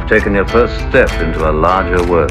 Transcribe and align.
you've 0.00 0.08
taken 0.08 0.34
your 0.34 0.46
first 0.48 0.74
step 0.88 1.10
into 1.20 1.48
a 1.48 1.52
larger 1.52 2.02
world. 2.08 2.30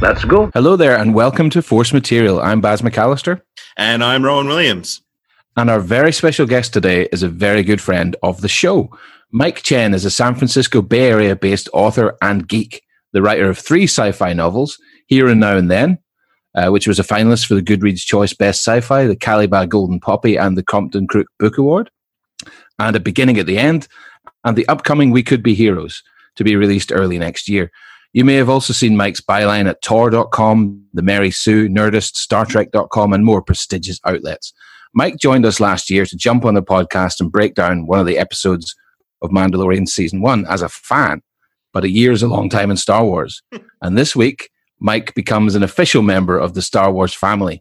Let's 0.00 0.24
go. 0.26 0.50
Hello 0.52 0.76
there, 0.76 0.98
and 0.98 1.14
welcome 1.14 1.48
to 1.50 1.62
Force 1.62 1.92
Material. 1.94 2.40
I'm 2.40 2.60
Baz 2.60 2.82
McAllister. 2.82 3.40
And 3.76 4.04
I'm 4.04 4.24
Rowan 4.24 4.46
Williams. 4.46 5.00
And 5.56 5.68
our 5.68 5.80
very 5.80 6.12
special 6.12 6.46
guest 6.46 6.72
today 6.72 7.08
is 7.12 7.22
a 7.22 7.28
very 7.28 7.62
good 7.62 7.80
friend 7.80 8.14
of 8.22 8.40
the 8.40 8.48
show. 8.48 8.90
Mike 9.32 9.62
Chen 9.62 9.94
is 9.94 10.04
a 10.04 10.10
San 10.10 10.34
Francisco 10.36 10.80
Bay 10.80 11.08
Area 11.10 11.34
based 11.34 11.68
author 11.72 12.16
and 12.22 12.46
geek, 12.46 12.82
the 13.12 13.22
writer 13.22 13.48
of 13.48 13.58
three 13.58 13.84
sci 13.84 14.12
fi 14.12 14.32
novels, 14.32 14.78
Here 15.06 15.28
and 15.28 15.40
Now 15.40 15.56
and 15.56 15.70
Then, 15.70 15.98
uh, 16.54 16.68
which 16.68 16.86
was 16.86 17.00
a 17.00 17.04
finalist 17.04 17.46
for 17.46 17.54
the 17.54 17.62
Goodreads 17.62 18.04
Choice 18.04 18.32
Best 18.32 18.62
Sci 18.62 18.80
Fi, 18.80 19.06
the 19.06 19.16
CALIBA 19.16 19.68
Golden 19.68 19.98
Poppy, 19.98 20.36
and 20.36 20.56
the 20.56 20.62
Compton 20.62 21.08
Crook 21.08 21.26
Book 21.40 21.58
Award, 21.58 21.90
and 22.78 22.94
A 22.94 23.00
Beginning 23.00 23.38
at 23.38 23.46
the 23.46 23.58
End, 23.58 23.88
and 24.44 24.56
the 24.56 24.68
upcoming 24.68 25.10
We 25.10 25.24
Could 25.24 25.42
Be 25.42 25.54
Heroes, 25.54 26.02
to 26.36 26.44
be 26.44 26.54
released 26.54 26.92
early 26.92 27.18
next 27.18 27.48
year. 27.48 27.72
You 28.14 28.24
may 28.24 28.34
have 28.34 28.48
also 28.48 28.72
seen 28.72 28.96
Mike's 28.96 29.20
byline 29.20 29.68
at 29.68 29.82
Tor.com, 29.82 30.86
The 30.94 31.02
Mary 31.02 31.32
Sue, 31.32 31.68
Nerdist, 31.68 32.14
StarTrek.com, 32.14 33.12
and 33.12 33.24
more 33.24 33.42
prestigious 33.42 33.98
outlets. 34.04 34.52
Mike 34.94 35.16
joined 35.18 35.44
us 35.44 35.58
last 35.58 35.90
year 35.90 36.06
to 36.06 36.16
jump 36.16 36.44
on 36.44 36.54
the 36.54 36.62
podcast 36.62 37.20
and 37.20 37.32
break 37.32 37.56
down 37.56 37.88
one 37.88 37.98
of 37.98 38.06
the 38.06 38.16
episodes 38.16 38.76
of 39.20 39.30
Mandalorian 39.30 39.88
Season 39.88 40.20
1 40.20 40.46
as 40.46 40.62
a 40.62 40.68
fan, 40.68 41.22
but 41.72 41.82
a 41.82 41.90
year 41.90 42.12
is 42.12 42.22
a 42.22 42.28
long 42.28 42.48
time 42.48 42.70
in 42.70 42.76
Star 42.76 43.04
Wars. 43.04 43.42
and 43.82 43.98
this 43.98 44.14
week, 44.14 44.48
Mike 44.78 45.12
becomes 45.14 45.56
an 45.56 45.64
official 45.64 46.02
member 46.02 46.38
of 46.38 46.54
the 46.54 46.62
Star 46.62 46.92
Wars 46.92 47.14
family, 47.14 47.60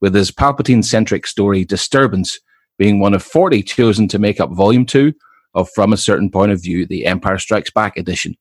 with 0.00 0.14
his 0.14 0.30
Palpatine 0.30 0.84
centric 0.84 1.26
story 1.26 1.64
Disturbance 1.64 2.38
being 2.78 3.00
one 3.00 3.12
of 3.12 3.24
40 3.24 3.64
chosen 3.64 4.06
to 4.06 4.20
make 4.20 4.38
up 4.38 4.52
Volume 4.52 4.86
2 4.86 5.12
of 5.54 5.68
From 5.70 5.92
a 5.92 5.96
Certain 5.96 6.30
Point 6.30 6.52
of 6.52 6.62
View, 6.62 6.86
the 6.86 7.06
Empire 7.06 7.38
Strikes 7.38 7.72
Back 7.72 7.96
edition. 7.96 8.36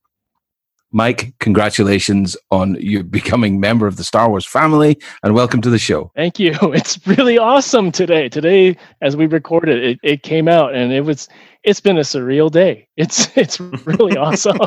Mike, 0.91 1.33
congratulations 1.39 2.35
on 2.51 2.75
you 2.79 3.03
becoming 3.19 3.59
member 3.59 3.87
of 3.87 3.97
the 3.97 4.03
Star 4.03 4.29
Wars 4.29 4.45
family 4.45 4.97
and 5.23 5.33
welcome 5.33 5.61
to 5.61 5.69
the 5.69 5.77
show. 5.77 6.11
Thank 6.15 6.39
you. 6.39 6.55
It's 6.79 7.05
really 7.07 7.37
awesome 7.37 7.91
today. 7.91 8.29
Today, 8.29 8.77
as 9.01 9.17
we 9.17 9.25
recorded, 9.25 9.83
it, 9.83 9.99
it 10.01 10.23
came 10.23 10.47
out 10.47 10.73
and 10.73 10.93
it 10.93 11.01
was 11.01 11.27
it's 11.63 11.81
been 11.81 11.97
a 11.97 12.01
surreal 12.01 12.49
day. 12.49 12.87
It's 12.97 13.35
it's 13.37 13.59
really 13.59 14.17
awesome. 14.17 14.57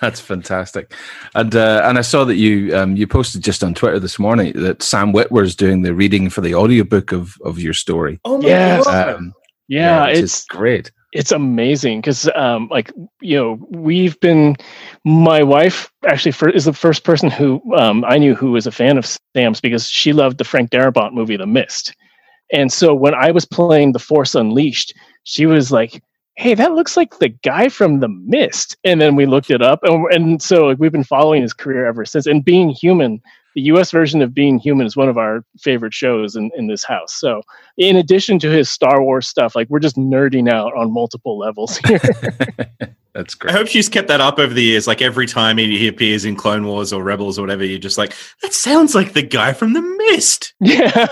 That's 0.00 0.20
fantastic, 0.20 0.92
and 1.34 1.54
uh, 1.54 1.82
and 1.84 1.96
I 1.98 2.02
saw 2.02 2.24
that 2.24 2.36
you 2.36 2.76
um, 2.76 2.96
you 2.96 3.06
posted 3.06 3.42
just 3.42 3.64
on 3.64 3.74
Twitter 3.74 3.98
this 3.98 4.18
morning 4.18 4.52
that 4.54 4.82
Sam 4.82 5.12
Witwer 5.12 5.42
is 5.42 5.56
doing 5.56 5.82
the 5.82 5.94
reading 5.94 6.28
for 6.28 6.42
the 6.42 6.54
audiobook 6.54 7.12
of 7.12 7.34
of 7.44 7.58
your 7.58 7.72
story. 7.72 8.20
Oh 8.24 8.38
my 8.38 8.48
yes. 8.48 8.84
god! 8.84 9.08
Um, 9.16 9.34
yeah, 9.68 10.06
yeah 10.06 10.18
it's 10.18 10.44
great 10.44 10.90
it's 11.12 11.32
amazing 11.32 12.00
because 12.00 12.28
um, 12.34 12.68
like 12.70 12.92
you 13.20 13.36
know 13.36 13.58
we've 13.70 14.18
been 14.20 14.56
my 15.04 15.42
wife 15.42 15.90
actually 16.06 16.32
for, 16.32 16.48
is 16.48 16.64
the 16.64 16.72
first 16.72 17.04
person 17.04 17.30
who 17.30 17.62
um, 17.76 18.04
i 18.06 18.18
knew 18.18 18.34
who 18.34 18.52
was 18.52 18.66
a 18.66 18.72
fan 18.72 18.98
of 18.98 19.06
sam's 19.34 19.60
because 19.60 19.88
she 19.88 20.12
loved 20.12 20.38
the 20.38 20.44
frank 20.44 20.70
darabont 20.70 21.12
movie 21.12 21.36
the 21.36 21.46
mist. 21.46 21.94
And 22.52 22.72
so 22.72 22.94
when 22.94 23.14
i 23.14 23.30
was 23.30 23.44
playing 23.44 23.92
the 23.92 23.98
force 23.98 24.34
unleashed 24.34 24.94
she 25.24 25.46
was 25.46 25.72
like 25.72 26.02
hey 26.36 26.54
that 26.54 26.72
looks 26.72 26.96
like 26.96 27.18
the 27.18 27.30
guy 27.30 27.68
from 27.68 28.00
the 28.00 28.08
mist. 28.08 28.76
And 28.84 29.00
then 29.00 29.16
we 29.16 29.26
looked 29.26 29.50
it 29.50 29.62
up 29.62 29.80
and, 29.82 30.06
and 30.12 30.42
so 30.42 30.66
like, 30.66 30.78
we've 30.78 30.92
been 30.92 31.02
following 31.02 31.42
his 31.42 31.54
career 31.54 31.86
ever 31.86 32.04
since. 32.04 32.26
And 32.26 32.44
being 32.44 32.68
human 32.68 33.22
the 33.56 33.62
US 33.62 33.90
version 33.90 34.20
of 34.20 34.34
Being 34.34 34.58
Human 34.58 34.86
is 34.86 34.96
one 34.96 35.08
of 35.08 35.16
our 35.16 35.42
favorite 35.58 35.94
shows 35.94 36.36
in, 36.36 36.50
in 36.56 36.66
this 36.66 36.84
house. 36.84 37.14
So, 37.14 37.42
in 37.78 37.96
addition 37.96 38.38
to 38.40 38.50
his 38.50 38.70
Star 38.70 39.02
Wars 39.02 39.26
stuff, 39.26 39.56
like 39.56 39.68
we're 39.70 39.80
just 39.80 39.96
nerding 39.96 40.48
out 40.48 40.74
on 40.74 40.92
multiple 40.92 41.38
levels 41.38 41.78
here. 41.86 41.98
That's 43.14 43.34
great. 43.34 43.54
I 43.54 43.56
hope 43.56 43.66
she's 43.66 43.88
kept 43.88 44.08
that 44.08 44.20
up 44.20 44.38
over 44.38 44.52
the 44.52 44.62
years. 44.62 44.86
Like 44.86 45.00
every 45.00 45.26
time 45.26 45.56
he, 45.56 45.78
he 45.78 45.88
appears 45.88 46.26
in 46.26 46.36
Clone 46.36 46.66
Wars 46.66 46.92
or 46.92 47.02
Rebels 47.02 47.38
or 47.38 47.42
whatever, 47.42 47.64
you're 47.64 47.78
just 47.78 47.96
like, 47.96 48.14
that 48.42 48.52
sounds 48.52 48.94
like 48.94 49.14
the 49.14 49.22
guy 49.22 49.54
from 49.54 49.72
The 49.72 49.80
Mist. 49.80 50.52
Yeah. 50.60 51.06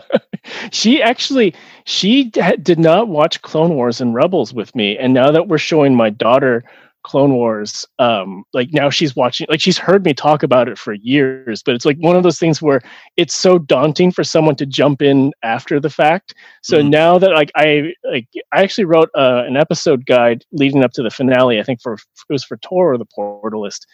she 0.70 1.02
actually 1.02 1.54
she 1.86 2.24
did 2.24 2.78
not 2.78 3.08
watch 3.08 3.42
Clone 3.42 3.74
Wars 3.74 4.00
and 4.00 4.14
Rebels 4.14 4.54
with 4.54 4.72
me, 4.76 4.96
and 4.96 5.12
now 5.12 5.32
that 5.32 5.48
we're 5.48 5.58
showing 5.58 5.96
my 5.96 6.08
daughter 6.08 6.62
Clone 7.02 7.34
Wars, 7.34 7.86
um, 7.98 8.44
like 8.52 8.68
now 8.72 8.90
she's 8.90 9.16
watching, 9.16 9.46
like 9.48 9.60
she's 9.60 9.78
heard 9.78 10.04
me 10.04 10.12
talk 10.12 10.42
about 10.42 10.68
it 10.68 10.78
for 10.78 10.92
years, 10.92 11.62
but 11.62 11.74
it's 11.74 11.84
like 11.84 11.96
one 11.98 12.16
of 12.16 12.22
those 12.22 12.38
things 12.38 12.60
where 12.60 12.80
it's 13.16 13.34
so 13.34 13.58
daunting 13.58 14.10
for 14.10 14.22
someone 14.22 14.56
to 14.56 14.66
jump 14.66 15.00
in 15.00 15.32
after 15.42 15.80
the 15.80 15.90
fact. 15.90 16.34
So 16.62 16.78
mm-hmm. 16.78 16.90
now 16.90 17.18
that 17.18 17.30
like 17.30 17.50
I 17.56 17.94
like 18.04 18.28
I 18.52 18.62
actually 18.62 18.84
wrote 18.84 19.10
uh, 19.14 19.44
an 19.46 19.56
episode 19.56 20.06
guide 20.06 20.44
leading 20.52 20.84
up 20.84 20.92
to 20.92 21.02
the 21.02 21.10
finale. 21.10 21.58
I 21.58 21.62
think 21.62 21.80
for 21.80 21.94
it 21.94 22.00
was 22.28 22.44
for 22.44 22.58
Tor 22.58 22.92
or 22.92 22.98
the 22.98 23.06
Portalist. 23.06 23.86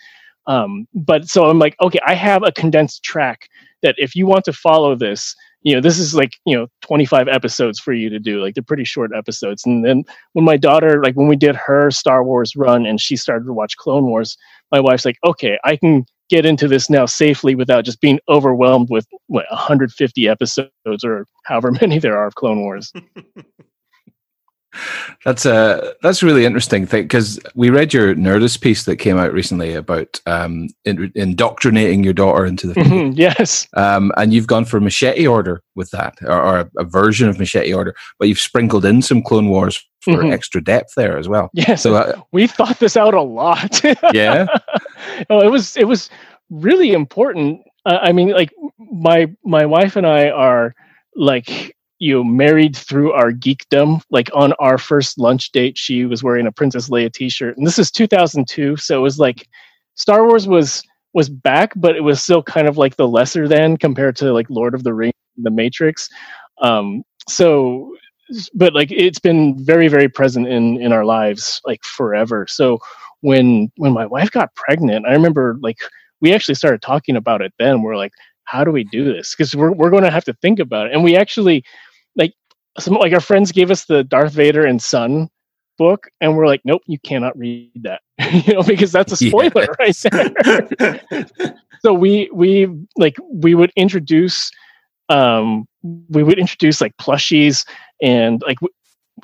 Um, 0.46 0.86
but 0.94 1.28
so 1.28 1.46
I'm 1.46 1.58
like, 1.58 1.76
okay, 1.82 1.98
I 2.06 2.14
have 2.14 2.42
a 2.44 2.52
condensed 2.52 3.02
track 3.02 3.48
that 3.82 3.96
if 3.98 4.14
you 4.14 4.26
want 4.26 4.44
to 4.44 4.52
follow 4.52 4.94
this, 4.94 5.34
you 5.66 5.74
know 5.74 5.80
this 5.80 5.98
is 5.98 6.14
like 6.14 6.38
you 6.46 6.56
know 6.56 6.68
25 6.82 7.26
episodes 7.26 7.80
for 7.80 7.92
you 7.92 8.08
to 8.08 8.20
do 8.20 8.40
like 8.40 8.54
they're 8.54 8.62
pretty 8.62 8.84
short 8.84 9.10
episodes. 9.12 9.66
And 9.66 9.84
then 9.84 10.04
when 10.34 10.44
my 10.44 10.56
daughter 10.56 11.02
like 11.02 11.16
when 11.16 11.26
we 11.26 11.34
did 11.34 11.56
her 11.56 11.90
star 11.90 12.22
wars 12.22 12.54
run 12.54 12.86
and 12.86 13.00
she 13.00 13.16
started 13.16 13.46
to 13.46 13.52
watch 13.52 13.76
clone 13.76 14.06
wars 14.06 14.36
my 14.70 14.78
wife's 14.78 15.04
like 15.04 15.18
okay 15.24 15.58
i 15.64 15.74
can 15.76 16.06
get 16.30 16.46
into 16.46 16.68
this 16.68 16.88
now 16.88 17.04
safely 17.04 17.54
without 17.54 17.84
just 17.84 18.00
being 18.00 18.20
overwhelmed 18.28 18.88
with 18.90 19.06
what 19.26 19.46
150 19.50 20.28
episodes 20.28 20.70
or 21.04 21.26
however 21.44 21.72
many 21.80 21.98
there 21.98 22.16
are 22.16 22.28
of 22.28 22.36
clone 22.36 22.60
wars 22.60 22.92
That's 25.24 25.44
a 25.44 25.94
that's 26.02 26.22
a 26.22 26.26
really 26.26 26.44
interesting 26.44 26.86
thing 26.86 27.04
because 27.04 27.40
we 27.54 27.70
read 27.70 27.92
your 27.92 28.14
Nerdist 28.14 28.60
piece 28.60 28.84
that 28.84 28.96
came 28.96 29.18
out 29.18 29.32
recently 29.32 29.74
about 29.74 30.20
um, 30.26 30.68
in, 30.84 31.10
indoctrinating 31.14 32.04
your 32.04 32.12
daughter 32.12 32.46
into 32.46 32.66
the 32.66 32.74
mm-hmm, 32.74 33.12
yes, 33.14 33.66
um, 33.74 34.12
and 34.16 34.32
you've 34.32 34.46
gone 34.46 34.64
for 34.64 34.80
machete 34.80 35.26
order 35.26 35.62
with 35.74 35.90
that, 35.90 36.14
or, 36.22 36.40
or 36.40 36.58
a, 36.60 36.70
a, 36.78 36.84
version 36.84 37.28
of 37.28 37.38
machete 37.38 37.72
order, 37.72 37.94
but 38.18 38.28
you've 38.28 38.38
sprinkled 38.38 38.84
in 38.84 39.02
some 39.02 39.22
Clone 39.22 39.48
Wars 39.48 39.84
for 40.00 40.14
mm-hmm. 40.14 40.32
extra 40.32 40.62
depth 40.62 40.94
there 40.96 41.18
as 41.18 41.28
well. 41.28 41.50
Yeah, 41.52 41.74
so 41.74 41.96
uh, 41.96 42.20
we've 42.32 42.50
thought 42.50 42.78
this 42.78 42.96
out 42.96 43.14
a 43.14 43.22
lot. 43.22 43.82
yeah, 44.12 44.46
oh, 45.30 45.40
it 45.40 45.50
was 45.50 45.76
it 45.76 45.88
was 45.88 46.08
really 46.50 46.92
important. 46.92 47.62
Uh, 47.84 47.98
I 48.00 48.12
mean, 48.12 48.30
like 48.30 48.52
my 48.78 49.26
my 49.44 49.66
wife 49.66 49.96
and 49.96 50.06
I 50.06 50.30
are 50.30 50.74
like 51.14 51.75
you 51.98 52.14
know 52.14 52.24
married 52.24 52.76
through 52.76 53.12
our 53.12 53.32
geekdom. 53.32 54.02
Like 54.10 54.30
on 54.34 54.52
our 54.54 54.78
first 54.78 55.18
lunch 55.18 55.52
date 55.52 55.78
she 55.78 56.04
was 56.04 56.22
wearing 56.22 56.46
a 56.46 56.52
princess 56.52 56.88
leia 56.88 57.12
t-shirt. 57.12 57.56
And 57.56 57.66
this 57.66 57.78
is 57.78 57.90
2002 57.90 58.76
so 58.76 58.98
it 58.98 59.02
was 59.02 59.18
like 59.18 59.48
star 59.94 60.26
wars 60.26 60.46
was 60.46 60.82
was 61.14 61.28
back 61.28 61.72
but 61.76 61.96
it 61.96 62.02
was 62.02 62.22
still 62.22 62.42
kind 62.42 62.68
of 62.68 62.76
like 62.76 62.96
the 62.96 63.08
lesser 63.08 63.48
than 63.48 63.76
compared 63.78 64.16
to 64.16 64.32
like 64.32 64.50
lord 64.50 64.74
of 64.74 64.84
the 64.84 64.94
rings 64.94 65.14
the 65.38 65.50
matrix. 65.50 66.08
Um 66.62 67.02
so 67.28 67.94
but 68.54 68.74
like 68.74 68.90
it's 68.90 69.18
been 69.18 69.62
very 69.64 69.88
very 69.88 70.08
present 70.08 70.48
in 70.48 70.80
in 70.80 70.92
our 70.92 71.04
lives 71.04 71.60
like 71.64 71.82
forever. 71.84 72.46
So 72.48 72.78
when 73.22 73.70
when 73.76 73.92
my 73.92 74.04
wife 74.04 74.30
got 74.30 74.54
pregnant 74.54 75.06
i 75.06 75.12
remember 75.12 75.56
like 75.62 75.78
we 76.20 76.34
actually 76.34 76.54
started 76.54 76.82
talking 76.82 77.16
about 77.16 77.42
it 77.42 77.52
then. 77.58 77.82
We're 77.82 77.96
like 77.96 78.12
how 78.46 78.64
do 78.64 78.70
we 78.70 78.84
do 78.84 79.04
this? 79.04 79.34
Because 79.34 79.54
we're, 79.54 79.72
we're 79.72 79.90
going 79.90 80.04
to 80.04 80.10
have 80.10 80.24
to 80.24 80.32
think 80.34 80.58
about 80.58 80.86
it. 80.86 80.92
And 80.94 81.04
we 81.04 81.16
actually 81.16 81.64
like 82.16 82.34
some 82.78 82.94
like 82.94 83.12
our 83.12 83.20
friends 83.20 83.52
gave 83.52 83.70
us 83.70 83.84
the 83.84 84.04
Darth 84.04 84.32
Vader 84.32 84.64
and 84.66 84.82
Son 84.82 85.28
book, 85.78 86.08
and 86.20 86.36
we're 86.36 86.46
like, 86.46 86.62
nope, 86.64 86.82
you 86.86 86.98
cannot 86.98 87.36
read 87.38 87.70
that, 87.82 88.00
you 88.32 88.54
know, 88.54 88.62
because 88.62 88.92
that's 88.92 89.12
a 89.12 89.16
spoiler 89.16 89.50
yeah. 89.56 89.66
right 89.78 89.96
there. 90.78 91.56
so 91.80 91.92
we 91.92 92.30
we 92.32 92.68
like 92.96 93.16
we 93.30 93.54
would 93.54 93.72
introduce 93.76 94.50
um 95.08 95.66
we 96.08 96.22
would 96.22 96.38
introduce 96.38 96.80
like 96.80 96.96
plushies 96.96 97.64
and 98.02 98.42
like 98.42 98.58
w- 98.58 98.74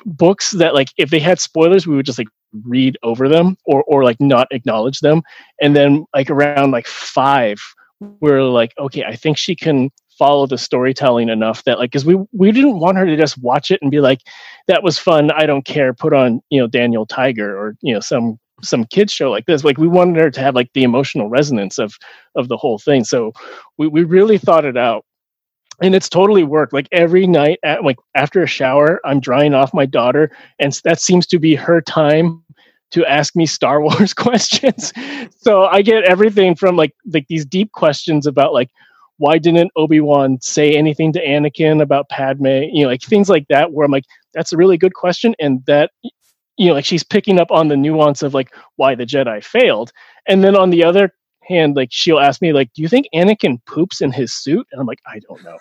books 0.05 0.51
that 0.51 0.73
like 0.73 0.89
if 0.97 1.09
they 1.09 1.19
had 1.19 1.39
spoilers 1.39 1.85
we 1.85 1.95
would 1.95 2.05
just 2.05 2.17
like 2.17 2.27
read 2.63 2.97
over 3.03 3.27
them 3.27 3.57
or 3.65 3.83
or 3.83 4.03
like 4.03 4.19
not 4.21 4.47
acknowledge 4.51 4.99
them 5.01 5.21
and 5.61 5.75
then 5.75 6.05
like 6.15 6.29
around 6.29 6.71
like 6.71 6.87
five 6.87 7.59
we're 8.21 8.43
like 8.43 8.73
okay 8.79 9.03
i 9.03 9.15
think 9.15 9.37
she 9.37 9.55
can 9.55 9.89
follow 10.17 10.45
the 10.45 10.57
storytelling 10.57 11.29
enough 11.29 11.63
that 11.63 11.79
like 11.79 11.91
because 11.91 12.05
we 12.05 12.17
we 12.31 12.51
didn't 12.51 12.79
want 12.79 12.97
her 12.97 13.05
to 13.05 13.17
just 13.17 13.37
watch 13.39 13.71
it 13.71 13.81
and 13.81 13.91
be 13.91 13.99
like 13.99 14.19
that 14.67 14.83
was 14.83 14.97
fun 14.97 15.31
i 15.31 15.45
don't 15.45 15.65
care 15.65 15.93
put 15.93 16.13
on 16.13 16.41
you 16.49 16.59
know 16.59 16.67
daniel 16.67 17.05
tiger 17.05 17.57
or 17.57 17.75
you 17.81 17.93
know 17.93 17.99
some 17.99 18.39
some 18.61 18.85
kids 18.85 19.11
show 19.11 19.29
like 19.29 19.45
this 19.45 19.63
like 19.63 19.77
we 19.77 19.87
wanted 19.87 20.15
her 20.15 20.29
to 20.29 20.39
have 20.39 20.55
like 20.55 20.71
the 20.73 20.83
emotional 20.83 21.29
resonance 21.29 21.77
of 21.77 21.95
of 22.35 22.47
the 22.47 22.57
whole 22.57 22.77
thing 22.77 23.03
so 23.03 23.31
we, 23.77 23.87
we 23.87 24.03
really 24.03 24.37
thought 24.37 24.65
it 24.65 24.77
out 24.77 25.03
and 25.81 25.95
it's 25.95 26.09
totally 26.09 26.43
worked. 26.43 26.73
Like 26.73 26.87
every 26.91 27.25
night, 27.27 27.59
at 27.63 27.83
like 27.83 27.97
after 28.15 28.43
a 28.43 28.47
shower, 28.47 28.99
I'm 29.05 29.19
drying 29.19 29.53
off 29.53 29.73
my 29.73 29.85
daughter, 29.85 30.31
and 30.59 30.71
that 30.83 31.01
seems 31.01 31.25
to 31.27 31.39
be 31.39 31.55
her 31.55 31.81
time 31.81 32.43
to 32.91 33.05
ask 33.05 33.35
me 33.35 33.45
Star 33.45 33.81
Wars 33.83 34.13
questions. 34.13 34.93
so 35.37 35.63
I 35.65 35.81
get 35.81 36.03
everything 36.03 36.55
from 36.55 36.77
like 36.77 36.93
like 37.11 37.27
these 37.27 37.45
deep 37.45 37.71
questions 37.71 38.27
about 38.27 38.53
like 38.53 38.69
why 39.23 39.37
didn't 39.37 39.71
Obi 39.77 40.01
Wan 40.01 40.37
say 40.41 40.75
anything 40.75 41.13
to 41.13 41.25
Anakin 41.25 41.81
about 41.81 42.09
Padme? 42.09 42.45
You 42.45 42.83
know, 42.83 42.89
like 42.89 43.01
things 43.01 43.29
like 43.29 43.47
that. 43.47 43.71
Where 43.71 43.85
I'm 43.85 43.91
like, 43.91 44.03
that's 44.33 44.51
a 44.51 44.57
really 44.57 44.77
good 44.77 44.95
question, 44.95 45.33
and 45.39 45.65
that 45.65 45.91
you 46.57 46.67
know, 46.67 46.73
like 46.73 46.83
she's 46.83 47.05
picking 47.05 47.39
up 47.39 47.49
on 47.49 47.69
the 47.69 47.77
nuance 47.77 48.21
of 48.21 48.33
like 48.33 48.53
why 48.75 48.95
the 48.95 49.05
Jedi 49.05 49.41
failed. 49.41 49.93
And 50.27 50.43
then 50.43 50.57
on 50.57 50.71
the 50.71 50.83
other 50.83 51.13
hand, 51.41 51.77
like 51.77 51.87
she'll 51.89 52.19
ask 52.19 52.41
me, 52.41 52.51
like, 52.51 52.73
do 52.73 52.81
you 52.81 52.89
think 52.89 53.07
Anakin 53.15 53.63
poops 53.65 54.01
in 54.01 54.11
his 54.11 54.33
suit? 54.33 54.67
And 54.73 54.81
I'm 54.81 54.87
like, 54.87 54.99
I 55.07 55.21
don't 55.29 55.41
know. 55.45 55.57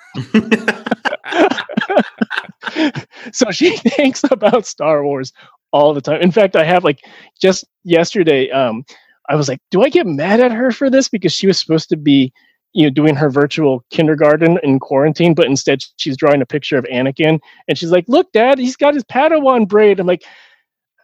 so 3.33 3.53
she 3.53 3.77
thinks 3.77 4.25
about 4.29 4.67
Star 4.67 5.05
Wars 5.05 5.33
all 5.71 5.95
the 5.95 6.01
time. 6.01 6.21
In 6.21 6.33
fact, 6.33 6.57
I 6.57 6.65
have 6.65 6.83
like 6.83 6.99
just 7.41 7.65
yesterday, 7.85 8.51
um, 8.51 8.85
I 9.29 9.37
was 9.37 9.49
like, 9.49 9.61
do 9.71 9.85
I 9.85 9.89
get 9.89 10.09
mad 10.09 10.41
at 10.41 10.51
her 10.51 10.73
for 10.73 10.91
this? 10.91 11.09
Because 11.09 11.33
she 11.33 11.47
was 11.47 11.61
supposed 11.61 11.89
to 11.91 11.97
be, 11.97 12.33
you 12.73 12.85
know, 12.85 12.91
doing 12.91 13.15
her 13.15 13.31
virtual 13.31 13.85
kindergarten 13.91 14.59
in 14.63 14.79
quarantine, 14.79 15.35
but 15.35 15.47
instead 15.47 15.81
she's 15.97 16.17
drawing 16.17 16.43
a 16.43 16.47
picture 16.47 16.77
of 16.77 16.85
Anakin 16.85 17.39
and 17.69 17.79
she's 17.79 17.91
like, 17.91 18.05
look, 18.09 18.33
dad, 18.33 18.59
he's 18.59 18.77
got 18.77 18.95
his 18.95 19.05
Padawan 19.05 19.69
braid. 19.69 20.01
I'm 20.01 20.07
like, 20.07 20.25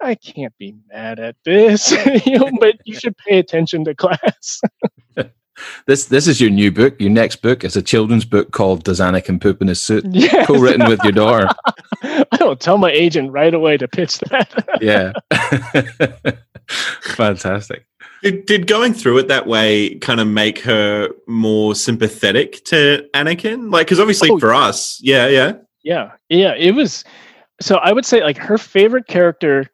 I 0.01 0.15
can't 0.15 0.57
be 0.59 0.77
mad 0.89 1.19
at 1.19 1.37
this, 1.45 1.91
you 2.27 2.39
know, 2.39 2.51
but 2.61 2.77
you 2.85 2.95
should 2.95 3.17
pay 3.19 3.39
attention 3.39 3.85
to 3.85 3.95
class. 3.95 4.61
this 5.87 6.07
this 6.07 6.27
is 6.29 6.41
your 6.41 6.51
new 6.51 6.71
book. 6.71 7.01
Your 7.01 7.11
next 7.11 7.43
book 7.43 7.65
is 7.65 7.77
a 7.77 7.83
children's 7.83 8.25
book 8.25 8.53
called 8.53 8.85
"Does 8.85 9.01
Anakin 9.01 9.41
Poop 9.41 9.61
in 9.61 9.69
His 9.69 9.83
Suit?" 9.83 10.05
Yes. 10.09 10.47
Co-written 10.47 10.89
with 10.89 11.03
your 11.03 11.13
daughter. 11.13 11.49
I 12.03 12.37
don't 12.37 12.61
tell 12.61 12.79
my 12.79 12.91
agent 12.91 13.33
right 13.33 13.53
away 13.53 13.77
to 13.77 13.89
pitch 13.89 14.19
that. 14.31 14.79
yeah, 14.81 15.13
fantastic. 17.17 17.88
Did, 18.23 18.47
did 18.47 18.67
going 18.67 18.95
through 18.95 19.19
it 19.19 19.29
that 19.29 19.47
way 19.47 19.95
kind 19.97 20.21
of 20.21 20.27
make 20.27 20.59
her 20.61 21.11
more 21.27 21.75
sympathetic 21.75 22.65
to 22.65 23.09
Anakin? 23.15 23.73
Like, 23.73 23.87
because 23.87 24.01
obviously 24.01 24.31
oh, 24.31 24.39
for 24.39 24.53
us, 24.53 24.99
yeah, 25.03 25.29
yeah, 25.29 25.53
yeah, 25.85 26.13
yeah, 26.29 26.55
it 26.55 26.75
was. 26.75 27.05
So 27.61 27.77
I 27.77 27.93
would 27.93 28.05
say 28.05 28.23
like 28.23 28.37
her 28.37 28.59
favorite 28.59 29.07
character 29.07 29.69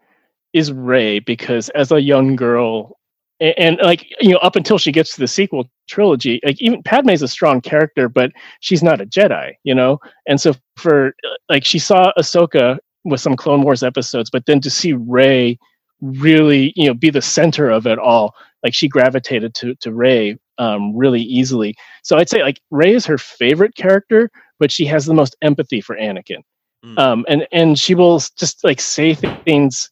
is 0.53 0.73
Rey 0.73 1.19
because 1.19 1.69
as 1.71 1.91
a 1.91 2.01
young 2.01 2.37
girl, 2.37 2.99
and, 3.41 3.55
and, 3.59 3.79
like 3.83 4.07
you 4.21 4.31
know, 4.31 4.39
up 4.39 4.57
until 4.57 4.79
she 4.79 4.93
gets 4.93 5.15
to 5.15 5.21
the 5.21 5.29
sequel 5.29 5.69
trilogy, 5.89 6.41
like 6.45 6.61
even 6.61 6.83
Padme's 6.83 7.23
a 7.23 7.29
strong 7.29 7.61
character, 7.61 8.09
but 8.09 8.31
she's 8.61 8.83
not 8.83 9.01
a 9.01 9.07
Jedi, 9.07 9.55
you 9.65 9.75
know. 9.75 9.99
And 10.29 10.41
so 10.41 10.55
for 10.77 11.15
like 11.49 11.65
she 11.65 11.79
saw 11.79 12.13
Ahsoka 12.19 12.79
with 13.05 13.21
some 13.21 13.37
Clone 13.37 13.63
Wars 13.63 13.83
episodes, 13.83 14.31
but 14.31 14.47
then 14.47 14.61
to 14.61 14.71
see 14.71 14.93
Rey 14.93 15.59
really, 16.05 16.73
you 16.77 16.87
know, 16.87 16.95
be 16.95 17.11
the 17.11 17.23
center 17.23 17.71
of 17.71 17.87
it 17.87 17.99
all, 17.99 18.35
like 18.63 18.75
she 18.75 18.89
gravitated 18.89 19.55
to 19.57 19.75
to 19.77 19.93
Rey 19.93 20.39
um, 20.59 20.97
really 20.97 21.23
easily. 21.23 21.75
So 22.03 22.17
I'd 22.17 22.29
say 22.29 22.43
like 22.43 22.61
rey 22.71 22.95
is 22.95 23.07
her 23.07 23.19
favorite 23.19 23.75
character, 23.75 24.31
but 24.59 24.71
she 24.71 24.85
has 24.87 25.07
the 25.07 25.15
most 25.15 25.37
empathy 25.43 25.81
for 25.81 25.97
Anakin. 25.97 26.43
Mm. 26.85 26.99
Um, 26.99 27.27
and 27.29 27.47
and 27.53 27.79
she 27.79 27.95
will 27.95 28.21
just 28.37 28.63
like 28.65 28.81
say 28.81 29.15
things 29.15 29.89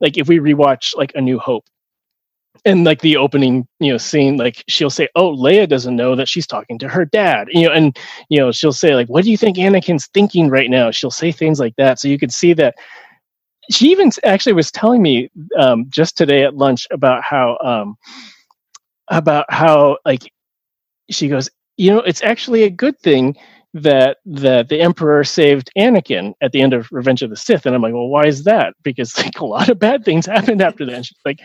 like 0.00 0.18
if 0.18 0.28
we 0.28 0.38
rewatch 0.38 0.94
like 0.96 1.12
A 1.14 1.20
New 1.20 1.38
Hope, 1.38 1.64
and 2.64 2.84
like 2.84 3.00
the 3.00 3.16
opening 3.16 3.66
you 3.80 3.90
know 3.90 3.98
scene 3.98 4.36
like 4.36 4.64
she'll 4.68 4.90
say 4.90 5.08
oh 5.16 5.34
leia 5.34 5.68
doesn't 5.68 5.96
know 5.96 6.14
that 6.14 6.28
she's 6.28 6.46
talking 6.46 6.78
to 6.78 6.88
her 6.88 7.04
dad 7.04 7.48
you 7.50 7.66
know 7.66 7.72
and 7.72 7.98
you 8.28 8.38
know 8.38 8.52
she'll 8.52 8.72
say 8.72 8.94
like 8.94 9.08
what 9.08 9.24
do 9.24 9.30
you 9.30 9.36
think 9.36 9.56
anakin's 9.56 10.06
thinking 10.08 10.48
right 10.48 10.70
now 10.70 10.90
she'll 10.90 11.10
say 11.10 11.32
things 11.32 11.60
like 11.60 11.74
that 11.76 11.98
so 11.98 12.08
you 12.08 12.18
can 12.18 12.30
see 12.30 12.52
that 12.52 12.74
she 13.70 13.90
even 13.90 14.10
actually 14.24 14.52
was 14.52 14.70
telling 14.70 15.02
me 15.02 15.30
um, 15.58 15.86
just 15.88 16.16
today 16.16 16.44
at 16.44 16.56
lunch 16.56 16.86
about 16.90 17.22
how 17.22 17.58
um, 17.64 17.96
about 19.08 19.46
how 19.50 19.98
like 20.04 20.30
she 21.10 21.28
goes 21.28 21.50
you 21.76 21.90
know 21.90 22.00
it's 22.00 22.22
actually 22.22 22.62
a 22.64 22.70
good 22.70 22.98
thing 23.00 23.36
that 23.74 24.18
that 24.24 24.68
the 24.68 24.80
emperor 24.80 25.24
saved 25.24 25.68
Anakin 25.76 26.32
at 26.40 26.52
the 26.52 26.62
end 26.62 26.72
of 26.72 26.88
Revenge 26.92 27.22
of 27.22 27.30
the 27.30 27.36
Sith, 27.36 27.66
and 27.66 27.74
I'm 27.74 27.82
like, 27.82 27.92
well, 27.92 28.08
why 28.08 28.26
is 28.26 28.44
that? 28.44 28.74
Because 28.84 29.18
like 29.18 29.40
a 29.40 29.44
lot 29.44 29.68
of 29.68 29.78
bad 29.80 30.04
things 30.04 30.26
happened 30.26 30.62
after 30.62 30.86
that. 30.86 30.94
And 30.94 31.06
she's 31.06 31.18
like, 31.24 31.40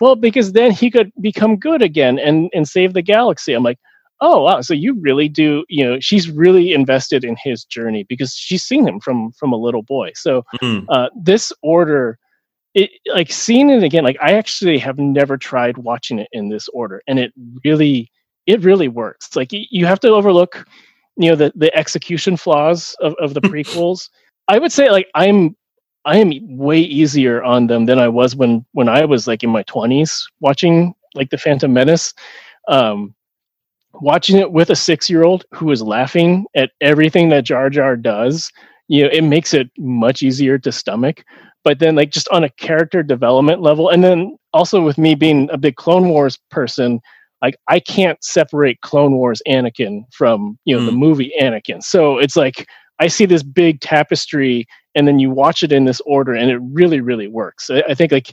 well, 0.00 0.16
because 0.16 0.52
then 0.52 0.70
he 0.72 0.90
could 0.90 1.12
become 1.20 1.56
good 1.56 1.82
again 1.82 2.18
and 2.18 2.50
and 2.54 2.66
save 2.66 2.94
the 2.94 3.02
galaxy. 3.02 3.52
I'm 3.52 3.62
like, 3.62 3.78
oh 4.24 4.42
wow, 4.42 4.60
so 4.60 4.74
you 4.74 4.94
really 5.00 5.28
do, 5.28 5.64
you 5.68 5.84
know, 5.84 6.00
she's 6.00 6.30
really 6.30 6.72
invested 6.72 7.24
in 7.24 7.36
his 7.42 7.64
journey 7.64 8.04
because 8.08 8.34
she's 8.34 8.64
seen 8.64 8.86
him 8.86 9.00
from 9.00 9.32
from 9.32 9.52
a 9.52 9.56
little 9.56 9.82
boy. 9.82 10.10
So 10.14 10.42
mm-hmm. 10.60 10.86
uh, 10.88 11.08
this 11.16 11.52
order. 11.62 12.18
It, 12.76 12.90
like 13.14 13.30
seeing 13.30 13.70
it 13.70 13.84
again, 13.84 14.02
like 14.02 14.16
I 14.20 14.32
actually 14.32 14.78
have 14.78 14.98
never 14.98 15.36
tried 15.36 15.78
watching 15.78 16.18
it 16.18 16.26
in 16.32 16.48
this 16.48 16.68
order, 16.70 17.02
and 17.06 17.20
it 17.20 17.32
really, 17.64 18.10
it 18.46 18.64
really 18.64 18.88
works. 18.88 19.36
Like 19.36 19.50
you 19.52 19.86
have 19.86 20.00
to 20.00 20.08
overlook 20.08 20.66
you 21.16 21.30
know 21.30 21.36
the 21.36 21.52
the 21.54 21.74
execution 21.76 22.36
flaws 22.36 22.96
of, 23.00 23.14
of 23.20 23.34
the 23.34 23.40
prequels 23.52 24.08
i 24.48 24.58
would 24.58 24.72
say 24.72 24.90
like 24.90 25.08
i'm 25.14 25.56
i 26.04 26.16
am 26.16 26.32
way 26.56 26.78
easier 26.80 27.42
on 27.42 27.66
them 27.66 27.86
than 27.86 27.98
i 27.98 28.08
was 28.08 28.34
when 28.36 28.64
when 28.72 28.88
i 28.88 29.04
was 29.04 29.26
like 29.26 29.42
in 29.42 29.50
my 29.50 29.62
20s 29.64 30.24
watching 30.40 30.94
like 31.14 31.30
the 31.30 31.38
phantom 31.38 31.72
menace 31.72 32.12
um 32.68 33.14
watching 34.00 34.38
it 34.38 34.52
with 34.52 34.70
a 34.70 34.76
six 34.76 35.08
year 35.08 35.24
old 35.24 35.44
who 35.52 35.70
is 35.70 35.82
laughing 35.82 36.46
at 36.54 36.70
everything 36.80 37.28
that 37.28 37.44
jar 37.44 37.70
jar 37.70 37.96
does 37.96 38.50
you 38.88 39.02
know 39.02 39.10
it 39.12 39.22
makes 39.22 39.54
it 39.54 39.70
much 39.78 40.22
easier 40.22 40.58
to 40.58 40.72
stomach 40.72 41.24
but 41.62 41.78
then 41.78 41.94
like 41.94 42.10
just 42.10 42.28
on 42.28 42.44
a 42.44 42.50
character 42.50 43.02
development 43.02 43.62
level 43.62 43.88
and 43.88 44.02
then 44.04 44.36
also 44.52 44.82
with 44.82 44.98
me 44.98 45.14
being 45.14 45.48
a 45.50 45.58
big 45.58 45.76
clone 45.76 46.08
wars 46.08 46.38
person 46.50 47.00
like 47.44 47.56
I 47.68 47.78
can't 47.78 48.24
separate 48.24 48.80
Clone 48.80 49.12
Wars 49.12 49.42
Anakin 49.46 50.04
from 50.12 50.58
you 50.64 50.74
know 50.74 50.82
mm. 50.82 50.86
the 50.86 50.92
movie 50.92 51.32
Anakin. 51.38 51.82
So 51.82 52.16
it's 52.16 52.36
like 52.36 52.66
I 53.00 53.06
see 53.06 53.26
this 53.26 53.42
big 53.42 53.80
tapestry, 53.80 54.66
and 54.94 55.06
then 55.06 55.18
you 55.18 55.30
watch 55.30 55.62
it 55.62 55.70
in 55.70 55.84
this 55.84 56.00
order, 56.06 56.32
and 56.32 56.50
it 56.50 56.58
really, 56.62 57.02
really 57.02 57.28
works. 57.28 57.68
I, 57.68 57.82
I 57.90 57.94
think 57.94 58.10
like 58.10 58.32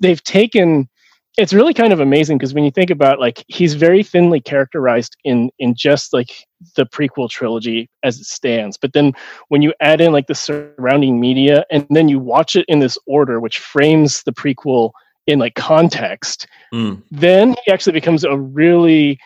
they've 0.00 0.24
taken. 0.24 0.88
It's 1.36 1.52
really 1.52 1.74
kind 1.74 1.92
of 1.92 2.00
amazing 2.00 2.38
because 2.38 2.54
when 2.54 2.64
you 2.64 2.70
think 2.70 2.90
about 2.90 3.20
like 3.20 3.44
he's 3.48 3.74
very 3.74 4.02
thinly 4.02 4.40
characterized 4.40 5.16
in 5.24 5.50
in 5.58 5.74
just 5.74 6.12
like 6.12 6.46
the 6.76 6.86
prequel 6.86 7.28
trilogy 7.28 7.90
as 8.02 8.18
it 8.18 8.24
stands, 8.24 8.76
but 8.78 8.94
then 8.94 9.12
when 9.48 9.60
you 9.60 9.74
add 9.80 10.00
in 10.00 10.12
like 10.12 10.28
the 10.28 10.34
surrounding 10.34 11.20
media 11.20 11.64
and 11.70 11.86
then 11.90 12.08
you 12.08 12.18
watch 12.18 12.56
it 12.56 12.64
in 12.68 12.78
this 12.78 12.96
order, 13.06 13.38
which 13.38 13.58
frames 13.58 14.22
the 14.22 14.32
prequel 14.32 14.92
in 15.26 15.38
like 15.38 15.54
context, 15.54 16.46
mm. 16.72 17.02
then 17.10 17.54
he 17.64 17.72
actually 17.72 17.92
becomes 17.92 18.24
a 18.24 18.36
really 18.36 19.18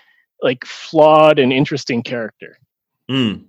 like 0.43 0.65
flawed 0.65 1.39
and 1.39 1.53
interesting 1.53 2.03
character. 2.03 2.59
Mm. 3.09 3.45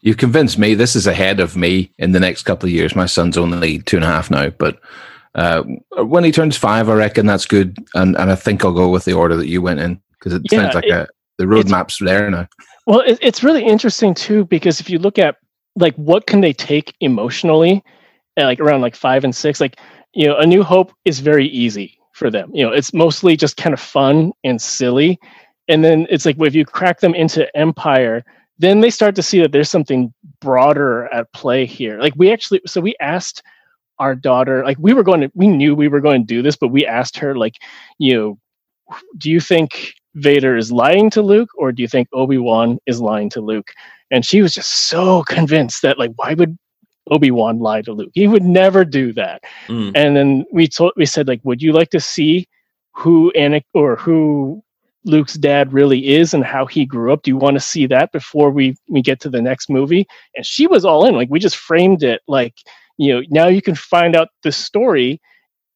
You've 0.00 0.16
convinced 0.16 0.58
me. 0.58 0.74
This 0.74 0.94
is 0.94 1.06
ahead 1.06 1.40
of 1.40 1.56
me 1.56 1.90
in 1.98 2.12
the 2.12 2.20
next 2.20 2.42
couple 2.44 2.68
of 2.68 2.72
years. 2.72 2.94
My 2.94 3.06
son's 3.06 3.36
only 3.36 3.80
two 3.80 3.96
and 3.96 4.04
a 4.04 4.08
half 4.08 4.30
now, 4.30 4.50
but 4.50 4.78
uh, 5.34 5.62
when 5.98 6.24
he 6.24 6.32
turns 6.32 6.56
five, 6.56 6.88
I 6.88 6.94
reckon 6.94 7.26
that's 7.26 7.46
good. 7.46 7.76
And, 7.94 8.16
and 8.16 8.30
I 8.30 8.34
think 8.34 8.64
I'll 8.64 8.72
go 8.72 8.88
with 8.88 9.04
the 9.04 9.12
order 9.12 9.36
that 9.36 9.48
you 9.48 9.62
went 9.62 9.80
in 9.80 10.00
because 10.12 10.34
it 10.34 10.42
yeah, 10.50 10.62
sounds 10.62 10.74
like 10.74 10.84
it, 10.84 10.90
a, 10.90 11.08
the 11.38 11.44
roadmap's 11.44 11.98
there 12.00 12.30
now. 12.30 12.48
Well, 12.86 13.00
it, 13.00 13.18
it's 13.20 13.44
really 13.44 13.64
interesting 13.64 14.14
too 14.14 14.44
because 14.46 14.80
if 14.80 14.90
you 14.90 14.98
look 14.98 15.18
at 15.18 15.36
like 15.76 15.94
what 15.96 16.26
can 16.26 16.40
they 16.40 16.52
take 16.52 16.94
emotionally, 17.00 17.82
like 18.36 18.60
around 18.60 18.80
like 18.80 18.96
five 18.96 19.24
and 19.24 19.34
six, 19.34 19.60
like 19.60 19.78
you 20.14 20.26
know, 20.26 20.36
A 20.36 20.46
New 20.46 20.62
Hope 20.62 20.92
is 21.04 21.20
very 21.20 21.46
easy 21.46 21.98
for 22.12 22.30
them. 22.30 22.50
You 22.52 22.64
know, 22.64 22.72
it's 22.72 22.92
mostly 22.92 23.36
just 23.36 23.56
kind 23.56 23.72
of 23.72 23.80
fun 23.80 24.32
and 24.42 24.60
silly. 24.60 25.18
And 25.68 25.84
then 25.84 26.06
it's 26.10 26.26
like 26.26 26.36
if 26.40 26.54
you 26.54 26.64
crack 26.64 27.00
them 27.00 27.14
into 27.14 27.46
Empire, 27.56 28.24
then 28.58 28.80
they 28.80 28.90
start 28.90 29.14
to 29.14 29.22
see 29.22 29.40
that 29.40 29.52
there's 29.52 29.70
something 29.70 30.12
broader 30.40 31.12
at 31.14 31.32
play 31.32 31.64
here. 31.64 32.00
Like 32.00 32.14
we 32.16 32.32
actually, 32.32 32.60
so 32.66 32.80
we 32.80 32.96
asked 33.00 33.42
our 33.98 34.14
daughter, 34.14 34.64
like 34.64 34.78
we 34.80 34.92
were 34.92 35.02
going 35.02 35.20
to, 35.22 35.30
we 35.34 35.48
knew 35.48 35.74
we 35.74 35.88
were 35.88 36.00
going 36.00 36.22
to 36.22 36.26
do 36.26 36.42
this, 36.42 36.56
but 36.56 36.68
we 36.68 36.86
asked 36.86 37.16
her, 37.18 37.36
like, 37.36 37.56
you 37.98 38.14
know, 38.14 38.38
do 39.18 39.30
you 39.30 39.40
think 39.40 39.92
Vader 40.14 40.56
is 40.56 40.72
lying 40.72 41.10
to 41.10 41.22
Luke 41.22 41.50
or 41.56 41.72
do 41.72 41.82
you 41.82 41.88
think 41.88 42.08
Obi 42.12 42.38
Wan 42.38 42.78
is 42.86 43.00
lying 43.00 43.30
to 43.30 43.40
Luke? 43.40 43.72
And 44.10 44.24
she 44.24 44.40
was 44.40 44.54
just 44.54 44.88
so 44.88 45.22
convinced 45.24 45.82
that, 45.82 45.98
like, 45.98 46.12
why 46.16 46.34
would 46.34 46.56
Obi 47.10 47.30
Wan 47.30 47.58
lie 47.58 47.82
to 47.82 47.92
Luke. 47.92 48.10
He 48.14 48.26
would 48.26 48.42
never 48.42 48.84
do 48.84 49.12
that. 49.14 49.42
Mm. 49.66 49.92
And 49.94 50.16
then 50.16 50.44
we 50.52 50.68
told 50.68 50.92
we 50.96 51.06
said 51.06 51.28
like, 51.28 51.40
would 51.44 51.62
you 51.62 51.72
like 51.72 51.90
to 51.90 52.00
see 52.00 52.48
who 52.94 53.32
Anik 53.36 53.64
or 53.74 53.96
who 53.96 54.62
Luke's 55.04 55.34
dad 55.34 55.72
really 55.72 56.08
is 56.08 56.34
and 56.34 56.44
how 56.44 56.66
he 56.66 56.84
grew 56.84 57.12
up? 57.12 57.22
Do 57.22 57.30
you 57.30 57.36
want 57.36 57.54
to 57.54 57.60
see 57.60 57.86
that 57.86 58.12
before 58.12 58.50
we 58.50 58.76
we 58.88 59.02
get 59.02 59.20
to 59.20 59.30
the 59.30 59.42
next 59.42 59.70
movie? 59.70 60.06
And 60.36 60.44
she 60.44 60.66
was 60.66 60.84
all 60.84 61.06
in. 61.06 61.14
Like 61.14 61.30
we 61.30 61.38
just 61.38 61.56
framed 61.56 62.02
it 62.02 62.20
like 62.28 62.54
you 62.98 63.14
know 63.14 63.22
now 63.30 63.48
you 63.48 63.62
can 63.62 63.74
find 63.74 64.14
out 64.16 64.28
the 64.42 64.52
story 64.52 65.20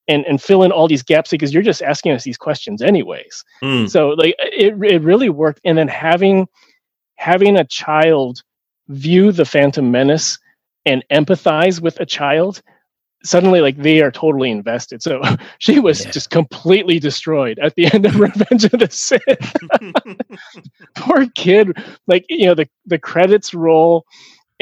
and 0.08 0.24
and 0.26 0.42
fill 0.42 0.62
in 0.64 0.72
all 0.72 0.88
these 0.88 1.02
gaps 1.02 1.30
because 1.30 1.54
you're 1.54 1.62
just 1.62 1.82
asking 1.82 2.12
us 2.12 2.24
these 2.24 2.36
questions 2.38 2.82
anyways. 2.82 3.44
Mm. 3.62 3.88
So 3.88 4.10
like 4.10 4.34
it 4.38 4.74
it 4.82 5.02
really 5.02 5.28
worked. 5.30 5.60
And 5.64 5.78
then 5.78 5.88
having 5.88 6.46
having 7.16 7.56
a 7.56 7.64
child 7.64 8.42
view 8.88 9.32
the 9.32 9.44
Phantom 9.44 9.90
Menace 9.90 10.38
and 10.84 11.04
empathize 11.12 11.80
with 11.80 12.00
a 12.00 12.06
child, 12.06 12.60
suddenly 13.22 13.60
like 13.60 13.76
they 13.76 14.00
are 14.02 14.10
totally 14.10 14.50
invested. 14.50 15.02
So 15.02 15.22
she 15.58 15.78
was 15.78 16.04
Yeah. 16.04 16.10
just 16.10 16.30
completely 16.30 16.98
destroyed 16.98 17.60
at 17.60 17.74
the 17.76 17.86
end 17.94 18.04
of 18.06 18.18
Revenge 18.18 18.64
of 18.64 18.72
the 18.80 18.88
Sith. 18.90 19.54
Poor 20.96 21.26
kid. 21.36 21.76
Like, 22.08 22.24
you 22.28 22.46
know, 22.46 22.54
the, 22.54 22.68
the 22.86 22.98
credits 22.98 23.54
roll 23.54 24.04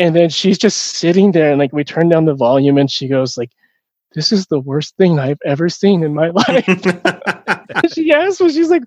and 0.01 0.17
then 0.17 0.31
she's 0.31 0.59
just 0.59 0.79
sitting 0.79 1.33
there 1.33 1.51
and 1.51 1.59
like 1.59 1.73
we 1.73 1.85
turn 1.85 2.09
down 2.09 2.25
the 2.25 2.35
volume 2.35 2.79
and 2.79 2.91
she 2.91 3.07
goes 3.07 3.37
like, 3.37 3.51
This 4.15 4.33
is 4.33 4.47
the 4.47 4.59
worst 4.59 4.97
thing 4.97 5.19
I've 5.19 5.39
ever 5.45 5.69
seen 5.69 6.03
in 6.03 6.15
my 6.15 6.29
life. 6.35 7.93
She 7.93 8.13
asked 8.13 8.41
me, 8.41 8.51
she's 8.51 8.71
like, 8.71 8.85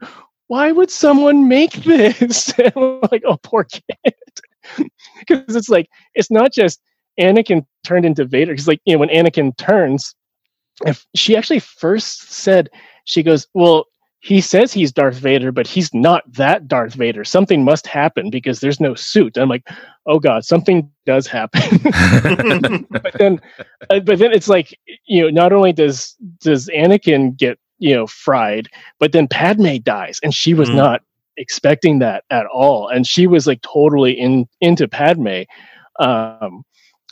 why 0.47 0.71
would 0.71 0.91
someone 0.91 1.47
make 1.47 1.73
this? 1.73 2.53
Like, 3.11 3.23
oh, 3.25 3.37
poor 3.43 3.65
kid. 3.65 4.13
Because 5.19 5.55
it's 5.55 5.69
like, 5.69 5.89
it's 6.15 6.31
not 6.31 6.53
just 6.53 6.81
Anakin 7.19 7.65
turned 7.83 8.05
into 8.05 8.25
Vader. 8.25 8.53
Because, 8.53 8.67
like, 8.67 8.81
you 8.85 8.93
know, 8.93 8.99
when 8.99 9.09
Anakin 9.09 9.55
turns, 9.57 10.15
if 10.85 11.05
she 11.15 11.35
actually 11.35 11.59
first 11.59 12.31
said, 12.31 12.69
she 13.05 13.23
goes, 13.23 13.47
well, 13.53 13.85
he 14.23 14.39
says 14.39 14.71
he's 14.71 14.93
Darth 14.93 15.17
Vader, 15.17 15.51
but 15.51 15.67
he's 15.67 15.93
not 15.93 16.23
that 16.31 16.65
Darth 16.65 16.93
Vader. 16.93 17.25
Something 17.25 17.61
must 17.65 17.85
happen 17.85 18.29
because 18.29 18.61
there's 18.61 18.79
no 18.79 18.95
suit. 18.95 19.35
And 19.35 19.43
I'm 19.43 19.49
like, 19.49 19.67
oh 20.05 20.17
God, 20.17 20.45
something 20.45 20.89
does 21.05 21.27
happen. 21.27 21.61
but 22.89 23.13
then 23.19 23.41
uh, 23.89 23.99
but 23.99 24.19
then 24.19 24.31
it's 24.31 24.47
like 24.47 24.79
you 25.07 25.21
know 25.23 25.29
not 25.29 25.51
only 25.51 25.73
does 25.73 26.15
does 26.39 26.69
anakin 26.69 27.35
get 27.35 27.59
you 27.79 27.93
know 27.93 28.07
fried 28.07 28.69
but 28.97 29.11
then 29.11 29.27
padme 29.27 29.75
dies 29.83 30.21
and 30.23 30.33
she 30.33 30.53
was 30.53 30.69
Mm. 30.69 30.75
not 30.75 31.01
expecting 31.35 31.99
that 31.99 32.23
at 32.29 32.45
all 32.45 32.87
and 32.87 33.05
she 33.05 33.27
was 33.27 33.45
like 33.45 33.61
totally 33.61 34.13
in 34.13 34.47
into 34.61 34.87
padme 34.87 35.41
um 35.99 36.63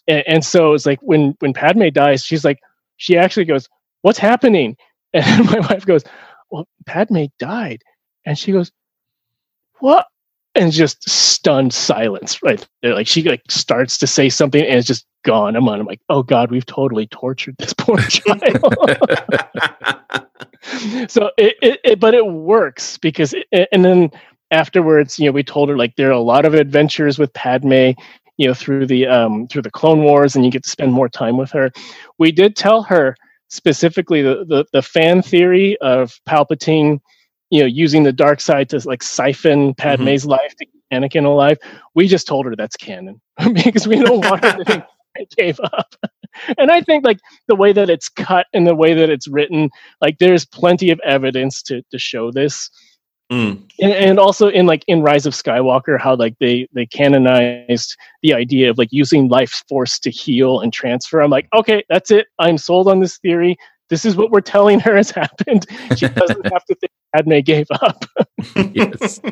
and, 0.07 0.23
and 0.27 0.45
so 0.45 0.73
it's 0.73 0.85
like 0.85 0.99
when 1.01 1.35
when 1.39 1.51
padme 1.53 1.89
dies 1.89 2.23
she's 2.23 2.45
like 2.45 2.59
she 2.97 3.17
actually 3.17 3.45
goes 3.45 3.67
what's 4.03 4.19
happening 4.19 4.77
and 5.13 5.45
my 5.47 5.59
wife 5.59 5.85
goes 5.85 6.03
well 6.51 6.67
padme 6.85 7.25
died 7.39 7.81
and 8.25 8.37
she 8.37 8.51
goes 8.51 8.71
what 9.79 10.05
and 10.55 10.71
just 10.71 11.07
stunned 11.09 11.73
silence 11.73 12.41
right 12.43 12.65
there. 12.81 12.93
Like 12.93 13.07
she 13.07 13.23
like 13.23 13.41
starts 13.49 13.97
to 13.99 14.07
say 14.07 14.29
something 14.29 14.63
and 14.63 14.77
it's 14.77 14.87
just 14.87 15.05
gone. 15.23 15.55
I'm 15.55 15.67
on. 15.67 15.79
I'm 15.79 15.85
like, 15.85 16.01
oh 16.09 16.23
God, 16.23 16.51
we've 16.51 16.65
totally 16.65 17.07
tortured 17.07 17.55
this 17.57 17.73
poor 17.73 17.97
child. 17.99 18.39
so 21.07 21.31
it, 21.37 21.55
it, 21.61 21.79
it, 21.83 21.99
but 21.99 22.13
it 22.13 22.27
works 22.27 22.97
because, 22.97 23.33
it, 23.51 23.69
and 23.71 23.85
then 23.85 24.11
afterwards, 24.51 25.19
you 25.19 25.25
know, 25.25 25.31
we 25.31 25.43
told 25.43 25.69
her 25.69 25.77
like 25.77 25.95
there 25.95 26.09
are 26.09 26.11
a 26.11 26.19
lot 26.19 26.45
of 26.45 26.53
adventures 26.53 27.17
with 27.17 27.33
Padme, 27.33 27.91
you 28.37 28.47
know, 28.47 28.53
through 28.53 28.87
the 28.87 29.07
um 29.07 29.47
through 29.47 29.61
the 29.61 29.71
Clone 29.71 30.03
Wars, 30.03 30.35
and 30.35 30.43
you 30.43 30.51
get 30.51 30.63
to 30.63 30.69
spend 30.69 30.91
more 30.91 31.09
time 31.09 31.37
with 31.37 31.51
her. 31.51 31.71
We 32.17 32.31
did 32.31 32.55
tell 32.55 32.83
her 32.83 33.15
specifically 33.51 34.21
the 34.21 34.45
the, 34.47 34.65
the 34.73 34.81
fan 34.81 35.21
theory 35.21 35.77
of 35.81 36.19
Palpatine 36.27 36.99
you 37.51 37.59
know 37.59 37.67
using 37.67 38.01
the 38.01 38.13
dark 38.13 38.41
side 38.41 38.69
to 38.69 38.81
like 38.87 39.03
siphon 39.03 39.73
mm-hmm. 39.73 39.81
Padme's 39.81 40.25
life 40.25 40.55
to 40.57 40.65
keep 40.65 40.81
Anakin 40.91 41.25
alive. 41.25 41.57
We 41.93 42.07
just 42.07 42.27
told 42.27 42.45
her 42.47 42.55
that's 42.55 42.75
canon 42.75 43.21
because 43.53 43.87
we 43.87 43.97
don't 43.97 44.25
want 44.25 44.43
her 44.43 44.57
to 44.57 44.65
think 44.65 44.83
I 45.17 45.25
gave 45.37 45.59
up. 45.59 45.93
And 46.57 46.71
I 46.71 46.81
think 46.81 47.05
like 47.05 47.19
the 47.47 47.55
way 47.55 47.73
that 47.73 47.89
it's 47.89 48.07
cut 48.07 48.47
and 48.53 48.65
the 48.65 48.75
way 48.75 48.93
that 48.93 49.09
it's 49.09 49.27
written, 49.27 49.69
like 49.99 50.17
there's 50.17 50.45
plenty 50.45 50.89
of 50.89 50.99
evidence 51.05 51.61
to 51.63 51.81
to 51.91 51.99
show 51.99 52.31
this. 52.31 52.69
Mm. 53.31 53.63
And, 53.79 53.93
and 53.93 54.19
also 54.19 54.49
in 54.49 54.65
like 54.65 54.83
in 54.87 55.01
Rise 55.01 55.25
of 55.25 55.33
Skywalker, 55.33 55.99
how 55.99 56.15
like 56.15 56.37
they 56.39 56.67
they 56.73 56.85
canonized 56.85 57.95
the 58.21 58.33
idea 58.33 58.69
of 58.69 58.77
like 58.77 58.89
using 58.91 59.29
life 59.29 59.63
force 59.69 59.97
to 59.99 60.11
heal 60.11 60.59
and 60.59 60.73
transfer. 60.73 61.21
I'm 61.21 61.31
like, 61.31 61.47
okay, 61.53 61.83
that's 61.87 62.11
it. 62.11 62.27
I'm 62.39 62.57
sold 62.57 62.89
on 62.89 62.99
this 62.99 63.17
theory. 63.19 63.55
This 63.89 64.05
is 64.05 64.17
what 64.17 64.31
we're 64.31 64.41
telling 64.41 64.79
her 64.81 64.97
has 64.97 65.11
happened. 65.21 65.65
She 65.95 66.07
doesn't 66.09 66.51
have 66.51 66.65
to 66.65 66.75
think 66.75 66.91
Padme 67.15 67.39
gave 67.39 67.67
up. 67.71 68.05
yes. 68.73 69.19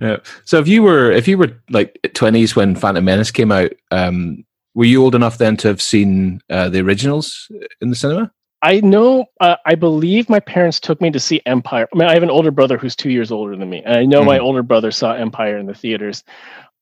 Yeah. 0.00 0.18
So 0.44 0.58
if 0.58 0.68
you 0.68 0.82
were 0.84 1.10
if 1.10 1.26
you 1.26 1.36
were 1.36 1.60
like 1.70 1.98
twenties 2.14 2.54
when 2.54 2.76
Phantom 2.76 3.04
Menace 3.04 3.32
came 3.32 3.50
out, 3.50 3.72
um, 3.90 4.44
were 4.74 4.84
you 4.84 5.02
old 5.02 5.16
enough 5.16 5.38
then 5.38 5.56
to 5.58 5.68
have 5.68 5.82
seen 5.82 6.40
uh, 6.50 6.68
the 6.68 6.80
originals 6.80 7.48
in 7.80 7.90
the 7.90 7.96
cinema? 7.96 8.32
I 8.62 8.80
know. 8.80 9.26
Uh, 9.40 9.56
I 9.66 9.74
believe 9.74 10.28
my 10.28 10.38
parents 10.38 10.78
took 10.78 11.00
me 11.00 11.10
to 11.10 11.18
see 11.18 11.42
Empire. 11.46 11.88
I 11.92 11.98
mean, 11.98 12.08
I 12.08 12.14
have 12.14 12.22
an 12.22 12.30
older 12.30 12.52
brother 12.52 12.78
who's 12.78 12.94
two 12.94 13.10
years 13.10 13.32
older 13.32 13.56
than 13.56 13.68
me, 13.68 13.82
and 13.84 13.96
I 13.96 14.04
know 14.04 14.24
my 14.24 14.38
older 14.38 14.62
brother 14.62 14.92
saw 14.92 15.12
Empire 15.12 15.58
in 15.58 15.66
the 15.66 15.74
theaters. 15.74 16.22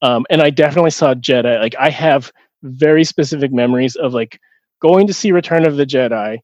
Um, 0.02 0.26
and 0.28 0.42
I 0.42 0.50
definitely 0.50 0.90
saw 0.90 1.14
Jedi. 1.14 1.58
Like, 1.58 1.74
I 1.78 1.88
have 1.90 2.30
very 2.62 3.02
specific 3.04 3.52
memories 3.52 3.96
of 3.96 4.12
like 4.12 4.38
going 4.80 5.06
to 5.06 5.14
see 5.14 5.32
Return 5.32 5.66
of 5.66 5.76
the 5.76 5.86
Jedi, 5.86 6.38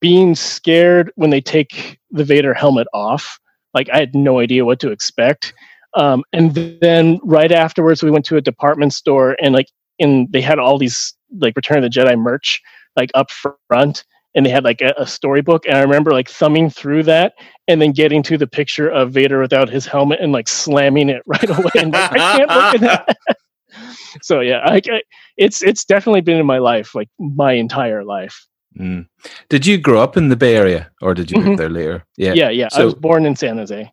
being 0.00 0.34
scared 0.34 1.10
when 1.14 1.30
they 1.30 1.40
take 1.40 1.98
the 2.10 2.24
Vader 2.24 2.52
helmet 2.52 2.86
off. 2.92 3.38
Like, 3.72 3.88
I 3.90 3.98
had 3.98 4.14
no 4.14 4.40
idea 4.40 4.66
what 4.66 4.80
to 4.80 4.90
expect. 4.90 5.54
Um, 5.94 6.22
and 6.34 6.54
then 6.82 7.18
right 7.22 7.52
afterwards, 7.52 8.02
we 8.02 8.10
went 8.10 8.26
to 8.26 8.36
a 8.36 8.42
department 8.42 8.92
store, 8.92 9.36
and 9.42 9.54
like, 9.54 9.68
in 9.98 10.26
they 10.30 10.40
had 10.42 10.58
all 10.58 10.78
these 10.78 11.14
like 11.38 11.56
Return 11.56 11.82
of 11.82 11.82
the 11.82 12.00
Jedi 12.00 12.18
merch 12.18 12.60
like 12.96 13.10
up 13.14 13.30
front 13.30 14.04
and 14.34 14.46
they 14.46 14.50
had 14.50 14.64
like 14.64 14.80
a, 14.80 14.94
a 14.98 15.06
storybook 15.06 15.66
and 15.66 15.76
i 15.76 15.80
remember 15.80 16.10
like 16.12 16.28
thumbing 16.28 16.70
through 16.70 17.02
that 17.02 17.34
and 17.68 17.80
then 17.80 17.92
getting 17.92 18.22
to 18.22 18.36
the 18.38 18.46
picture 18.46 18.88
of 18.88 19.12
vader 19.12 19.40
without 19.40 19.68
his 19.68 19.86
helmet 19.86 20.18
and 20.20 20.32
like 20.32 20.48
slamming 20.48 21.08
it 21.08 21.22
right 21.26 21.48
away 21.50 21.70
and 21.76 21.92
like, 21.92 22.12
i 22.12 22.36
can't 22.36 22.50
look 22.50 22.74
at 22.74 22.80
that 22.80 23.16
so 24.22 24.40
yeah 24.40 24.58
I, 24.64 24.80
I, 24.90 25.02
it's 25.36 25.62
it's 25.62 25.84
definitely 25.84 26.20
been 26.20 26.36
in 26.38 26.46
my 26.46 26.58
life 26.58 26.94
like 26.94 27.08
my 27.18 27.52
entire 27.52 28.04
life 28.04 28.46
Mm. 28.80 29.06
Did 29.50 29.66
you 29.66 29.76
grow 29.76 30.00
up 30.02 30.16
in 30.16 30.30
the 30.30 30.36
Bay 30.36 30.56
Area, 30.56 30.90
or 31.02 31.12
did 31.12 31.30
you 31.30 31.36
Mhm. 31.36 31.44
move 31.44 31.58
there 31.58 31.68
later? 31.68 32.06
Yeah. 32.16 32.32
yeah 32.32 32.48
yeah, 32.48 32.68
i 32.72 32.82
was 32.82 32.94
born 32.94 33.26
in 33.26 33.36
san 33.36 33.58
jose 33.58 33.92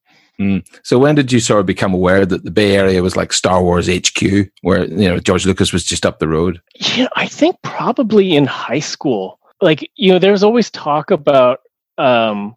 So 0.84 0.98
when 0.98 1.16
did 1.16 1.34
you 1.34 1.42
sort 1.42 1.60
of 1.60 1.66
become 1.66 1.94
aware 1.94 2.26
that 2.26 2.46
the 2.46 2.52
Bay 2.52 2.78
Area 2.78 3.04
was 3.04 3.18
like 3.18 3.34
Star 3.34 3.62
Wars 3.62 3.90
HQ, 3.90 4.48
where 4.62 4.86
you 4.86 5.10
know 5.10 5.20
George 5.20 5.46
Lucas 5.46 5.74
was 5.74 5.84
just 5.84 6.06
up 6.06 6.20
the 6.20 6.30
road? 6.30 6.62
yeah 6.96 7.10
i 7.18 7.28
think 7.28 7.58
probably 7.62 8.36
in 8.38 8.46
high 8.46 8.80
school 8.80 9.39
like 9.62 9.90
you 9.96 10.12
know 10.12 10.20
there's 10.20 10.44
always 10.44 10.70
talk 10.70 11.12
about 11.12 11.60
um 11.98 12.56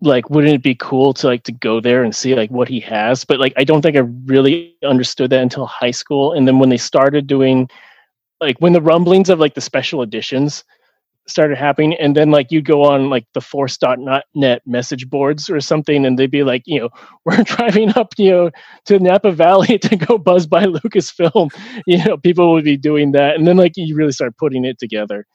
like 0.00 0.28
wouldn't 0.30 0.54
it 0.54 0.62
be 0.62 0.74
cool 0.74 1.14
to 1.14 1.26
like 1.26 1.42
to 1.44 1.52
go 1.52 1.80
there 1.80 2.04
and 2.04 2.14
see 2.14 2.34
like 2.34 2.50
what 2.50 2.68
he 2.68 2.80
has? 2.80 3.24
But 3.24 3.40
like 3.40 3.54
i 3.56 3.64
don't 3.64 3.82
think 3.82 3.96
i 3.96 4.00
really 4.26 4.76
understood 4.84 5.30
that 5.30 5.42
until 5.42 5.66
high 5.66 5.90
school. 5.90 6.32
And 6.32 6.46
then 6.46 6.58
when 6.58 6.68
they 6.68 6.76
started 6.76 7.26
doing 7.26 7.68
like 8.40 8.58
when 8.58 8.72
the 8.72 8.82
rumblings 8.82 9.30
of 9.30 9.38
like 9.38 9.54
the 9.54 9.60
special 9.60 10.02
editions 10.02 10.64
started 11.28 11.58
happening 11.58 11.94
and 11.94 12.14
then 12.14 12.30
like 12.30 12.52
you 12.52 12.62
go 12.62 12.84
on 12.84 13.10
like 13.10 13.26
theforce.net 13.34 14.62
message 14.64 15.10
boards 15.10 15.50
or 15.50 15.60
something 15.60 16.06
and 16.06 16.16
they'd 16.18 16.30
be 16.30 16.44
like 16.44 16.62
you 16.66 16.78
know 16.78 16.88
we're 17.24 17.42
driving 17.42 17.90
up 17.96 18.12
you 18.16 18.30
know 18.30 18.50
to 18.84 18.98
napa 19.00 19.32
valley 19.32 19.78
to 19.80 19.96
go 19.96 20.18
buzz 20.18 20.46
by 20.46 20.64
lucasfilm. 20.64 21.50
You 21.86 22.04
know 22.04 22.16
people 22.16 22.52
would 22.52 22.64
be 22.64 22.76
doing 22.76 23.12
that. 23.12 23.36
And 23.36 23.46
then 23.46 23.56
like 23.56 23.72
you 23.76 23.96
really 23.96 24.12
start 24.12 24.36
putting 24.38 24.64
it 24.64 24.78
together 24.78 25.26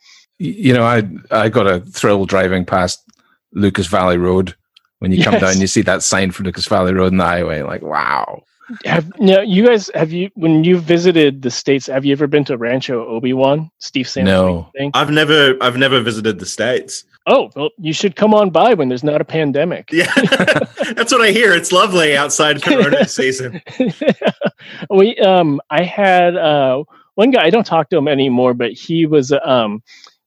You 0.42 0.72
know, 0.74 0.82
I 0.84 1.08
I 1.30 1.48
got 1.48 1.66
a 1.68 1.80
thrill 1.80 2.26
driving 2.26 2.64
past 2.64 3.04
Lucas 3.52 3.86
Valley 3.86 4.18
Road. 4.18 4.54
When 4.98 5.12
you 5.12 5.22
come 5.22 5.38
down, 5.38 5.60
you 5.60 5.66
see 5.66 5.82
that 5.82 6.02
sign 6.02 6.30
for 6.32 6.42
Lucas 6.42 6.66
Valley 6.66 6.92
Road 6.94 7.12
in 7.12 7.18
the 7.18 7.24
highway. 7.24 7.62
Like, 7.62 7.82
wow. 7.82 8.42
have 8.84 9.06
now 9.20 9.40
you 9.40 9.66
guys 9.66 9.88
have 9.94 10.10
you 10.12 10.30
when 10.34 10.64
you 10.64 10.78
visited 10.78 11.42
the 11.42 11.50
states 11.50 11.86
have 11.86 12.04
you 12.04 12.12
ever 12.12 12.26
been 12.26 12.44
to 12.44 12.56
rancho 12.56 13.04
obi-wan 13.06 13.70
steve 13.78 14.08
Sam 14.08 14.24
No. 14.24 14.70
thing? 14.76 14.90
I've 14.94 15.10
never 15.10 15.56
I've 15.60 15.76
never 15.76 16.00
visited 16.00 16.38
the 16.38 16.46
states. 16.46 17.04
oh 17.26 17.50
well 17.54 17.70
you 17.78 17.92
should 17.92 18.16
come 18.16 18.32
on 18.34 18.50
by 18.50 18.72
when 18.74 18.88
there's 18.88 19.04
not 19.04 19.20
a 19.20 19.24
pandemic 19.24 19.90
Yeah, 19.92 20.12
that's 20.96 21.12
what 21.12 21.20
I 21.20 21.30
hear. 21.32 21.52
It's 21.52 21.70
lovely 21.72 22.16
outside 22.16 22.62
Corona 22.62 23.06
season. 23.20 23.60
we 24.90 25.16
um 25.18 25.60
i 25.70 25.82
had 25.82 26.36
uh 26.36 26.82
one 27.16 27.30
guy 27.30 27.44
i 27.44 27.50
don't 27.50 27.66
talk 27.66 27.90
to 27.90 27.96
him 27.98 28.08
anymore 28.08 28.54
but 28.54 28.72
he 28.72 29.06
was 29.06 29.32
um 29.44 29.82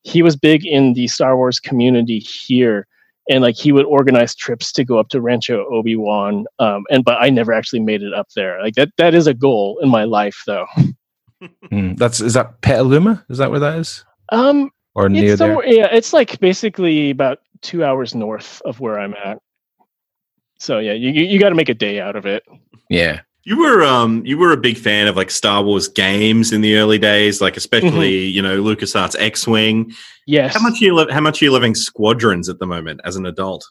he 0.05 0.21
was 0.21 0.35
big 0.35 0.65
in 0.65 0.93
the 0.93 1.07
star 1.07 1.35
wars 1.35 1.59
community 1.59 2.19
here 2.19 2.85
and 3.27 3.41
like 3.41 3.55
he 3.55 3.71
would 3.71 3.85
organize 3.87 4.35
trips 4.35 4.71
to 4.71 4.85
go 4.85 4.99
up 4.99 5.09
to 5.09 5.19
rancho 5.19 5.65
obi-wan 5.73 6.45
um 6.59 6.83
and 6.91 7.03
but 7.03 7.17
i 7.19 7.29
never 7.29 7.51
actually 7.51 7.79
made 7.79 8.01
it 8.03 8.13
up 8.13 8.27
there 8.35 8.61
like 8.61 8.75
that 8.75 8.89
that 8.97 9.13
is 9.15 9.25
a 9.27 9.33
goal 9.33 9.79
in 9.81 9.89
my 9.89 10.03
life 10.05 10.43
though 10.47 10.67
Mm, 11.71 11.97
that's 11.97 12.21
is 12.21 12.33
that 12.33 12.61
Petaluma? 12.61 13.23
Is 13.29 13.37
that 13.39 13.51
where 13.51 13.59
that 13.59 13.77
is, 13.77 14.03
um 14.31 14.71
or 14.95 15.09
near 15.09 15.33
it's 15.33 15.39
there? 15.39 15.63
yeah 15.67 15.89
it's 15.91 16.13
like 16.13 16.39
basically 16.39 17.09
about 17.11 17.39
two 17.61 17.83
hours 17.83 18.15
north 18.15 18.61
of 18.65 18.79
where 18.79 18.97
i'm 18.99 19.13
at 19.13 19.37
so 20.57 20.79
yeah 20.79 20.93
you, 20.93 21.09
you 21.11 21.37
got 21.37 21.49
to 21.49 21.55
make 21.55 21.69
a 21.69 21.73
day 21.73 21.99
out 21.99 22.15
of 22.15 22.25
it 22.25 22.43
Yeah. 22.89 23.21
You 23.45 23.59
were 23.59 23.83
um 23.83 24.25
you 24.25 24.37
were 24.37 24.51
a 24.51 24.57
big 24.57 24.77
fan 24.77 25.07
of 25.07 25.15
like 25.15 25.29
Star 25.31 25.63
Wars 25.63 25.87
games 25.87 26.51
in 26.51 26.61
the 26.61 26.75
early 26.77 26.97
days, 26.97 27.41
like 27.41 27.55
especially 27.57 28.25
you 28.25 28.41
know 28.41 28.61
LucasArts 28.61 29.15
X 29.19 29.47
Wing. 29.47 29.93
yes 30.25 30.53
How 30.55 30.61
much 30.61 30.81
are 30.81 30.85
you 30.85 30.95
li- 30.95 31.11
how 31.13 31.21
much 31.21 31.41
are 31.41 31.45
you 31.45 31.51
loving 31.51 31.75
Squadrons 31.75 32.49
at 32.49 32.59
the 32.59 32.65
moment 32.65 33.01
as 33.05 33.15
an 33.15 33.25
adult? 33.25 33.65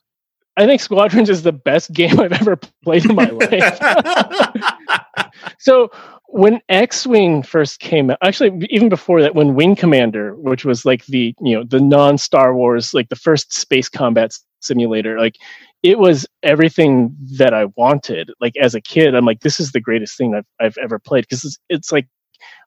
i 0.56 0.66
think 0.66 0.80
squadrons 0.80 1.28
is 1.28 1.42
the 1.42 1.50
best 1.50 1.92
game 1.92 2.20
i've 2.20 2.32
ever 2.32 2.56
played 2.84 3.04
in 3.04 3.16
my 3.16 3.24
life 3.26 3.76
so 5.58 5.90
when 6.28 6.60
X-wing 6.68 7.42
first 7.42 7.78
came 7.80 8.10
out, 8.10 8.18
actually 8.22 8.66
even 8.70 8.88
before 8.88 9.22
that, 9.22 9.34
when 9.36 9.54
Wing 9.54 9.76
Commander, 9.76 10.34
which 10.34 10.64
was 10.64 10.84
like 10.84 11.06
the 11.06 11.34
you 11.40 11.56
know 11.56 11.64
the 11.64 11.80
non-Star 11.80 12.54
Wars, 12.54 12.92
like 12.92 13.08
the 13.08 13.16
first 13.16 13.52
space 13.52 13.88
combat 13.88 14.32
simulator, 14.64 15.18
like 15.18 15.37
it 15.83 15.99
was 15.99 16.26
everything 16.42 17.14
that 17.37 17.52
I 17.54 17.66
wanted. 17.76 18.30
Like 18.40 18.56
as 18.56 18.75
a 18.75 18.80
kid, 18.80 19.14
I'm 19.14 19.25
like, 19.26 19.40
this 19.40 19.61
is 19.61 19.73
the 19.73 19.80
greatest 19.80 20.16
thing 20.16 20.35
I've 20.35 20.47
I've 20.61 20.78
ever 20.78 20.99
played 20.99 21.25
because 21.28 21.44
it's, 21.44 21.59
it's 21.68 21.92
like 21.92 22.09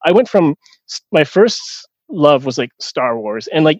I 0.06 0.12
went 0.12 0.30
from 0.30 0.56
my 1.12 1.24
first 1.24 1.88
love 2.10 2.46
was 2.46 2.58
like 2.58 2.72
Star 2.80 3.20
Wars, 3.20 3.48
and 3.48 3.66
like 3.66 3.80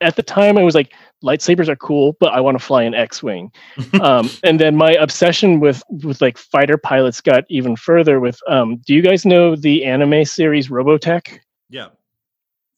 at 0.00 0.16
the 0.16 0.22
time 0.22 0.58
I 0.58 0.62
was 0.62 0.74
like 0.74 0.92
lightsabers 1.24 1.68
are 1.68 1.76
cool, 1.76 2.16
but 2.20 2.32
I 2.32 2.40
want 2.40 2.58
to 2.58 2.64
fly 2.64 2.82
an 2.82 2.94
X-wing. 2.94 3.50
um, 4.00 4.28
and 4.44 4.60
then 4.60 4.76
my 4.76 4.92
obsession 4.92 5.60
with 5.60 5.82
with 5.90 6.20
like 6.20 6.38
fighter 6.38 6.76
pilots 6.76 7.20
got 7.20 7.44
even 7.48 7.76
further. 7.76 8.20
With 8.20 8.38
um, 8.48 8.76
do 8.86 8.94
you 8.94 9.02
guys 9.02 9.24
know 9.24 9.56
the 9.56 9.84
anime 9.84 10.24
series 10.24 10.68
Robotech? 10.68 11.38
Yeah. 11.70 11.88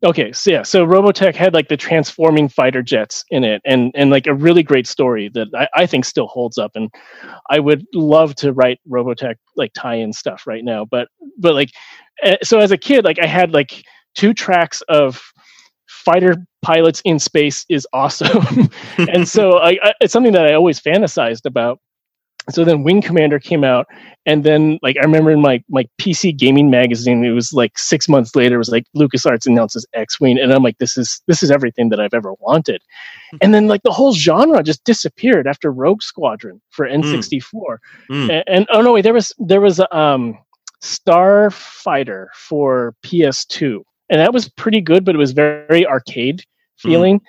Okay, 0.04 0.30
so 0.32 0.50
yeah, 0.50 0.62
so 0.62 0.86
Robotech 0.86 1.34
had 1.34 1.54
like 1.54 1.68
the 1.68 1.76
transforming 1.76 2.48
fighter 2.48 2.82
jets 2.82 3.24
in 3.30 3.42
it, 3.42 3.60
and 3.64 3.90
and 3.96 4.10
like 4.10 4.28
a 4.28 4.34
really 4.34 4.62
great 4.62 4.86
story 4.86 5.28
that 5.34 5.48
I, 5.56 5.68
I 5.74 5.86
think 5.86 6.04
still 6.04 6.28
holds 6.28 6.56
up, 6.56 6.70
and 6.76 6.88
I 7.50 7.58
would 7.58 7.84
love 7.92 8.36
to 8.36 8.52
write 8.52 8.78
Robotech 8.88 9.34
like 9.56 9.72
tie-in 9.72 10.12
stuff 10.12 10.46
right 10.46 10.62
now, 10.64 10.84
but 10.84 11.08
but 11.36 11.54
like, 11.54 11.70
uh, 12.22 12.36
so 12.44 12.60
as 12.60 12.70
a 12.70 12.78
kid, 12.78 13.04
like 13.04 13.18
I 13.20 13.26
had 13.26 13.52
like 13.52 13.82
two 14.14 14.32
tracks 14.32 14.82
of 14.82 15.20
fighter 15.88 16.36
pilots 16.62 17.02
in 17.04 17.18
space 17.18 17.66
is 17.68 17.84
awesome, 17.92 18.70
and 18.98 19.26
so 19.28 19.58
I, 19.58 19.78
I, 19.82 19.92
it's 20.00 20.12
something 20.12 20.32
that 20.32 20.46
I 20.46 20.54
always 20.54 20.80
fantasized 20.80 21.44
about 21.44 21.80
so 22.50 22.64
then 22.64 22.82
wing 22.82 23.02
commander 23.02 23.38
came 23.38 23.62
out 23.64 23.86
and 24.26 24.42
then 24.44 24.78
like 24.82 24.96
i 24.96 25.00
remember 25.02 25.30
in 25.30 25.40
my 25.40 25.62
my 25.68 25.86
pc 26.00 26.36
gaming 26.36 26.70
magazine 26.70 27.24
it 27.24 27.30
was 27.30 27.52
like 27.52 27.78
six 27.78 28.08
months 28.08 28.34
later 28.34 28.54
it 28.54 28.58
was 28.58 28.70
like 28.70 28.84
lucasarts 28.96 29.46
announces 29.46 29.86
x-wing 29.94 30.38
and 30.38 30.52
i'm 30.52 30.62
like 30.62 30.78
this 30.78 30.96
is 30.96 31.20
this 31.26 31.42
is 31.42 31.50
everything 31.50 31.88
that 31.90 32.00
i've 32.00 32.14
ever 32.14 32.32
wanted. 32.40 32.82
And 33.42 33.52
then 33.52 33.66
like 33.66 33.82
the 33.82 33.92
whole 33.92 34.12
genre 34.14 34.62
just 34.62 34.82
disappeared 34.84 35.46
after 35.46 35.70
rogue 35.70 36.02
squadron 36.02 36.60
for 36.70 36.86
n64 36.88 37.78
Mm. 38.10 38.30
and, 38.30 38.44
and 38.46 38.66
oh 38.72 38.80
no 38.80 38.92
wait 38.92 39.02
there 39.02 39.12
was 39.14 39.32
there 39.38 39.60
was 39.60 39.78
a 39.80 39.96
um 39.96 40.38
starfighter 40.82 42.26
for 42.34 42.94
ps2 43.04 43.82
and 44.10 44.20
that 44.20 44.32
was 44.32 44.48
pretty 44.50 44.80
good 44.80 45.04
but 45.04 45.14
it 45.14 45.18
was 45.18 45.32
very 45.32 45.86
arcade 45.86 46.42
feeling. 46.76 47.20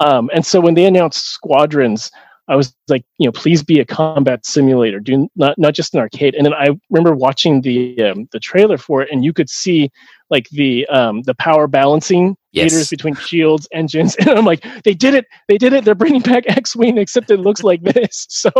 Um 0.00 0.28
and 0.34 0.44
so 0.44 0.60
when 0.60 0.74
they 0.74 0.84
announced 0.84 1.26
squadrons 1.30 2.10
I 2.48 2.56
was 2.56 2.74
like, 2.88 3.04
you 3.18 3.26
know, 3.26 3.32
please 3.32 3.62
be 3.62 3.80
a 3.80 3.84
combat 3.84 4.46
simulator, 4.46 5.00
do 5.00 5.28
not 5.36 5.58
not 5.58 5.74
just 5.74 5.94
an 5.94 6.00
arcade. 6.00 6.34
And 6.34 6.46
then 6.46 6.54
I 6.54 6.68
remember 6.90 7.14
watching 7.14 7.62
the 7.62 8.00
um, 8.02 8.28
the 8.32 8.38
trailer 8.38 8.78
for 8.78 9.02
it, 9.02 9.08
and 9.10 9.24
you 9.24 9.32
could 9.32 9.50
see 9.50 9.90
like 10.30 10.48
the 10.50 10.86
um, 10.86 11.22
the 11.22 11.34
power 11.34 11.66
balancing 11.66 12.36
Yes. 12.52 12.72
meters 12.72 12.88
between 12.88 13.14
shields, 13.16 13.68
engines, 13.72 14.16
and 14.20 14.30
I'm 14.30 14.46
like, 14.46 14.64
they 14.84 14.94
did 14.94 15.12
it, 15.12 15.26
they 15.46 15.58
did 15.58 15.74
it. 15.74 15.84
They're 15.84 15.94
bringing 15.94 16.22
back 16.22 16.44
X-wing, 16.48 16.96
except 16.96 17.30
it 17.30 17.40
looks 17.40 17.62
like 17.62 17.82
this. 17.82 18.26
So 18.36 18.50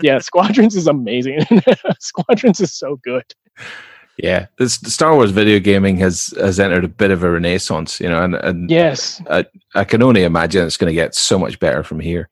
yeah, 0.00 0.18
Squadrons 0.20 0.74
is 0.74 0.86
amazing. 0.86 1.40
Squadrons 2.00 2.60
is 2.60 2.72
so 2.72 2.96
good. 3.04 3.24
Yeah, 4.16 4.46
this 4.58 4.74
Star 4.74 5.14
Wars 5.14 5.32
video 5.32 5.58
gaming 5.58 5.96
has 5.98 6.32
has 6.38 6.60
entered 6.60 6.84
a 6.84 6.88
bit 6.88 7.10
of 7.10 7.22
a 7.24 7.30
renaissance, 7.30 8.00
you 8.00 8.08
know, 8.08 8.22
and, 8.22 8.34
and 8.36 8.70
Yes, 8.70 9.20
I 9.74 9.84
can 9.84 10.02
only 10.02 10.22
imagine 10.22 10.66
it's 10.66 10.76
going 10.76 10.90
to 10.90 10.94
get 10.94 11.14
so 11.14 11.38
much 11.38 11.58
better 11.58 11.82
from 11.82 12.00
here. 12.00 12.28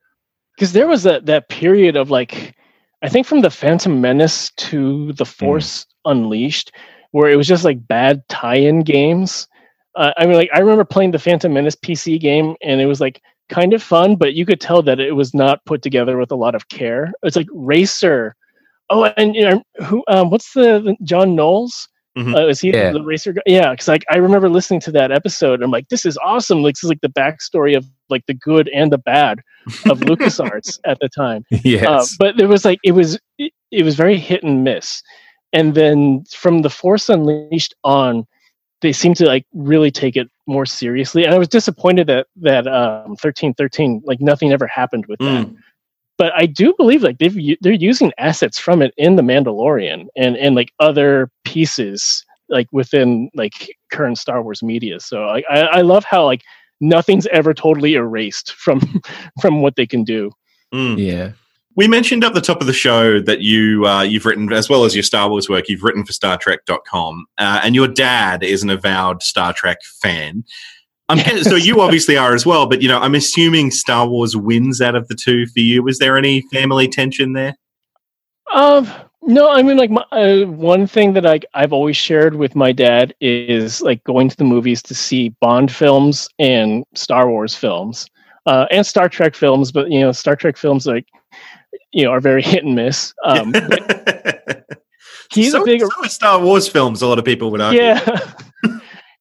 Because 0.61 0.75
there 0.75 0.87
was 0.87 1.05
that 1.05 1.25
that 1.25 1.49
period 1.49 1.97
of 1.97 2.11
like 2.11 2.55
i 3.01 3.09
think 3.09 3.27
from 3.27 3.41
the 3.41 3.49
phantom 3.49 3.99
menace 3.99 4.51
to 4.59 5.11
the 5.15 5.25
force 5.25 5.87
unleashed 6.05 6.71
where 7.13 7.31
it 7.31 7.37
was 7.37 7.49
just 7.49 7.65
like 7.65 7.89
bad 7.89 8.23
tie-in 8.29 8.81
games. 8.81 9.49
Uh, 9.97 10.13
i 10.19 10.27
mean 10.27 10.35
like 10.35 10.51
i 10.55 10.59
remember 10.59 10.85
playing 10.85 11.13
the 11.13 11.19
phantom 11.19 11.55
menace 11.55 11.75
pc 11.77 12.21
game 12.21 12.55
and 12.63 12.79
it 12.79 12.85
was 12.85 13.01
like 13.01 13.23
kind 13.49 13.73
of 13.73 13.83
fun 13.83 14.17
but 14.17 14.35
you 14.35 14.45
could 14.45 14.61
tell 14.61 14.83
that 14.83 15.01
it 15.01 15.13
was 15.13 15.33
not 15.33 15.65
put 15.65 15.81
together 15.81 16.19
with 16.19 16.31
a 16.31 16.37
lot 16.37 16.55
of 16.55 16.69
care. 16.69 17.11
It's 17.25 17.35
like 17.37 17.49
racer. 17.53 18.37
Oh 18.91 19.05
and 19.17 19.35
you 19.35 19.49
know 19.49 19.63
who 19.87 20.05
um 20.09 20.29
what's 20.29 20.53
the, 20.53 20.81
the 20.85 20.95
john 21.05 21.35
knowles 21.35 21.89
Mhm. 22.19 22.35
uh, 22.37 22.49
is 22.49 22.61
he 22.61 22.71
Yeah. 22.73 22.91
the 22.93 23.03
racer 23.03 23.33
guy? 23.33 23.43
yeah 23.47 23.71
because 23.71 23.87
like 23.87 24.05
i 24.11 24.17
remember 24.17 24.49
listening 24.49 24.81
to 24.81 24.91
that 24.93 25.13
episode 25.13 25.55
and 25.55 25.63
i'm 25.65 25.71
like 25.71 25.89
this 25.91 26.05
is 26.05 26.19
awesome 26.25 26.61
like 26.63 26.75
this 26.75 26.83
is 26.85 26.89
like 26.91 27.01
the 27.03 27.09
backstory 27.09 27.77
of 27.77 27.87
like 28.09 28.27
the 28.27 28.35
good 28.35 28.69
and 28.75 28.91
the 28.93 28.99
bad 28.99 29.39
of 29.89 30.01
LucasArts 30.09 30.81
at 30.85 30.99
the 31.01 31.09
time. 31.09 31.45
yes, 31.65 31.87
Uh, 31.87 32.05
but 32.19 32.37
there 32.37 32.49
was 32.49 32.65
like 32.65 32.79
it 32.83 32.93
was 32.93 33.19
it, 33.39 33.53
it 33.71 33.85
was 33.85 33.95
very 33.95 34.19
hit 34.19 34.43
and 34.43 34.65
miss. 34.65 35.03
And 35.53 35.75
then 35.75 36.25
from 36.31 36.63
the 36.63 36.71
Force 36.71 37.09
Unleashed 37.09 37.75
on, 37.85 38.25
they 38.83 38.93
seemed 38.93 39.17
to 39.17 39.27
like 39.27 39.45
really 39.53 39.91
take 39.91 40.17
it 40.17 40.29
more 40.47 40.65
seriously. 40.67 41.25
And 41.25 41.35
I 41.35 41.39
was 41.39 41.47
disappointed 41.49 42.07
that 42.09 42.27
that 42.41 42.67
um, 42.67 43.15
thirteen 43.17 43.55
thirteen 43.55 44.01
like 44.05 44.21
nothing 44.21 44.51
ever 44.53 44.67
happened 44.67 45.07
with 45.07 45.19
that. 45.21 45.47
But 46.21 46.35
I 46.37 46.45
do 46.45 46.75
believe 46.77 47.03
like 47.03 47.17
they've 47.17 47.57
they're 47.63 47.73
using 47.73 48.13
assets 48.19 48.59
from 48.59 48.83
it 48.83 48.93
in 48.99 49.17
the 49.17 49.23
Mandalorian 49.23 50.05
and 50.17 50.37
and 50.37 50.55
like 50.55 50.71
other 50.79 51.31
pieces 51.47 52.27
like 52.51 52.69
within 52.73 53.31
like 53.33 53.75
current 53.91 54.19
Star 54.19 54.43
Wars 54.43 54.63
media. 54.63 55.01
So 55.01 55.25
I 55.25 55.43
I, 55.49 55.61
I 55.61 55.81
love 55.81 56.05
how 56.05 56.27
like 56.27 56.43
nothing's 56.79 57.27
ever 57.29 57.55
totally 57.55 57.95
erased 57.95 58.53
from 58.53 59.01
from 59.41 59.63
what 59.63 59.77
they 59.77 59.87
can 59.87 60.05
do. 60.05 60.31
Mm. 60.75 60.99
yeah, 60.99 61.33
We 61.75 61.89
mentioned 61.89 62.23
at 62.23 62.35
the 62.35 62.43
top 62.43 62.61
of 62.61 62.67
the 62.67 62.75
show 62.75 63.19
that 63.21 63.41
you 63.41 63.87
uh, 63.87 64.03
you've 64.03 64.27
written 64.27 64.53
as 64.53 64.69
well 64.69 64.85
as 64.85 64.95
your 64.95 65.03
Star 65.03 65.31
Wars 65.31 65.49
work. 65.49 65.71
You've 65.71 65.83
written 65.83 66.05
for 66.05 66.13
StarTrek.com, 66.13 67.25
uh, 67.39 67.61
and 67.65 67.75
your 67.75 67.89
dad 67.89 68.45
is 68.45 68.63
an 68.63 68.69
avowed 68.69 69.23
Star 69.23 69.55
Trek 69.55 69.79
fan. 70.03 70.45
I'm 71.11 71.19
guess- 71.19 71.45
so 71.45 71.57
you 71.57 71.81
obviously 71.81 72.17
are 72.17 72.35
as 72.35 72.47
well, 72.47 72.67
but 72.67 72.83
you 72.83 72.89
know 72.89 72.99
I'm 72.99 73.15
assuming 73.15 73.71
Star 73.71 74.07
Wars 74.09 74.37
wins 74.37 74.81
out 74.81 74.95
of 74.95 75.09
the 75.09 75.15
two 75.15 75.47
for 75.47 75.61
you. 75.61 75.83
Was 75.83 75.99
there 75.99 76.17
any 76.17 76.43
family 76.53 76.89
tension 76.89 77.33
there? 77.33 77.57
Um, 78.53 78.91
no, 79.23 79.51
I 79.51 79.63
mean, 79.63 79.77
like 79.77 79.91
my, 79.91 80.05
uh, 80.13 80.47
one 80.47 80.87
thing 80.87 81.13
that 81.13 81.27
I 81.27 81.41
I've 81.55 81.73
always 81.73 81.97
shared 81.97 82.37
with 82.37 82.57
my 82.57 82.73
dad 82.73 83.15
is 83.21 83.83
like 83.83 84.03
going 84.05 84.29
to 84.29 84.37
the 84.37 84.45
movies 84.45 84.83
to 84.85 84.95
see 84.95 85.31
Bond 85.41 85.71
films 85.71 86.29
and 86.39 86.85
Star 86.95 87.29
Wars 87.29 87.55
films, 87.55 88.07
uh, 88.47 88.67
and 88.71 88.87
Star 88.87 89.09
Trek 89.09 89.35
films. 89.35 89.73
But 89.73 89.91
you 89.91 90.01
know, 90.01 90.13
Star 90.13 90.37
Trek 90.37 90.57
films 90.57 90.87
like 90.87 91.07
you 91.93 92.05
know 92.05 92.11
are 92.11 92.21
very 92.21 92.43
hit 92.43 92.65
and 92.65 92.75
miss. 92.75 93.13
Um, 93.25 93.53
he's 95.33 95.53
so, 95.53 95.63
a 95.63 95.65
big 95.65 95.81
so 95.81 96.03
Star 96.05 96.41
Wars 96.41 96.69
films. 96.69 97.03
A 97.03 97.07
lot 97.07 97.19
of 97.19 97.25
people 97.25 97.51
would 97.51 97.61
argue. 97.61 97.83
yeah. 97.83 98.80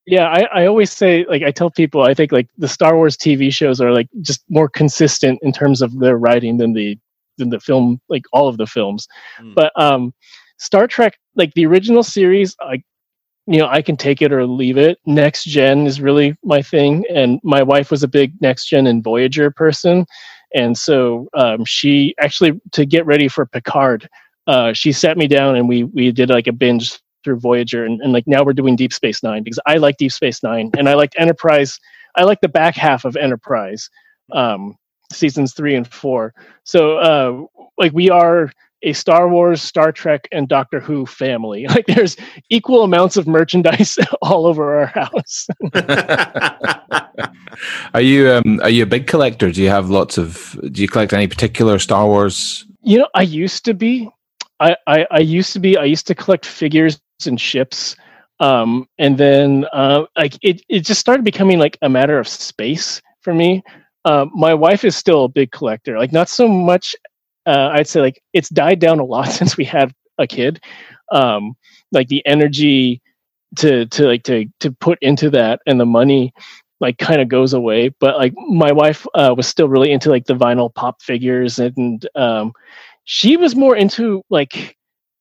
Yeah, 0.09 0.27
I, 0.27 0.61
I 0.61 0.65
always 0.65 0.91
say 0.91 1.23
like 1.29 1.43
I 1.43 1.51
tell 1.51 1.69
people 1.69 2.01
I 2.01 2.15
think 2.15 2.31
like 2.31 2.49
the 2.57 2.67
Star 2.67 2.95
Wars 2.95 3.15
TV 3.15 3.53
shows 3.53 3.79
are 3.79 3.91
like 3.91 4.09
just 4.21 4.43
more 4.49 4.67
consistent 4.67 5.37
in 5.43 5.51
terms 5.51 5.83
of 5.83 5.99
their 5.99 6.17
writing 6.17 6.57
than 6.57 6.73
the 6.73 6.97
than 7.37 7.49
the 7.51 7.59
film 7.59 8.01
like 8.09 8.23
all 8.33 8.47
of 8.47 8.57
the 8.57 8.65
films. 8.65 9.07
Mm. 9.39 9.53
But 9.53 9.71
um 9.79 10.11
Star 10.57 10.87
Trek 10.87 11.19
like 11.35 11.53
the 11.53 11.67
original 11.67 12.01
series 12.01 12.55
I 12.59 12.81
you 13.45 13.59
know 13.59 13.67
I 13.67 13.83
can 13.83 13.95
take 13.97 14.23
it 14.23 14.33
or 14.33 14.47
leave 14.47 14.79
it. 14.79 14.97
Next 15.05 15.43
gen 15.43 15.85
is 15.85 16.01
really 16.01 16.35
my 16.43 16.63
thing 16.63 17.05
and 17.13 17.39
my 17.43 17.61
wife 17.61 17.91
was 17.91 18.01
a 18.01 18.07
big 18.07 18.33
next 18.41 18.65
gen 18.65 18.87
and 18.87 19.03
Voyager 19.03 19.51
person 19.51 20.07
and 20.55 20.75
so 20.75 21.27
um 21.35 21.63
she 21.65 22.15
actually 22.19 22.59
to 22.71 22.83
get 22.83 23.05
ready 23.05 23.27
for 23.27 23.45
Picard 23.45 24.09
uh 24.47 24.73
she 24.73 24.91
sat 24.91 25.19
me 25.19 25.27
down 25.27 25.55
and 25.55 25.69
we 25.69 25.83
we 25.83 26.11
did 26.11 26.31
like 26.31 26.47
a 26.47 26.51
binge 26.51 26.99
through 27.29 27.39
Voyager, 27.39 27.85
and, 27.85 28.01
and 28.01 28.11
like 28.11 28.25
now 28.25 28.43
we're 28.43 28.53
doing 28.53 28.75
Deep 28.75 28.91
Space 28.91 29.21
Nine 29.21 29.43
because 29.43 29.59
I 29.67 29.77
like 29.77 29.97
Deep 29.97 30.11
Space 30.11 30.41
Nine, 30.41 30.71
and 30.75 30.89
I 30.89 30.95
liked 30.95 31.15
Enterprise. 31.19 31.79
I 32.15 32.23
like 32.23 32.41
the 32.41 32.49
back 32.49 32.75
half 32.75 33.05
of 33.05 33.15
Enterprise, 33.15 33.87
um, 34.31 34.75
seasons 35.13 35.53
three 35.53 35.75
and 35.75 35.87
four. 35.87 36.33
So 36.63 36.97
uh, 36.97 37.43
like 37.77 37.93
we 37.93 38.09
are 38.09 38.51
a 38.81 38.93
Star 38.93 39.29
Wars, 39.29 39.61
Star 39.61 39.91
Trek, 39.91 40.27
and 40.31 40.47
Doctor 40.47 40.79
Who 40.79 41.05
family. 41.05 41.67
Like 41.79 41.85
there's 41.85 42.17
equal 42.49 42.83
amounts 42.83 43.15
of 43.15 43.27
merchandise 43.27 43.99
all 44.23 44.47
over 44.47 44.79
our 44.79 44.87
house. 44.87 45.47
are 47.93 48.01
you 48.01 48.31
um, 48.31 48.59
are 48.63 48.69
you 48.69 48.81
a 48.81 48.87
big 48.87 49.05
collector? 49.05 49.51
Do 49.51 49.61
you 49.61 49.69
have 49.69 49.91
lots 49.91 50.17
of? 50.17 50.59
Do 50.71 50.81
you 50.81 50.87
collect 50.87 51.13
any 51.13 51.27
particular 51.27 51.77
Star 51.77 52.07
Wars? 52.07 52.65
You 52.81 52.97
know, 52.97 53.07
I 53.13 53.21
used 53.21 53.65
to 53.65 53.75
be. 53.75 54.09
I, 54.59 54.75
I, 54.87 55.05
I 55.11 55.19
used 55.19 55.53
to 55.53 55.59
be. 55.59 55.77
I 55.77 55.85
used 55.85 56.07
to 56.07 56.15
collect 56.15 56.45
figures 56.45 56.99
and 57.27 57.39
ships, 57.39 57.95
um, 58.39 58.87
and 58.97 59.17
then 59.17 59.65
uh, 59.73 60.05
like 60.17 60.37
it, 60.41 60.61
it 60.69 60.81
just 60.81 60.99
started 60.99 61.23
becoming 61.23 61.59
like 61.59 61.77
a 61.81 61.89
matter 61.89 62.19
of 62.19 62.27
space 62.27 63.01
for 63.21 63.33
me. 63.33 63.63
Uh, 64.05 64.25
my 64.33 64.53
wife 64.53 64.85
is 64.85 64.95
still 64.95 65.25
a 65.25 65.29
big 65.29 65.51
collector. 65.51 65.97
Like 65.97 66.11
not 66.11 66.29
so 66.29 66.47
much. 66.47 66.95
Uh, 67.45 67.69
I'd 67.73 67.87
say 67.87 68.01
like 68.01 68.21
it's 68.33 68.49
died 68.49 68.79
down 68.79 68.99
a 68.99 69.03
lot 69.03 69.25
since 69.31 69.57
we 69.57 69.65
had 69.65 69.93
a 70.17 70.27
kid. 70.27 70.61
Um, 71.11 71.55
like 71.91 72.07
the 72.07 72.25
energy 72.25 73.01
to 73.57 73.85
to 73.87 74.05
like 74.05 74.23
to 74.23 74.45
to 74.59 74.71
put 74.71 74.99
into 75.01 75.29
that 75.31 75.59
and 75.65 75.79
the 75.79 75.85
money 75.85 76.33
like 76.79 76.97
kind 76.97 77.21
of 77.21 77.27
goes 77.27 77.53
away. 77.53 77.89
But 77.99 78.17
like 78.17 78.33
my 78.35 78.71
wife 78.71 79.05
uh, 79.15 79.33
was 79.35 79.47
still 79.47 79.67
really 79.67 79.91
into 79.91 80.09
like 80.09 80.25
the 80.25 80.35
vinyl 80.35 80.73
pop 80.73 81.01
figures 81.01 81.59
and 81.59 82.07
um, 82.15 82.53
she 83.03 83.35
was 83.37 83.55
more 83.55 83.75
into 83.75 84.23
like 84.29 84.77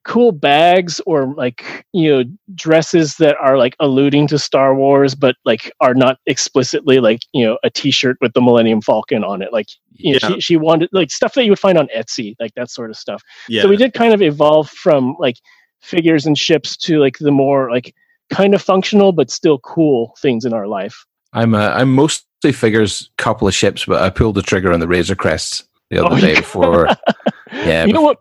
cool 0.08 0.32
bags 0.32 1.00
or 1.06 1.34
like 1.34 1.84
you 1.92 2.10
know 2.10 2.24
dresses 2.54 3.16
that 3.16 3.36
are 3.36 3.58
like 3.58 3.76
alluding 3.78 4.26
to 4.26 4.38
Star 4.38 4.74
Wars, 4.74 5.14
but 5.14 5.36
like 5.44 5.70
are 5.80 5.94
not 5.94 6.18
explicitly 6.26 6.98
like 6.98 7.20
you 7.32 7.44
know 7.44 7.58
a 7.62 7.70
T-shirt 7.70 8.16
with 8.20 8.32
the 8.32 8.40
Millennium 8.40 8.80
Falcon 8.80 9.22
on 9.22 9.42
it. 9.42 9.52
Like 9.52 9.68
you 9.92 10.14
know, 10.14 10.18
she 10.18 10.40
she 10.40 10.56
wanted 10.56 10.88
like 10.92 11.10
stuff 11.10 11.34
that 11.34 11.44
you 11.44 11.52
would 11.52 11.58
find 11.58 11.78
on 11.78 11.88
Etsy, 11.96 12.34
like 12.40 12.54
that 12.54 12.70
sort 12.70 12.90
of 12.90 12.96
stuff. 12.96 13.22
Yeah. 13.48 13.62
So 13.62 13.68
we 13.68 13.76
did 13.76 13.92
kind 13.92 14.14
of 14.14 14.22
evolve 14.22 14.70
from 14.70 15.14
like 15.20 15.36
figures 15.80 16.26
and 16.26 16.36
ships 16.36 16.76
to 16.78 16.98
like 16.98 17.18
the 17.18 17.30
more 17.30 17.70
like 17.70 17.94
kind 18.30 18.54
of 18.54 18.62
functional 18.62 19.12
but 19.12 19.30
still 19.30 19.58
cool 19.58 20.14
things 20.18 20.44
in 20.44 20.52
our 20.52 20.66
life. 20.66 21.04
I'm 21.34 21.54
uh, 21.54 21.68
I'm 21.68 21.94
mostly 21.94 22.52
figures, 22.52 23.10
couple 23.18 23.46
of 23.46 23.54
ships, 23.54 23.84
but 23.84 24.00
I 24.00 24.08
pulled 24.08 24.36
the 24.36 24.42
trigger 24.42 24.72
on 24.72 24.80
the 24.80 24.88
Razor 24.88 25.16
Crests 25.16 25.68
the 25.90 26.04
other 26.04 26.16
Oh, 26.16 26.20
day 26.20 26.32
yeah. 26.32 26.40
before. 26.40 26.88
Yeah, 27.50 27.86
you 27.86 27.94
know 27.94 28.02
what? 28.02 28.18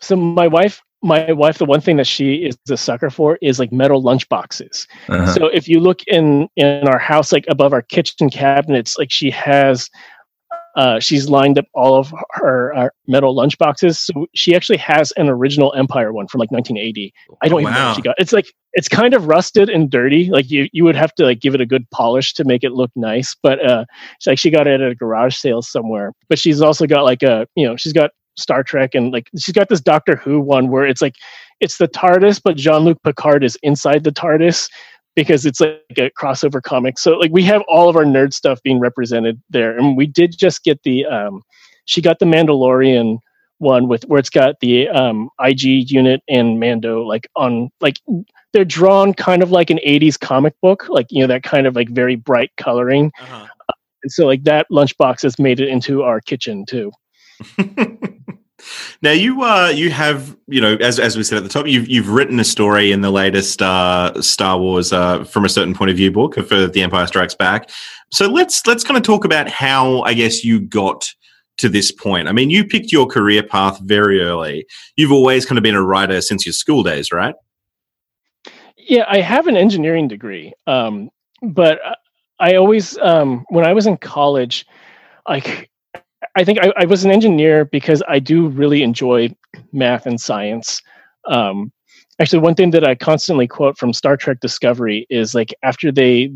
So 0.00 0.14
my 0.14 0.46
wife, 0.46 0.82
my 1.02 1.32
wife, 1.32 1.58
the 1.58 1.64
one 1.64 1.80
thing 1.80 1.96
that 1.96 2.06
she 2.06 2.36
is 2.36 2.58
a 2.70 2.76
sucker 2.76 3.10
for 3.10 3.38
is 3.40 3.58
like 3.58 3.72
metal 3.72 4.02
lunch 4.02 4.28
boxes. 4.28 4.88
uh-huh. 5.08 5.32
So 5.32 5.46
if 5.46 5.68
you 5.68 5.80
look 5.80 6.02
in 6.06 6.48
in 6.56 6.88
our 6.88 6.98
house, 6.98 7.32
like 7.32 7.44
above 7.48 7.72
our 7.72 7.82
kitchen 7.82 8.30
cabinets, 8.30 8.98
like 8.98 9.10
she 9.10 9.30
has, 9.30 9.88
uh, 10.76 10.98
she's 10.98 11.28
lined 11.28 11.58
up 11.58 11.66
all 11.72 11.94
of 11.94 12.12
her, 12.30 12.74
our 12.74 12.92
metal 13.06 13.34
lunch 13.34 13.58
boxes. 13.58 13.98
So 13.98 14.26
she 14.34 14.56
actually 14.56 14.78
has 14.78 15.12
an 15.12 15.28
original 15.28 15.72
Empire 15.74 16.12
one 16.12 16.26
from 16.26 16.40
like 16.40 16.50
1980. 16.50 17.12
I 17.42 17.48
don't 17.48 17.60
even 17.60 17.72
know 17.72 17.86
what 17.86 17.96
she 17.96 18.02
got. 18.02 18.16
It's 18.18 18.32
like 18.32 18.52
it's 18.72 18.88
kind 18.88 19.14
of 19.14 19.26
rusted 19.26 19.70
and 19.70 19.88
dirty. 19.90 20.30
Like 20.30 20.50
you 20.50 20.68
you 20.72 20.82
would 20.82 20.96
have 20.96 21.14
to 21.14 21.24
like 21.24 21.40
give 21.40 21.54
it 21.54 21.60
a 21.60 21.66
good 21.66 21.88
polish 21.90 22.34
to 22.34 22.44
make 22.44 22.64
it 22.64 22.72
look 22.72 22.90
nice. 22.96 23.36
But 23.40 23.64
uh, 23.64 23.84
like 24.26 24.38
she 24.38 24.50
got 24.50 24.66
it 24.66 24.80
at 24.80 24.90
a 24.90 24.96
garage 24.96 25.36
sale 25.36 25.62
somewhere. 25.62 26.12
But 26.28 26.40
she's 26.40 26.60
also 26.60 26.86
got 26.86 27.04
like 27.04 27.22
a 27.22 27.46
you 27.54 27.66
know 27.66 27.76
she's 27.76 27.92
got 27.92 28.10
Star 28.38 28.62
Trek 28.62 28.94
and 28.94 29.12
like 29.12 29.28
she's 29.38 29.52
got 29.54 29.68
this 29.68 29.80
Doctor 29.80 30.16
Who 30.16 30.40
one 30.40 30.68
where 30.70 30.86
it's 30.86 31.02
like 31.02 31.14
it's 31.60 31.78
the 31.78 31.88
TARDIS, 31.88 32.40
but 32.42 32.56
Jean 32.56 32.82
Luc 32.84 33.02
Picard 33.02 33.42
is 33.42 33.58
inside 33.62 34.04
the 34.04 34.12
TARDIS 34.12 34.68
because 35.16 35.44
it's 35.44 35.60
like 35.60 35.80
a 35.96 36.10
crossover 36.10 36.62
comic. 36.62 36.98
So 36.98 37.12
like 37.18 37.32
we 37.32 37.42
have 37.44 37.62
all 37.68 37.88
of 37.88 37.96
our 37.96 38.04
nerd 38.04 38.32
stuff 38.32 38.62
being 38.62 38.78
represented 38.78 39.42
there, 39.50 39.76
and 39.76 39.96
we 39.96 40.06
did 40.06 40.36
just 40.38 40.62
get 40.64 40.82
the 40.84 41.04
um, 41.06 41.42
she 41.86 42.00
got 42.00 42.18
the 42.20 42.26
Mandalorian 42.26 43.18
one 43.58 43.88
with 43.88 44.04
where 44.04 44.20
it's 44.20 44.30
got 44.30 44.60
the 44.60 44.88
um, 44.90 45.28
IG 45.40 45.90
unit 45.90 46.22
and 46.28 46.60
Mando 46.60 47.02
like 47.02 47.26
on 47.34 47.70
like 47.80 47.98
they're 48.52 48.64
drawn 48.64 49.12
kind 49.12 49.42
of 49.42 49.50
like 49.50 49.68
an 49.70 49.80
80s 49.84 50.18
comic 50.18 50.54
book, 50.62 50.88
like 50.88 51.06
you 51.10 51.20
know 51.20 51.26
that 51.26 51.42
kind 51.42 51.66
of 51.66 51.74
like 51.74 51.88
very 51.90 52.14
bright 52.14 52.50
coloring, 52.56 53.10
Uh-huh. 53.20 53.46
and 54.04 54.12
so 54.12 54.26
like 54.26 54.44
that 54.44 54.66
lunchbox 54.70 55.22
has 55.22 55.40
made 55.40 55.58
it 55.58 55.68
into 55.68 56.02
our 56.04 56.20
kitchen 56.20 56.64
too. 56.64 56.92
now 59.02 59.12
you 59.12 59.42
uh 59.42 59.68
you 59.68 59.90
have 59.90 60.36
you 60.46 60.60
know 60.60 60.74
as 60.76 60.98
as 60.98 61.16
we 61.16 61.22
said 61.22 61.38
at 61.38 61.44
the 61.44 61.48
top 61.48 61.66
you've 61.66 61.88
you've 61.88 62.08
written 62.08 62.40
a 62.40 62.44
story 62.44 62.92
in 62.92 63.00
the 63.00 63.10
latest 63.10 63.62
uh 63.62 64.20
Star 64.20 64.58
Wars 64.58 64.92
uh 64.92 65.24
from 65.24 65.44
a 65.44 65.48
certain 65.48 65.74
point 65.74 65.90
of 65.90 65.96
view 65.96 66.10
book 66.10 66.34
for 66.34 66.66
The 66.66 66.82
Empire 66.82 67.06
Strikes 67.06 67.34
Back. 67.34 67.70
So 68.10 68.28
let's 68.28 68.66
let's 68.66 68.84
kind 68.84 68.96
of 68.96 69.02
talk 69.02 69.24
about 69.24 69.48
how 69.48 70.02
I 70.02 70.14
guess 70.14 70.44
you 70.44 70.60
got 70.60 71.08
to 71.58 71.68
this 71.68 71.92
point. 71.92 72.28
I 72.28 72.32
mean, 72.32 72.50
you 72.50 72.64
picked 72.64 72.92
your 72.92 73.06
career 73.06 73.42
path 73.42 73.78
very 73.80 74.20
early. 74.22 74.66
You've 74.96 75.12
always 75.12 75.44
kind 75.44 75.58
of 75.58 75.62
been 75.62 75.74
a 75.74 75.82
writer 75.82 76.20
since 76.20 76.46
your 76.46 76.52
school 76.52 76.82
days, 76.82 77.12
right? 77.12 77.34
Yeah, 78.76 79.04
I 79.08 79.20
have 79.20 79.48
an 79.48 79.56
engineering 79.56 80.08
degree, 80.08 80.54
um, 80.66 81.10
but 81.42 81.80
I 82.40 82.54
always, 82.54 82.96
um, 82.98 83.44
when 83.50 83.66
I 83.66 83.74
was 83.74 83.86
in 83.86 83.98
college, 83.98 84.66
like 85.28 85.68
I 86.38 86.44
think 86.44 86.60
I, 86.60 86.72
I 86.76 86.84
was 86.84 87.04
an 87.04 87.10
engineer 87.10 87.64
because 87.64 88.00
I 88.06 88.20
do 88.20 88.46
really 88.46 88.84
enjoy 88.84 89.34
math 89.72 90.06
and 90.06 90.20
science. 90.20 90.80
Um, 91.26 91.72
actually, 92.20 92.38
one 92.38 92.54
thing 92.54 92.70
that 92.70 92.84
I 92.84 92.94
constantly 92.94 93.48
quote 93.48 93.76
from 93.76 93.92
Star 93.92 94.16
Trek 94.16 94.38
Discovery 94.40 95.04
is 95.10 95.34
like 95.34 95.52
after 95.64 95.90
they 95.90 96.30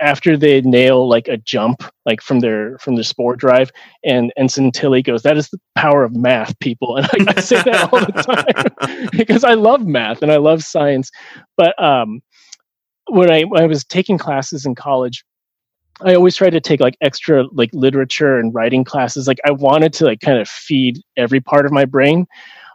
after 0.00 0.36
they 0.36 0.60
nail 0.60 1.08
like 1.08 1.28
a 1.28 1.38
jump 1.38 1.82
like 2.04 2.20
from 2.20 2.40
their 2.40 2.76
from 2.78 2.96
their 2.96 3.04
spore 3.04 3.36
drive 3.36 3.70
and 4.04 4.32
ensign 4.36 4.72
tilly 4.72 5.00
goes 5.02 5.22
that 5.22 5.36
is 5.38 5.48
the 5.50 5.60
power 5.76 6.02
of 6.02 6.16
math 6.16 6.58
people 6.58 6.96
and 6.98 7.06
I, 7.06 7.34
I 7.36 7.40
say 7.40 7.62
that 7.62 7.92
all 7.92 8.00
the 8.00 8.66
time 8.90 9.08
because 9.16 9.44
i 9.44 9.54
love 9.54 9.86
math 9.86 10.20
and 10.20 10.32
i 10.32 10.36
love 10.36 10.64
science 10.64 11.12
but 11.56 11.80
um 11.80 12.20
when 13.10 13.30
i 13.30 13.42
when 13.42 13.62
i 13.62 13.66
was 13.66 13.84
taking 13.84 14.18
classes 14.18 14.66
in 14.66 14.74
college 14.74 15.24
i 16.04 16.14
always 16.14 16.36
tried 16.36 16.50
to 16.50 16.60
take 16.60 16.80
like 16.80 16.96
extra 17.00 17.44
like 17.52 17.70
literature 17.72 18.38
and 18.38 18.54
writing 18.54 18.84
classes 18.84 19.26
like 19.26 19.38
i 19.44 19.50
wanted 19.50 19.92
to 19.92 20.04
like 20.04 20.20
kind 20.20 20.38
of 20.38 20.48
feed 20.48 20.98
every 21.16 21.40
part 21.40 21.66
of 21.66 21.72
my 21.72 21.84
brain. 21.84 22.26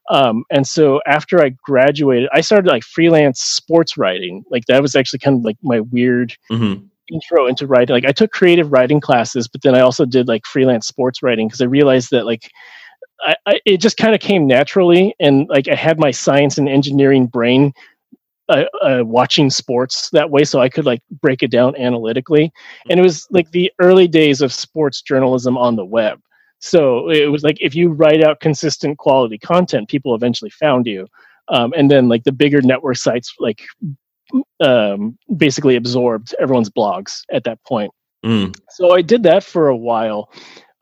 Um, 0.09 0.43
and 0.51 0.67
so 0.67 0.99
after 1.07 1.41
i 1.41 1.49
graduated 1.63 2.29
i 2.33 2.41
started 2.41 2.69
like 2.69 2.83
freelance 2.83 3.39
sports 3.39 3.97
writing. 3.97 4.43
Like 4.49 4.65
that 4.65 4.81
was 4.81 4.95
actually 4.95 5.19
kind 5.19 5.37
of 5.37 5.45
like 5.45 5.57
my 5.63 5.79
weird 5.79 6.35
hmm 6.49 6.75
intro 7.11 7.47
into 7.47 7.67
writing. 7.67 7.93
Like 7.93 8.05
i 8.05 8.11
took 8.13 8.31
creative 8.31 8.71
writing 8.71 9.01
classes 9.01 9.47
but 9.47 9.61
then 9.61 9.75
i 9.75 9.81
also 9.81 10.05
did 10.05 10.27
like 10.27 10.45
freelance 10.45 10.87
sports 10.87 11.21
writing 11.21 11.47
because 11.47 11.61
i 11.61 11.65
realized 11.65 12.11
that 12.11 12.25
like 12.25 12.49
I, 13.21 13.35
I, 13.45 13.59
it 13.65 13.77
just 13.77 13.97
kind 13.97 14.15
of 14.15 14.21
came 14.21 14.47
naturally 14.47 15.13
and 15.19 15.47
like 15.49 15.67
i 15.67 15.75
had 15.75 15.99
my 15.99 16.11
science 16.11 16.57
and 16.57 16.67
engineering 16.67 17.27
brain 17.27 17.73
uh, 18.49 18.65
uh, 18.81 19.01
watching 19.05 19.49
sports 19.49 20.09
that 20.09 20.29
way 20.29 20.43
so 20.43 20.59
i 20.59 20.67
could 20.67 20.85
like 20.85 21.01
break 21.21 21.41
it 21.43 21.51
down 21.51 21.75
analytically. 21.77 22.51
And 22.89 22.99
it 22.99 23.03
was 23.03 23.27
like 23.31 23.51
the 23.51 23.71
early 23.79 24.07
days 24.07 24.41
of 24.41 24.53
sports 24.53 25.01
journalism 25.01 25.57
on 25.57 25.75
the 25.75 25.85
web. 25.85 26.19
So 26.59 27.09
it 27.09 27.31
was 27.31 27.43
like 27.43 27.57
if 27.59 27.75
you 27.75 27.89
write 27.89 28.23
out 28.23 28.39
consistent 28.39 28.97
quality 28.97 29.37
content 29.37 29.89
people 29.89 30.15
eventually 30.15 30.51
found 30.51 30.85
you. 30.85 31.07
Um, 31.49 31.73
and 31.75 31.91
then 31.91 32.07
like 32.07 32.23
the 32.23 32.31
bigger 32.31 32.61
network 32.61 32.97
sites 32.97 33.33
like 33.39 33.61
um, 34.61 35.17
basically 35.35 35.75
absorbed 35.75 36.33
everyone's 36.39 36.69
blogs 36.69 37.21
at 37.31 37.43
that 37.43 37.59
point. 37.65 37.91
Mm. 38.25 38.55
so 38.69 38.95
I 38.95 39.01
did 39.01 39.23
that 39.23 39.43
for 39.43 39.67
a 39.67 39.75
while, 39.75 40.31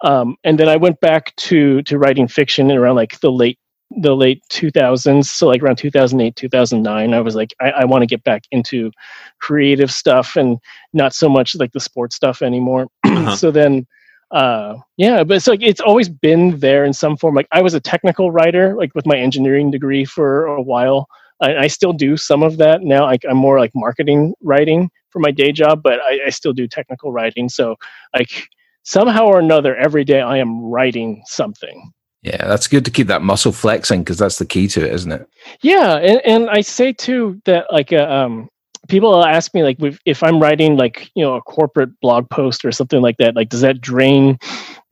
um, 0.03 0.35
and 0.43 0.59
then 0.59 0.69
I 0.69 0.75
went 0.75 0.99
back 0.99 1.35
to 1.37 1.81
to 1.81 1.97
writing 1.97 2.27
fiction 2.27 2.69
in 2.69 2.77
around 2.77 2.97
like 2.97 3.19
the 3.19 3.31
late 3.31 3.57
the 3.99 4.15
late 4.15 4.43
2000s. 4.49 5.25
So 5.25 5.47
like 5.47 5.61
around 5.61 5.77
2008, 5.77 6.35
2009, 6.35 7.13
I 7.13 7.19
was 7.21 7.35
like, 7.35 7.53
I, 7.59 7.71
I 7.71 7.85
want 7.85 8.01
to 8.01 8.07
get 8.07 8.23
back 8.23 8.43
into 8.51 8.91
creative 9.39 9.91
stuff 9.91 10.35
and 10.35 10.57
not 10.93 11.13
so 11.13 11.27
much 11.29 11.55
like 11.55 11.71
the 11.73 11.79
sports 11.79 12.15
stuff 12.15 12.41
anymore. 12.41 12.87
Uh-huh. 13.11 13.35
so 13.35 13.51
then. 13.51 13.85
Uh, 14.31 14.77
yeah, 14.95 15.25
but 15.25 15.35
it's 15.35 15.47
like 15.47 15.61
it's 15.61 15.81
always 15.81 16.07
been 16.07 16.57
there 16.59 16.85
in 16.85 16.93
some 16.93 17.17
form. 17.17 17.35
Like 17.35 17.49
I 17.51 17.61
was 17.61 17.73
a 17.73 17.81
technical 17.81 18.31
writer, 18.31 18.73
like 18.77 18.95
with 18.95 19.05
my 19.05 19.17
engineering 19.17 19.69
degree 19.69 20.05
for 20.05 20.45
a 20.45 20.61
while. 20.61 21.09
I, 21.41 21.57
I 21.57 21.67
still 21.67 21.91
do 21.91 22.15
some 22.15 22.41
of 22.41 22.55
that 22.55 22.81
now. 22.81 23.03
Like 23.03 23.25
I'm 23.29 23.35
more 23.35 23.59
like 23.59 23.71
marketing 23.75 24.33
writing 24.41 24.89
for 25.09 25.19
my 25.19 25.31
day 25.31 25.51
job, 25.51 25.83
but 25.83 25.99
I, 25.99 26.19
I 26.27 26.29
still 26.29 26.53
do 26.53 26.65
technical 26.65 27.11
writing. 27.11 27.49
So 27.49 27.75
like 28.17 28.47
somehow 28.83 29.25
or 29.25 29.39
another, 29.39 29.75
every 29.75 30.05
day 30.05 30.21
I 30.21 30.37
am 30.37 30.61
writing 30.63 31.23
something. 31.25 31.91
Yeah, 32.21 32.45
that's 32.47 32.67
good 32.67 32.85
to 32.85 32.91
keep 32.91 33.07
that 33.07 33.23
muscle 33.23 33.51
flexing 33.51 34.01
because 34.01 34.19
that's 34.19 34.37
the 34.37 34.45
key 34.45 34.67
to 34.69 34.85
it, 34.85 34.93
isn't 34.93 35.11
it? 35.11 35.27
Yeah, 35.61 35.95
and, 35.95 36.21
and 36.23 36.49
I 36.49 36.61
say 36.61 36.93
too 36.93 37.41
that 37.45 37.71
like 37.71 37.91
uh, 37.91 38.07
um, 38.07 38.47
people 38.87 39.25
ask 39.25 39.53
me 39.55 39.63
like 39.63 39.77
if, 40.05 40.21
I'm 40.21 40.39
writing 40.39 40.77
like 40.77 41.09
you 41.15 41.23
know 41.23 41.35
a 41.35 41.41
corporate 41.41 41.99
blog 41.99 42.29
post 42.29 42.63
or 42.63 42.71
something 42.71 43.01
like 43.01 43.17
that, 43.17 43.35
like 43.35 43.49
does 43.49 43.61
that 43.61 43.81
drain 43.81 44.37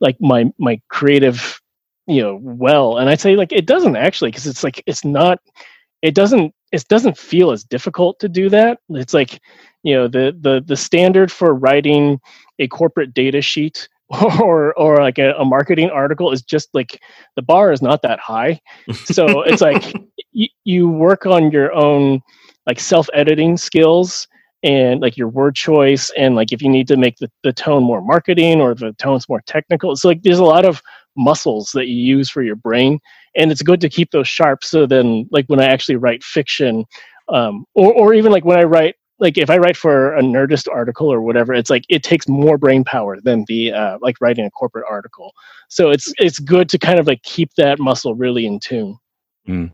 like 0.00 0.16
my 0.20 0.52
my 0.58 0.80
creative 0.88 1.60
you 2.08 2.20
know 2.20 2.40
well? 2.42 2.98
And 2.98 3.08
I 3.08 3.14
say 3.14 3.36
like 3.36 3.52
it 3.52 3.66
doesn't 3.66 3.96
actually 3.96 4.32
because 4.32 4.48
it's 4.48 4.64
like 4.64 4.82
it's 4.86 5.04
not 5.04 5.38
it 6.02 6.16
doesn't 6.16 6.52
it 6.72 6.88
doesn't 6.88 7.16
feel 7.16 7.52
as 7.52 7.62
difficult 7.62 8.18
to 8.20 8.28
do 8.28 8.48
that. 8.48 8.80
It's 8.90 9.14
like 9.14 9.40
you 9.84 9.94
know 9.94 10.08
the 10.08 10.36
the 10.40 10.64
the 10.66 10.76
standard 10.76 11.30
for 11.30 11.54
writing 11.54 12.20
a 12.58 12.66
corporate 12.66 13.14
data 13.14 13.40
sheet 13.40 13.88
or 14.40 14.74
or 14.74 14.98
like 14.98 15.18
a, 15.18 15.32
a 15.34 15.44
marketing 15.44 15.90
article 15.90 16.32
is 16.32 16.42
just 16.42 16.68
like 16.74 17.00
the 17.36 17.42
bar 17.42 17.72
is 17.72 17.82
not 17.82 18.02
that 18.02 18.18
high. 18.18 18.60
So 19.04 19.42
it's 19.42 19.60
like 19.60 19.96
y- 20.34 20.48
you 20.64 20.88
work 20.88 21.26
on 21.26 21.50
your 21.50 21.72
own 21.72 22.20
like 22.66 22.80
self-editing 22.80 23.56
skills 23.56 24.28
and 24.62 25.00
like 25.00 25.16
your 25.16 25.28
word 25.28 25.54
choice 25.54 26.10
and 26.16 26.34
like 26.34 26.52
if 26.52 26.60
you 26.60 26.68
need 26.68 26.86
to 26.88 26.96
make 26.96 27.16
the, 27.18 27.30
the 27.44 27.52
tone 27.52 27.82
more 27.82 28.02
marketing 28.02 28.60
or 28.60 28.74
the 28.74 28.92
tone's 28.94 29.28
more 29.28 29.42
technical. 29.46 29.96
So 29.96 30.08
like 30.08 30.22
there's 30.22 30.38
a 30.38 30.44
lot 30.44 30.64
of 30.64 30.82
muscles 31.16 31.70
that 31.74 31.88
you 31.88 31.96
use 31.96 32.30
for 32.30 32.42
your 32.42 32.56
brain 32.56 32.98
and 33.36 33.50
it's 33.50 33.62
good 33.62 33.80
to 33.80 33.88
keep 33.88 34.10
those 34.10 34.28
sharp. 34.28 34.64
So 34.64 34.86
then 34.86 35.28
like 35.30 35.46
when 35.46 35.60
i 35.60 35.66
actually 35.66 35.96
write 35.96 36.22
fiction 36.24 36.84
um, 37.28 37.64
or, 37.74 37.92
or 37.92 38.14
even 38.14 38.32
like 38.32 38.44
when 38.44 38.58
i 38.58 38.64
write 38.64 38.96
like 39.20 39.38
if 39.38 39.48
i 39.50 39.56
write 39.58 39.76
for 39.76 40.14
a 40.16 40.22
nerdist 40.22 40.66
article 40.72 41.12
or 41.12 41.20
whatever 41.20 41.52
it's 41.54 41.70
like 41.70 41.84
it 41.88 42.02
takes 42.02 42.26
more 42.28 42.58
brain 42.58 42.82
power 42.84 43.20
than 43.20 43.44
the 43.48 43.72
uh, 43.72 43.98
like 44.00 44.16
writing 44.20 44.44
a 44.46 44.50
corporate 44.50 44.84
article 44.88 45.32
so 45.68 45.90
it's 45.90 46.12
it's 46.18 46.38
good 46.38 46.68
to 46.68 46.78
kind 46.78 46.98
of 46.98 47.06
like 47.06 47.22
keep 47.22 47.54
that 47.54 47.78
muscle 47.78 48.14
really 48.14 48.44
in 48.46 48.58
tune 48.58 48.96
And 49.46 49.72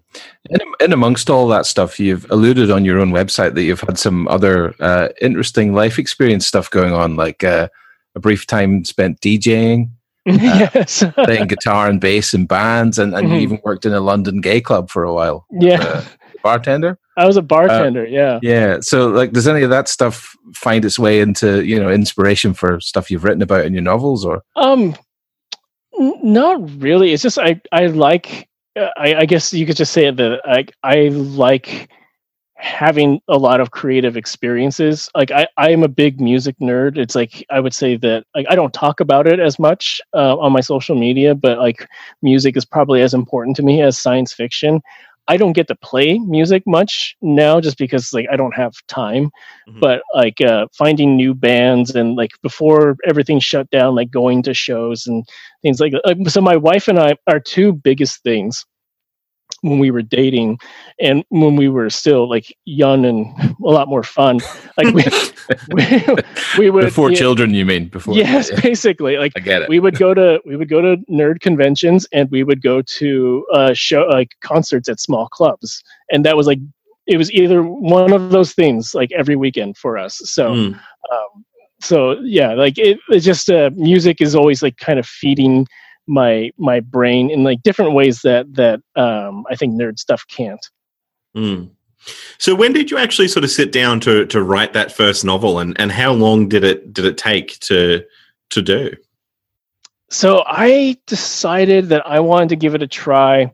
in 0.81 0.93
amongst 0.93 1.29
all 1.29 1.49
that 1.49 1.67
stuff, 1.67 2.01
you've 2.01 2.25
alluded 2.31 2.71
on 2.71 2.85
your 2.87 2.99
own 2.99 3.11
website 3.13 3.55
that 3.55 3.63
you've 3.65 3.83
had 3.83 3.99
some 3.99 4.27
other 4.29 4.75
uh, 4.81 5.09
interesting 5.21 5.75
life 5.75 5.99
experience 5.99 6.47
stuff 6.47 6.71
going 6.71 6.95
on, 6.95 7.17
like 7.17 7.45
uh, 7.45 7.69
a 8.15 8.21
brief 8.21 8.47
time 8.47 8.85
spent 8.85 9.21
DJing, 9.21 9.91
yes. 10.25 11.05
playing 11.15 11.49
guitar 11.49 11.89
and 11.91 12.01
bass 12.01 12.33
in 12.33 12.47
bands, 12.47 12.99
and, 12.99 13.15
and 13.15 13.29
you 13.29 13.35
Mhm. 13.35 13.41
even 13.43 13.61
worked 13.65 13.85
in 13.85 13.93
a 13.93 14.01
London 14.01 14.41
gay 14.41 14.63
club 14.63 14.89
for 14.89 15.05
a 15.05 15.13
while. 15.13 15.45
yeah. 15.51 15.83
Uh, 15.83 16.03
bartender. 16.43 16.99
I 17.17 17.27
was 17.27 17.37
a 17.37 17.43
bartender. 17.43 18.07
yeah. 18.07 18.39
Yeah. 18.43 18.79
So, 18.81 19.09
like, 19.09 19.33
does 19.33 19.49
any 19.49 19.63
of 19.63 19.71
that 19.71 19.89
stuff 19.89 20.35
find 20.55 20.85
its 20.85 20.99
way 20.99 21.21
into 21.21 21.65
you 21.65 21.79
know 21.81 21.91
inspiration 21.91 22.55
for 22.55 22.81
stuff 22.81 23.11
you've 23.11 23.25
written 23.25 23.43
about 23.43 23.65
in 23.65 23.73
your 23.73 23.83
novels, 23.83 24.25
or 24.25 24.43
Um, 24.57 24.95
n- 25.99 26.19
not 26.23 26.81
really. 26.81 27.13
It's 27.13 27.23
just 27.23 27.39
I 27.39 27.61
I 27.73 27.87
like. 27.87 28.49
Uh, 28.79 28.91
I, 28.99 29.15
I 29.15 29.25
guess 29.25 29.53
you 29.55 29.65
could 29.67 29.77
just 29.77 29.93
say 29.93 30.11
that 30.11 30.41
I 30.45 30.67
I 30.83 31.09
like 31.09 31.89
having 32.59 33.21
a 33.29 33.37
lot 33.37 33.61
of 33.61 33.71
creative 33.71 34.17
experiences. 34.17 35.11
Like 35.15 35.31
I 35.31 35.47
I 35.57 35.71
am 35.71 35.83
a 35.83 35.89
big 35.89 36.21
music 36.21 36.57
nerd. 36.61 36.97
It's 36.97 37.15
like 37.15 37.45
I 37.51 37.61
would 37.61 37.75
say 37.75 37.97
that 37.99 38.25
like 38.35 38.47
I 38.49 38.55
don't 38.55 38.73
talk 38.73 39.01
about 39.01 39.27
it 39.27 39.41
as 39.41 39.59
much 39.59 40.01
uh, 40.15 40.37
on 40.39 40.53
my 40.53 40.61
social 40.61 40.97
media, 40.97 41.35
but 41.35 41.59
like 41.59 41.87
music 42.23 42.57
is 42.57 42.65
probably 42.65 43.03
as 43.03 43.15
important 43.15 43.57
to 43.57 43.63
me 43.63 43.83
as 43.83 43.99
science 43.99 44.33
fiction. 44.33 44.81
I 45.29 45.37
don't 45.37 45.53
get 45.55 45.69
to 45.69 45.75
play 45.75 46.19
music 46.19 46.63
much 46.67 47.17
now 47.21 47.61
just 47.61 47.79
because 47.79 48.13
like 48.13 48.27
I 48.31 48.37
don't 48.37 48.55
have 48.55 48.75
time. 48.89 49.31
Mhm. 49.69 49.81
But 49.81 50.03
like 50.15 50.41
uh 50.41 50.67
finding 50.77 51.17
new 51.17 51.35
bands 51.35 51.95
and 51.95 52.17
like 52.17 52.31
before 52.43 52.97
everything 53.07 53.41
shut 53.41 53.69
down, 53.71 53.95
like 53.95 54.11
going 54.11 54.43
to 54.45 54.55
shows 54.55 55.07
and 55.07 55.25
things 55.63 55.81
like 55.81 55.93
that. 55.93 56.03
Uh, 56.07 56.29
so 56.29 56.41
my 56.41 56.57
wife 56.57 56.89
and 56.89 56.99
I 56.99 57.17
our 57.27 57.41
two 57.41 57.73
biggest 57.73 58.23
things 58.23 58.65
when 59.69 59.79
we 59.79 59.91
were 59.91 60.03
dating 60.03 60.59
and 61.01 61.25
when 61.29 61.57
we 61.57 61.69
were 61.69 61.91
still 61.91 62.29
like 62.29 62.47
young 62.65 63.05
and 63.05 63.27
a 63.71 63.71
lot 63.79 63.89
more 63.89 64.03
fun 64.03 64.39
like 64.79 64.95
we 64.95 65.05
we, 65.77 65.85
we 66.59 66.71
would 66.71 66.85
before 66.85 67.11
yeah, 67.11 67.19
children? 67.19 67.55
You 67.55 67.65
mean 67.67 67.89
before? 67.89 68.15
yes 68.15 68.51
Yeah, 68.51 68.61
basically 68.61 69.17
like 69.19 69.33
I 69.37 69.41
get 69.41 69.63
it. 69.63 69.69
we 69.69 69.79
would 69.81 69.97
go 69.99 70.15
to 70.15 70.41
we 70.47 70.57
would 70.57 70.69
go 70.69 70.81
to 70.81 70.97
nerd 71.11 71.41
conventions 71.41 72.07
and 72.13 72.31
we 72.31 72.43
would 72.45 72.63
go 72.63 72.83
to 72.83 73.47
uh 73.53 73.73
show 73.75 74.03
like 74.19 74.31
concerts 74.43 74.89
at 74.89 75.01
small 75.01 75.29
clubs 75.29 75.83
and 76.11 76.25
that 76.25 76.37
was 76.37 76.47
like 76.47 76.59
it 77.07 77.17
was 77.19 77.31
either 77.33 77.63
one 77.63 78.13
of 78.13 78.31
those 78.31 78.53
things 78.53 78.95
like 78.95 79.11
every 79.13 79.37
weekend 79.37 79.77
for 79.77 79.97
us 79.99 80.21
so 80.25 80.45
Mm. 80.51 80.75
um, 81.13 81.45
so 81.81 82.19
yeah 82.23 82.55
like 82.55 82.79
it, 82.79 82.99
it's 83.11 83.25
just 83.25 83.51
uh, 83.51 83.71
music 83.75 84.21
is 84.21 84.35
always 84.35 84.63
like 84.63 84.77
kind 84.79 84.99
of 84.99 85.07
feeding 85.07 85.67
my 86.07 86.51
my 86.57 86.81
brain 86.81 87.31
in 87.31 87.43
like 87.45 87.63
different 87.63 87.93
ways 87.93 88.23
that 88.23 88.53
that 88.55 88.81
um 88.95 89.45
i 89.51 89.57
think 89.57 89.75
nerd 89.75 89.99
stuff 89.99 90.25
can't 90.29 90.65
Mm. 91.37 91.69
So 92.39 92.55
when 92.55 92.73
did 92.73 92.91
you 92.91 92.97
actually 92.97 93.29
sort 93.29 93.45
of 93.45 93.51
sit 93.51 93.71
down 93.71 94.01
to 94.01 94.25
to 94.27 94.43
write 94.43 94.73
that 94.73 94.91
first 94.91 95.25
novel, 95.25 95.59
and 95.59 95.79
and 95.79 95.93
how 95.93 96.13
long 96.13 96.49
did 96.49 96.65
it 96.65 96.95
did 96.95 97.05
it 97.05 97.19
take 97.19 97.59
to 97.61 98.03
to 98.51 98.63
do? 98.63 98.95
so 100.11 100.45
i 100.47 100.97
decided 101.07 101.89
that 101.89 102.07
i 102.07 102.21
wanted 102.21 102.49
to 102.49 102.57
give 102.57 102.75
it 102.75 102.83
a 102.83 102.87
try 102.87 103.53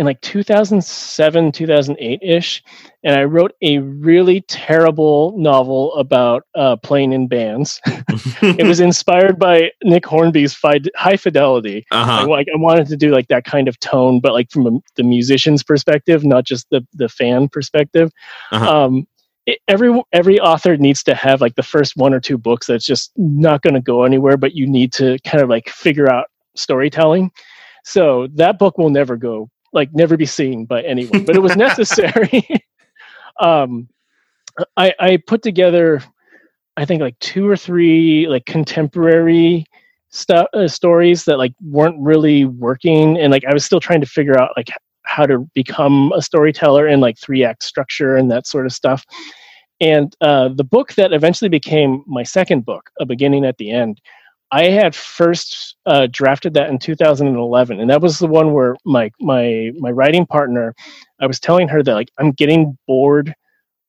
in 0.00 0.06
like 0.06 0.20
2007 0.22 1.52
2008ish 1.52 2.62
and 3.04 3.16
i 3.16 3.22
wrote 3.22 3.52
a 3.62 3.78
really 3.78 4.40
terrible 4.42 5.34
novel 5.38 5.94
about 5.94 6.44
uh, 6.54 6.74
playing 6.76 7.12
in 7.12 7.28
bands 7.28 7.80
it 8.42 8.66
was 8.66 8.80
inspired 8.80 9.38
by 9.38 9.70
nick 9.84 10.04
hornby's 10.04 10.54
Fi- 10.54 10.80
high 10.96 11.16
fidelity 11.16 11.86
uh 11.92 12.00
I, 12.00 12.22
huh. 12.22 12.28
like 12.28 12.48
I 12.52 12.56
wanted 12.56 12.88
to 12.88 12.96
do 12.96 13.10
like 13.10 13.28
that 13.28 13.44
kind 13.44 13.68
of 13.68 13.78
tone, 13.80 14.20
but 14.20 14.32
like 14.32 14.50
from 14.50 14.66
a, 14.66 14.70
the 14.96 15.02
musician's 15.02 15.62
perspective, 15.62 16.24
not 16.24 16.44
just 16.44 16.68
the 16.70 16.86
the 16.94 17.08
fan 17.08 17.48
perspective. 17.48 18.10
Uh-huh. 18.52 18.84
Um, 18.84 19.06
it, 19.46 19.58
every 19.68 20.02
every 20.12 20.40
author 20.40 20.76
needs 20.76 21.02
to 21.04 21.14
have 21.14 21.40
like 21.40 21.54
the 21.54 21.62
first 21.62 21.96
one 21.96 22.14
or 22.14 22.20
two 22.20 22.38
books 22.38 22.66
that's 22.66 22.86
just 22.86 23.12
not 23.16 23.62
going 23.62 23.74
to 23.74 23.80
go 23.80 24.04
anywhere, 24.04 24.36
but 24.36 24.54
you 24.54 24.66
need 24.66 24.92
to 24.94 25.18
kind 25.24 25.42
of 25.42 25.48
like 25.48 25.68
figure 25.68 26.10
out 26.10 26.26
storytelling. 26.54 27.30
So 27.84 28.28
that 28.34 28.58
book 28.58 28.78
will 28.78 28.90
never 28.90 29.16
go 29.16 29.50
like 29.72 29.92
never 29.92 30.16
be 30.16 30.26
seen 30.26 30.64
by 30.64 30.82
anyone, 30.82 31.24
but 31.24 31.36
it 31.36 31.40
was 31.40 31.56
necessary. 31.68 32.46
um, 33.40 33.88
I 34.76 34.94
I 34.98 35.16
put 35.26 35.42
together, 35.42 36.02
I 36.76 36.84
think 36.84 37.00
like 37.00 37.18
two 37.18 37.48
or 37.48 37.56
three 37.56 38.26
like 38.28 38.46
contemporary 38.46 39.66
stuff 40.10 40.46
uh, 40.52 40.68
stories 40.68 41.24
that 41.24 41.38
like 41.38 41.52
weren't 41.62 41.98
really 42.00 42.44
working 42.44 43.16
and 43.18 43.30
like 43.32 43.44
i 43.44 43.54
was 43.54 43.64
still 43.64 43.80
trying 43.80 44.00
to 44.00 44.06
figure 44.06 44.38
out 44.38 44.50
like 44.56 44.68
how 45.04 45.24
to 45.24 45.48
become 45.54 46.12
a 46.12 46.22
storyteller 46.22 46.86
and 46.86 47.00
like 47.00 47.16
three 47.18 47.44
act 47.44 47.62
structure 47.62 48.16
and 48.16 48.30
that 48.30 48.46
sort 48.46 48.66
of 48.66 48.72
stuff 48.72 49.04
and 49.80 50.14
uh, 50.20 50.48
the 50.48 50.64
book 50.64 50.92
that 50.94 51.12
eventually 51.12 51.48
became 51.48 52.04
my 52.06 52.22
second 52.22 52.64
book 52.64 52.90
a 53.00 53.06
beginning 53.06 53.44
at 53.44 53.56
the 53.58 53.70
end 53.70 54.00
i 54.52 54.64
had 54.64 54.94
first 54.94 55.76
uh, 55.86 56.06
drafted 56.10 56.54
that 56.54 56.70
in 56.70 56.78
2011 56.78 57.80
and 57.80 57.90
that 57.90 58.00
was 58.00 58.18
the 58.18 58.26
one 58.26 58.52
where 58.52 58.76
my 58.84 59.10
my 59.20 59.70
my 59.78 59.90
writing 59.90 60.26
partner 60.26 60.74
i 61.20 61.26
was 61.26 61.40
telling 61.40 61.68
her 61.68 61.82
that 61.82 61.94
like 61.94 62.10
i'm 62.18 62.32
getting 62.32 62.76
bored 62.86 63.34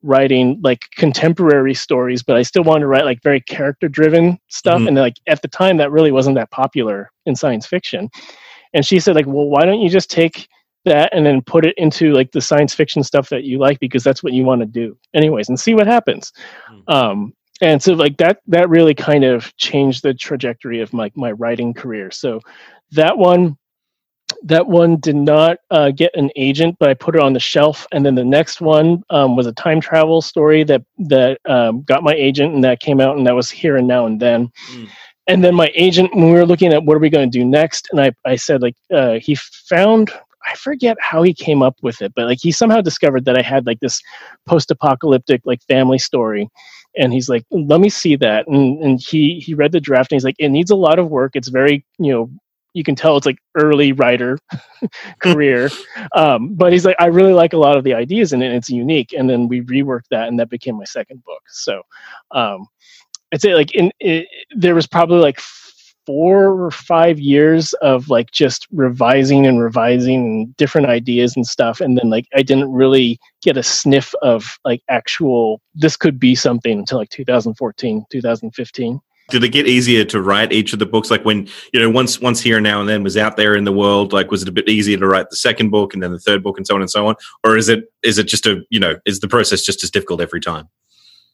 writing 0.04 0.60
like 0.63 0.88
contemporary 0.95 1.74
stories, 1.74 2.24
but 2.24 2.36
I 2.36 2.41
still 2.41 2.63
wanted 2.63 2.82
to 2.82 2.88
write 2.88 3.06
like 3.06 3.21
very 3.24 3.41
character 3.41 3.88
driven 3.88 4.39
stuff. 4.47 4.82
Mhm. 4.82 4.89
And 4.89 4.97
like 4.97 5.15
at 5.28 5.41
the 5.41 5.47
time, 5.47 5.78
that 5.78 5.91
really 5.91 6.12
wasn't 6.12 6.36
that 6.36 6.52
popular 6.52 7.12
in 7.26 7.36
science 7.36 7.65
fiction. 7.65 8.10
And 8.74 8.86
she 8.86 9.00
said, 9.00 9.15
like, 9.15 9.28
well, 9.28 9.47
why 9.47 9.65
don't 9.65 9.82
you 9.82 9.89
just 9.89 10.10
take 10.10 10.47
that 10.86 11.13
and 11.13 11.26
then 11.26 11.41
put 11.41 11.65
it 11.65 11.76
into 11.78 12.13
like 12.13 12.32
the 12.32 12.41
science 12.41 12.74
fiction 12.74 13.04
stuff 13.04 13.30
that 13.30 13.43
you 13.43 13.60
like 13.60 13.80
because 13.80 14.04
that's 14.04 14.24
what 14.24 14.34
you 14.34 14.43
want 14.43 14.62
to 14.62 14.65
do, 14.65 14.97
anyways, 15.13 15.50
and 15.50 15.60
see 15.60 15.76
what 15.76 15.86
happens. 15.86 16.32
Mm. 16.71 16.93
Um, 16.93 17.34
and 17.62 17.82
so 17.82 17.93
like 17.93 18.17
that 18.17 18.39
that 18.47 18.69
really 18.69 18.95
kind 18.95 19.24
of 19.24 19.56
changed 19.58 20.04
the 20.04 20.13
trajectory 20.13 20.82
of 20.82 20.93
my 20.93 21.12
my 21.15 21.32
writing 21.32 21.74
career. 21.74 22.12
So 22.12 22.41
that 22.91 23.17
one 23.17 23.58
that 24.43 24.67
one 24.67 24.97
did 24.97 25.15
not 25.15 25.58
uh, 25.69 25.91
get 25.91 26.12
an 26.15 26.32
agent, 26.36 26.76
but 26.80 26.89
I 26.89 26.93
put 26.93 27.15
it 27.15 27.21
on 27.21 27.34
the 27.34 27.39
shelf. 27.39 27.86
And 27.91 28.06
then 28.06 28.15
the 28.15 28.26
next 28.26 28.62
one 28.62 29.04
um, 29.10 29.36
was 29.36 29.45
a 29.45 29.54
time 29.54 29.82
travel 29.82 30.21
story 30.21 30.63
that 30.63 30.84
that 31.00 31.39
um, 31.47 31.84
got 31.84 32.04
my 32.04 32.13
agent, 32.13 32.54
and 32.54 32.63
that 32.63 32.80
came 32.80 33.00
out, 33.00 33.17
and 33.17 33.28
that 33.28 33.36
was 33.36 33.50
here 33.50 33.78
and 33.78 33.88
now 33.88 34.06
and 34.06 34.19
then. 34.19 34.52
Mm. 34.71 34.89
And 35.28 35.43
then 35.43 35.56
my 35.56 35.71
agent, 35.76 36.13
when 36.15 36.26
we 36.26 36.32
were 36.32 36.45
looking 36.45 36.74
at 36.74 36.84
what 36.84 36.97
are 36.97 37.00
we 37.00 37.10
going 37.10 37.30
to 37.30 37.39
do 37.39 37.45
next, 37.45 37.88
and 37.91 38.02
I 38.02 38.12
I 38.26 38.36
said 38.36 38.62
like 38.62 38.76
uh, 38.93 39.19
he 39.19 39.36
found. 39.36 40.12
I 40.43 40.56
forget 40.56 40.97
how 41.00 41.21
he 41.21 41.36
came 41.36 41.62
up 41.62 41.76
with 41.84 42.02
it, 42.02 42.13
but 42.15 42.26
like 42.26 42.39
he 42.41 42.52
somehow 42.52 42.82
discovered 42.82 43.26
that 43.26 43.38
I 43.38 43.43
had 43.43 43.67
like 43.67 43.80
this 43.80 44.02
post-apocalyptic 44.47 45.41
like 45.45 45.62
family 45.67 46.00
story, 46.00 46.50
and 46.97 47.13
he's 47.13 47.30
like, 47.30 47.45
"Let 47.51 47.80
me 47.80 47.89
see 47.89 48.15
that." 48.17 48.47
And 48.47 48.82
and 48.84 48.99
he 48.99 49.39
he 49.39 49.54
read 49.54 49.71
the 49.71 49.80
draft, 49.80 50.12
and 50.12 50.17
he's 50.17 50.25
like, 50.25 50.36
"It 50.39 50.49
needs 50.49 50.71
a 50.71 50.75
lot 50.75 50.99
of 50.99 51.10
work. 51.10 51.36
It's 51.36 51.49
very 51.49 51.86
you 51.99 52.12
know 52.12 52.30
you 52.73 52.84
can 52.84 52.95
tell 52.95 53.17
it's 53.17 53.25
like 53.25 53.38
early 53.56 53.91
writer 53.91 54.38
career 55.19 55.69
um, 56.15 56.54
but 56.56 56.71
he's 56.71 56.86
like 56.86 56.95
i 56.99 57.06
really 57.06 57.34
like 57.34 57.54
a 57.54 57.58
lot 57.58 57.77
of 57.77 57.84
the 57.84 57.93
ideas 57.93 58.34
in 58.34 58.41
it 58.41 58.47
and 58.47 58.56
it's 58.56 58.69
unique 58.69 59.13
and 59.13 59.30
then 59.30 59.47
we 59.47 59.62
reworked 59.62 60.08
that 60.10 60.27
and 60.27 60.39
that 60.39 60.49
became 60.49 60.77
my 60.77 60.86
second 60.86 61.23
book 61.23 61.41
so 61.49 61.82
um, 62.32 62.65
i'd 63.34 63.41
say 63.41 63.56
like 63.56 63.73
in 63.75 63.91
it, 63.99 64.27
there 64.56 64.75
was 64.75 64.88
probably 64.88 65.19
like 65.19 65.39
four 66.06 66.62
or 66.62 66.72
five 66.72 67.20
years 67.20 67.74
of 67.82 68.10
like 68.10 68.32
just 68.32 68.68
revising 68.72 69.46
and 69.46 69.62
revising 69.62 70.16
and 70.16 70.58
different 70.58 70.88
ideas 70.88 71.36
and 71.36 71.46
stuff 71.46 71.80
and 71.80 71.98
then 71.98 72.10
like 72.10 72.26
i 72.36 72.42
didn't 72.42 72.72
really 72.72 73.20
get 73.42 73.58
a 73.58 73.64
sniff 73.64 74.14
of 74.22 74.58
like 74.66 74.82
actual 74.90 75.62
this 75.76 75.96
could 75.96 76.20
be 76.20 76.36
something 76.36 76.80
until 76.80 76.98
like 76.98 77.10
2014 77.10 78.06
2015 78.10 79.00
Did 79.30 79.44
it 79.44 79.50
get 79.50 79.68
easier 79.68 80.04
to 80.06 80.22
write 80.22 80.52
each 80.52 80.74
of 80.74 80.80
the 80.80 80.86
books? 80.86 81.10
Like 81.10 81.24
when 81.24 81.48
you 81.72 81.80
know 81.80 81.90
once 81.90 82.20
once 82.20 82.42
here 82.42 82.58
and 82.58 82.64
now 82.64 82.82
and 82.82 82.90
then 82.90 83.02
was 83.02 83.16
out 83.16 83.38
there 83.38 83.56
in 83.56 83.64
the 83.64 83.72
world. 83.72 84.12
Like 84.12 84.30
was 84.30 84.42
it 84.42 84.50
a 84.50 84.52
bit 84.52 84.68
easier 84.68 84.98
to 84.98 85.08
write 85.08 85.30
the 85.30 85.38
second 85.38 85.70
book 85.70 85.94
and 85.94 86.04
then 86.04 86.12
the 86.12 86.20
third 86.20 86.44
book 86.44 86.58
and 86.58 86.68
so 86.68 86.76
on 86.76 86.82
and 86.82 86.90
so 86.90 87.08
on, 87.08 87.16
or 87.46 87.56
is 87.56 87.70
it 87.70 87.86
is 88.04 88.18
it 88.18 88.28
just 88.28 88.46
a 88.46 88.62
you 88.70 88.80
know 88.80 88.98
is 89.06 89.22
the 89.22 89.30
process 89.30 89.62
just 89.62 89.84
as 89.84 89.92
difficult 89.92 90.20
every 90.20 90.42
time? 90.42 90.68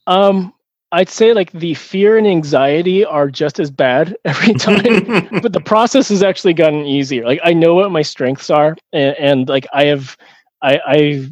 Um, 0.05 0.53
I'd 0.91 1.09
say 1.09 1.33
like 1.33 1.51
the 1.51 1.73
fear 1.73 2.17
and 2.17 2.25
anxiety 2.25 3.03
are 3.03 3.29
just 3.29 3.59
as 3.59 3.69
bad 3.69 4.15
every 4.25 4.53
time, 4.53 5.27
but 5.41 5.51
the 5.53 5.61
process 5.63 6.09
has 6.09 6.23
actually 6.23 6.53
gotten 6.53 6.85
easier. 6.85 7.25
Like 7.25 7.39
I 7.43 7.53
know 7.53 7.73
what 7.75 7.91
my 7.91 8.01
strengths 8.01 8.49
are, 8.49 8.75
and, 8.93 9.15
and 9.17 9.49
like 9.49 9.67
I 9.73 9.85
have, 9.85 10.15
I, 10.61 10.79
I, 10.87 11.29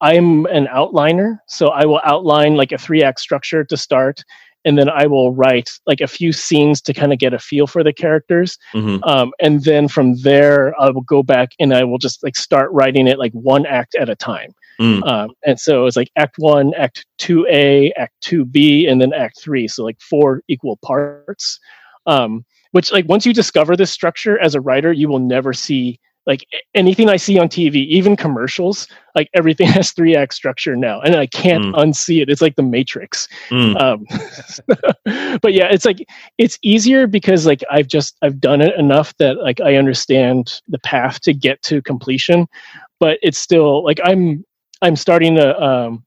I'm 0.00 0.46
an 0.46 0.66
outliner, 0.66 1.38
so 1.48 1.68
I 1.68 1.84
will 1.84 2.00
outline 2.04 2.56
like 2.56 2.72
a 2.72 2.78
three 2.78 3.02
act 3.02 3.20
structure 3.20 3.64
to 3.64 3.76
start, 3.76 4.24
and 4.64 4.78
then 4.78 4.88
I 4.88 5.06
will 5.06 5.34
write 5.34 5.70
like 5.86 6.00
a 6.00 6.06
few 6.06 6.32
scenes 6.32 6.80
to 6.82 6.94
kind 6.94 7.12
of 7.12 7.18
get 7.18 7.34
a 7.34 7.38
feel 7.38 7.66
for 7.66 7.84
the 7.84 7.92
characters, 7.92 8.56
Mhm. 8.74 9.06
um, 9.06 9.32
and 9.40 9.62
then 9.64 9.88
from 9.88 10.16
there 10.22 10.74
I 10.80 10.88
will 10.90 11.02
go 11.02 11.22
back 11.22 11.50
and 11.60 11.74
I 11.74 11.84
will 11.84 11.98
just 11.98 12.22
like 12.22 12.36
start 12.36 12.70
writing 12.72 13.06
it 13.08 13.18
like 13.18 13.32
one 13.32 13.66
act 13.66 13.94
at 13.94 14.08
a 14.08 14.16
time. 14.16 14.54
Mm. 14.80 15.06
Um, 15.06 15.30
and 15.44 15.58
so 15.58 15.86
it's 15.86 15.96
like 15.96 16.10
Act 16.16 16.36
One, 16.38 16.72
Act 16.74 17.06
Two 17.18 17.46
A, 17.50 17.92
Act 17.92 18.14
Two 18.20 18.44
B, 18.44 18.86
and 18.86 19.00
then 19.00 19.12
Act 19.12 19.40
Three. 19.40 19.68
So 19.68 19.84
like 19.84 20.00
four 20.00 20.42
equal 20.48 20.78
parts. 20.82 21.58
Um, 22.06 22.44
which 22.72 22.92
like 22.92 23.08
once 23.08 23.26
you 23.26 23.32
discover 23.32 23.76
this 23.76 23.90
structure 23.90 24.38
as 24.38 24.54
a 24.54 24.60
writer, 24.60 24.92
you 24.92 25.08
will 25.08 25.18
never 25.18 25.52
see 25.52 25.98
like 26.28 26.46
anything 26.74 27.08
I 27.08 27.16
see 27.16 27.38
on 27.38 27.48
TV, 27.48 27.86
even 27.86 28.14
commercials, 28.14 28.86
like 29.14 29.30
everything 29.34 29.66
has 29.68 29.92
three 29.92 30.14
act 30.14 30.34
structure 30.34 30.76
now, 30.76 31.00
and 31.00 31.16
I 31.16 31.26
can't 31.26 31.64
mm. 31.64 31.74
unsee 31.74 32.22
it. 32.22 32.28
It's 32.28 32.42
like 32.42 32.54
the 32.54 32.62
Matrix. 32.62 33.26
Mm. 33.48 33.80
Um, 33.80 34.06
but 35.40 35.54
yeah, 35.54 35.68
it's 35.70 35.86
like 35.86 36.06
it's 36.36 36.58
easier 36.62 37.06
because 37.06 37.46
like 37.46 37.64
I've 37.70 37.88
just 37.88 38.16
I've 38.22 38.40
done 38.40 38.60
it 38.60 38.78
enough 38.78 39.16
that 39.16 39.38
like 39.38 39.60
I 39.60 39.76
understand 39.76 40.60
the 40.68 40.78
path 40.80 41.20
to 41.22 41.32
get 41.32 41.62
to 41.62 41.82
completion. 41.82 42.46
But 43.00 43.18
it's 43.22 43.38
still 43.38 43.82
like 43.84 44.00
I'm 44.04 44.44
I'm 44.82 44.96
starting 44.96 45.38
a 45.38 45.58
um, 45.58 46.04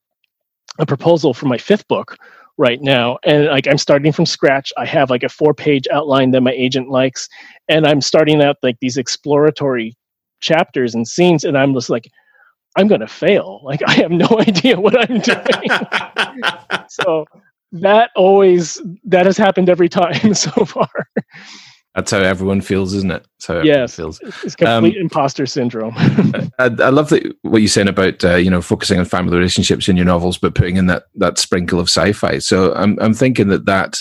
a 0.79 0.85
proposal 0.85 1.33
for 1.33 1.45
my 1.47 1.57
fifth 1.57 1.87
book 1.87 2.17
right 2.57 2.81
now. 2.81 3.17
And 3.23 3.45
like 3.47 3.67
i'm 3.67 3.77
starting 3.77 4.11
from 4.11 4.25
scratch. 4.25 4.71
I 4.77 4.85
have 4.85 5.09
like 5.09 5.23
a 5.23 5.29
four 5.29 5.53
page 5.53 5.87
outline 5.91 6.31
that 6.31 6.41
my 6.41 6.51
agent 6.51 6.89
likes. 6.89 7.27
And 7.69 7.87
i'm 7.87 8.01
starting 8.01 8.41
out 8.41 8.57
like 8.63 8.77
these 8.81 8.97
exploratory 8.97 9.95
chapters 10.41 10.95
and 10.95 11.07
scenes. 11.07 11.43
And 11.43 11.57
i'm 11.57 11.73
just 11.73 11.89
like 11.89 12.09
i'm 12.77 12.87
going 12.87 13.01
to 13.01 13.07
fail. 13.07 13.61
Like 13.65 13.81
i 13.87 13.93
have 13.93 14.11
no 14.11 14.27
idea 14.39 14.79
what 14.79 14.97
i'm 15.09 15.19
doing. 15.19 15.69
So 16.89 17.25
that 17.73 18.11
always 18.17 18.81
that 19.05 19.25
has 19.25 19.37
happened 19.37 19.69
every 19.69 19.87
time 19.89 20.33
so 20.33 20.65
far 20.65 20.89
that's 21.95 22.11
how 22.11 22.19
everyone 22.19 22.61
feels, 22.61 22.93
isn't 22.93 23.11
it? 23.11 23.25
So 23.39 23.61
yes, 23.61 23.95
feels. 23.95 24.19
It's 24.43 24.55
complete 24.55 24.95
um, 24.95 25.01
imposter 25.01 25.45
syndrome. 25.45 25.93
I, 25.97 26.49
I, 26.79 26.89
love 26.89 27.09
that 27.09 27.35
what 27.41 27.61
you're 27.61 27.67
saying 27.67 27.89
about 27.89 28.23
uh, 28.23 28.35
you 28.35 28.49
know 28.49 28.61
focusing 28.61 28.97
on 28.99 29.05
family 29.05 29.35
relationships 29.37 29.89
in 29.89 29.97
your 29.97 30.05
novels, 30.05 30.37
but 30.37 30.55
putting 30.55 30.77
in 30.77 30.87
that 30.87 31.03
that 31.15 31.37
sprinkle 31.37 31.79
of 31.79 31.89
sci-fi. 31.89 32.39
So 32.39 32.73
I'm 32.75 32.97
I'm 33.01 33.13
thinking 33.13 33.49
that 33.49 33.65
that 33.65 33.99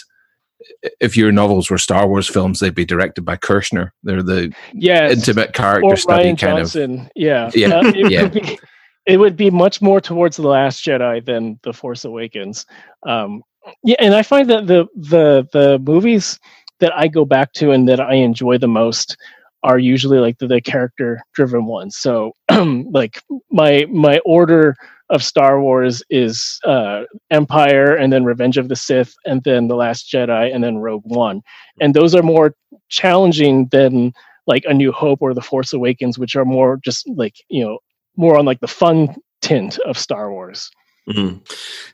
if 1.00 1.16
your 1.16 1.32
novels 1.32 1.70
were 1.70 1.78
Star 1.78 2.06
Wars 2.06 2.28
films, 2.28 2.60
they'd 2.60 2.74
be 2.74 2.84
directed 2.84 3.22
by 3.22 3.36
Kershner. 3.36 3.90
They're 4.02 4.22
the 4.22 4.54
yes. 4.72 5.12
intimate 5.12 5.52
character 5.52 5.86
or 5.86 5.96
study 5.96 6.30
Rian 6.30 6.38
kind 6.38 6.58
Johnson. 6.58 7.00
of. 7.00 7.10
Yeah, 7.16 7.50
yeah, 7.54 7.68
uh, 7.68 7.92
it, 7.94 8.10
yeah. 8.10 8.22
Would 8.22 8.32
be, 8.32 8.58
it 9.06 9.16
would 9.16 9.36
be 9.36 9.50
much 9.50 9.82
more 9.82 10.00
towards 10.00 10.36
the 10.36 10.46
Last 10.46 10.84
Jedi 10.84 11.24
than 11.24 11.58
the 11.62 11.72
Force 11.72 12.04
Awakens. 12.04 12.66
Um, 13.04 13.42
yeah, 13.82 13.96
and 13.98 14.14
I 14.14 14.22
find 14.22 14.48
that 14.50 14.66
the 14.66 14.86
the 14.94 15.48
the 15.52 15.78
movies 15.80 16.38
that 16.80 16.96
I 16.96 17.08
go 17.08 17.24
back 17.24 17.52
to 17.54 17.70
and 17.70 17.88
that 17.88 18.00
I 18.00 18.14
enjoy 18.14 18.58
the 18.58 18.68
most 18.68 19.16
are 19.62 19.78
usually 19.78 20.18
like 20.18 20.38
the, 20.38 20.46
the 20.46 20.60
character 20.60 21.20
driven 21.34 21.66
ones. 21.66 21.96
So 21.96 22.32
like 22.50 23.22
my 23.50 23.86
my 23.90 24.18
order 24.24 24.76
of 25.10 25.24
Star 25.24 25.60
Wars 25.60 26.02
is 26.08 26.58
uh, 26.64 27.02
Empire 27.30 27.94
and 27.94 28.12
then 28.12 28.24
Revenge 28.24 28.56
of 28.56 28.68
the 28.68 28.76
Sith 28.76 29.12
and 29.26 29.42
then 29.42 29.66
The 29.66 29.74
Last 29.74 30.10
Jedi 30.10 30.54
and 30.54 30.62
then 30.62 30.78
Rogue 30.78 31.02
One. 31.04 31.42
And 31.80 31.94
those 31.94 32.14
are 32.14 32.22
more 32.22 32.54
challenging 32.88 33.66
than 33.72 34.12
like 34.46 34.64
A 34.66 34.74
New 34.74 34.92
Hope 34.92 35.20
or 35.20 35.34
The 35.34 35.40
Force 35.40 35.72
Awakens, 35.72 36.18
which 36.18 36.36
are 36.36 36.44
more 36.44 36.78
just 36.84 37.08
like, 37.08 37.34
you 37.48 37.64
know, 37.64 37.78
more 38.16 38.38
on 38.38 38.44
like 38.44 38.60
the 38.60 38.68
fun 38.68 39.14
tint 39.42 39.78
of 39.80 39.98
Star 39.98 40.30
Wars. 40.30 40.70
Mm-hmm. 41.08 41.38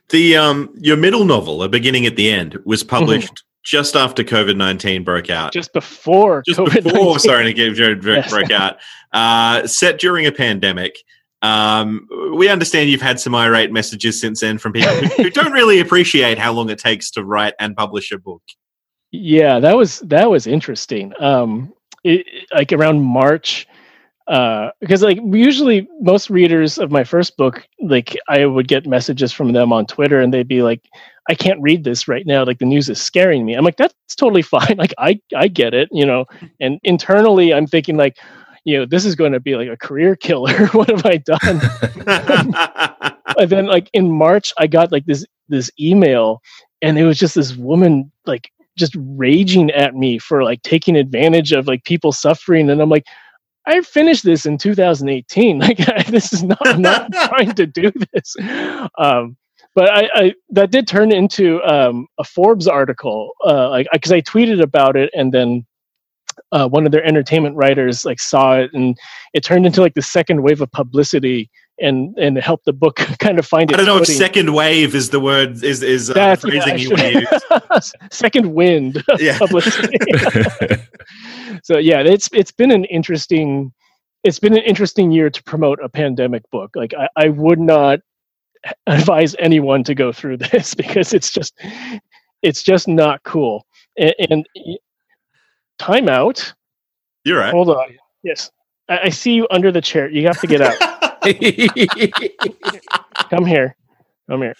The 0.09 0.37
um 0.37 0.73
your 0.77 0.97
middle 0.97 1.25
novel, 1.25 1.63
A 1.63 1.69
Beginning 1.69 2.05
at 2.05 2.15
the 2.15 2.29
End, 2.29 2.57
was 2.65 2.83
mm-hmm. 2.83 2.89
published 2.89 3.43
just 3.67 3.97
after 3.97 4.23
COVID 4.23 4.55
nineteen 4.55 5.03
broke 5.03 5.29
out. 5.29 5.51
Just 5.51 5.73
before 5.73 6.41
just 6.47 6.57
COVID-19. 6.57 6.83
before 6.83 7.19
sorry 7.19 7.43
to 7.43 7.53
give 7.53 7.77
yes. 8.05 8.29
broke 8.29 8.49
out. 8.49 8.77
Uh, 9.11 9.67
set 9.67 9.99
during 9.99 10.25
a 10.25 10.31
pandemic. 10.31 10.97
Um, 11.41 12.07
we 12.33 12.49
understand 12.49 12.89
you've 12.89 13.01
had 13.01 13.19
some 13.19 13.35
irate 13.35 13.71
messages 13.71 14.19
since 14.19 14.39
then 14.39 14.57
from 14.57 14.71
people 14.71 14.89
who, 14.89 15.23
who 15.23 15.29
don't 15.29 15.51
really 15.51 15.79
appreciate 15.81 16.39
how 16.39 16.53
long 16.53 16.69
it 16.69 16.79
takes 16.79 17.11
to 17.11 17.23
write 17.23 17.53
and 17.59 17.75
publish 17.75 18.11
a 18.11 18.17
book. 18.17 18.41
Yeah, 19.11 19.59
that 19.59 19.75
was 19.75 19.99
that 19.99 20.29
was 20.29 20.47
interesting. 20.47 21.13
Um, 21.19 21.73
it, 22.05 22.25
like 22.53 22.71
around 22.71 23.01
March, 23.01 23.67
uh, 24.27 24.69
because 24.79 25.03
like 25.03 25.19
usually 25.21 25.87
most 25.99 26.29
readers 26.29 26.77
of 26.77 26.89
my 26.89 27.03
first 27.03 27.35
book, 27.35 27.67
like 27.81 28.17
I 28.29 28.45
would 28.45 28.69
get 28.69 28.87
messages 28.87 29.33
from 29.33 29.51
them 29.51 29.73
on 29.73 29.85
Twitter, 29.85 30.21
and 30.21 30.33
they'd 30.33 30.47
be 30.47 30.63
like, 30.63 30.81
"I 31.29 31.35
can't 31.35 31.61
read 31.61 31.83
this 31.83 32.07
right 32.07 32.25
now. 32.25 32.45
Like 32.45 32.59
the 32.59 32.65
news 32.65 32.89
is 32.89 33.01
scaring 33.01 33.45
me." 33.45 33.53
I'm 33.53 33.65
like, 33.65 33.77
"That's 33.77 33.93
totally 34.15 34.41
fine. 34.41 34.75
Like 34.77 34.93
I 34.97 35.19
I 35.35 35.47
get 35.47 35.73
it, 35.73 35.89
you 35.91 36.05
know." 36.05 36.25
And 36.59 36.79
internally, 36.83 37.53
I'm 37.53 37.67
thinking 37.67 37.97
like, 37.97 38.17
you 38.67 38.77
know, 38.77 38.85
this 38.85 39.05
is 39.05 39.15
going 39.15 39.31
to 39.31 39.39
be 39.39 39.55
like 39.55 39.69
a 39.69 39.77
career 39.77 40.15
killer. 40.15 40.67
what 40.73 40.89
have 40.89 41.05
I 41.05 41.17
done? 41.17 41.61
and 43.37 43.49
then 43.49 43.65
like 43.65 43.89
in 43.93 44.11
March, 44.11 44.53
I 44.57 44.67
got 44.67 44.91
like 44.91 45.05
this 45.05 45.25
this 45.47 45.71
email, 45.79 46.41
and 46.81 46.99
it 46.99 47.05
was 47.05 47.17
just 47.17 47.35
this 47.35 47.55
woman 47.55 48.11
like 48.25 48.51
just 48.77 48.95
raging 48.97 49.71
at 49.71 49.95
me 49.95 50.19
for 50.19 50.43
like 50.43 50.61
taking 50.63 50.97
advantage 50.97 51.53
of 51.53 51.67
like 51.67 51.85
people 51.85 52.11
suffering, 52.11 52.69
and 52.69 52.81
I'm 52.81 52.89
like 52.89 53.05
I 53.65 53.81
finished 53.81 54.23
this 54.23 54.45
in 54.45 54.57
2018. 54.57 55.59
Like 55.59 55.77
this 56.07 56.33
is 56.33 56.43
not 56.43 56.65
I'm 56.67 56.81
not 56.81 57.11
trying 57.13 57.53
to 57.53 57.65
do 57.65 57.91
this. 58.13 58.35
Um, 58.97 59.37
but 59.77 59.91
I, 59.91 60.09
I, 60.15 60.33
that 60.49 60.71
did 60.71 60.87
turn 60.87 61.11
into 61.11 61.61
um, 61.61 62.07
a 62.17 62.23
Forbes 62.23 62.67
article, 62.67 63.33
uh, 63.45 63.69
like 63.69 63.87
because 63.93 64.11
I 64.11 64.21
tweeted 64.21 64.59
about 64.59 64.95
it, 64.95 65.11
and 65.13 65.31
then 65.31 65.67
uh, 66.51 66.67
one 66.67 66.87
of 66.87 66.91
their 66.91 67.05
entertainment 67.05 67.55
writers 67.55 68.03
like 68.03 68.19
saw 68.19 68.57
it, 68.57 68.71
and 68.73 68.97
it 69.35 69.43
turned 69.43 69.67
into 69.67 69.81
like 69.81 69.93
the 69.93 70.01
second 70.01 70.41
wave 70.41 70.61
of 70.61 70.71
publicity, 70.71 71.51
and 71.79 72.17
and 72.17 72.39
helped 72.39 72.65
the 72.65 72.73
book 72.73 72.95
kind 73.19 73.37
of 73.37 73.45
find. 73.45 73.71
I 73.71 73.77
don't 73.77 73.85
know 73.85 73.99
footing. 73.99 74.13
if 74.13 74.17
second 74.17 74.53
wave 74.55 74.95
is 74.95 75.11
the 75.11 75.19
word 75.19 75.63
is 75.63 75.83
is 75.83 76.09
uh, 76.09 76.35
phrasing 76.37 76.79
yeah, 76.79 77.09
you 77.09 77.19
use. 77.71 77.93
second 78.11 78.55
wind 78.55 79.03
yeah. 79.19 79.37
publicity 79.43 79.99
so 81.63 81.77
yeah, 81.77 81.99
it's 81.99 82.29
it's 82.33 82.51
been 82.51 82.71
an 82.71 82.85
interesting 82.85 83.71
it's 84.23 84.39
been 84.39 84.53
an 84.53 84.63
interesting 84.63 85.11
year 85.11 85.29
to 85.29 85.43
promote 85.43 85.79
a 85.83 85.87
pandemic 85.87 86.49
book. 86.49 86.75
Like 86.75 86.95
I, 86.95 87.09
I 87.15 87.29
would 87.29 87.59
not 87.59 87.99
advise 88.87 89.35
anyone 89.39 89.83
to 89.83 89.95
go 89.95 90.11
through 90.11 90.37
this 90.51 90.73
because 90.73 91.13
it's 91.13 91.31
just 91.31 91.53
it's 92.41 92.63
just 92.63 92.87
not 92.87 93.23
cool. 93.23 93.65
And, 93.97 94.13
and 94.29 94.47
time 95.79 96.09
out. 96.09 96.53
You're 97.23 97.39
right. 97.39 97.51
Hold 97.51 97.69
on. 97.69 97.97
Yes. 98.23 98.51
I, 98.89 98.99
I 99.03 99.09
see 99.09 99.33
you 99.33 99.47
under 99.51 99.71
the 99.71 99.81
chair. 99.81 100.09
You 100.09 100.25
have 100.27 100.39
to 100.41 100.47
get 100.47 100.61
out. 100.61 100.77
Come 103.29 103.45
here. 103.45 103.75
Come 104.29 104.41
here. 104.41 104.55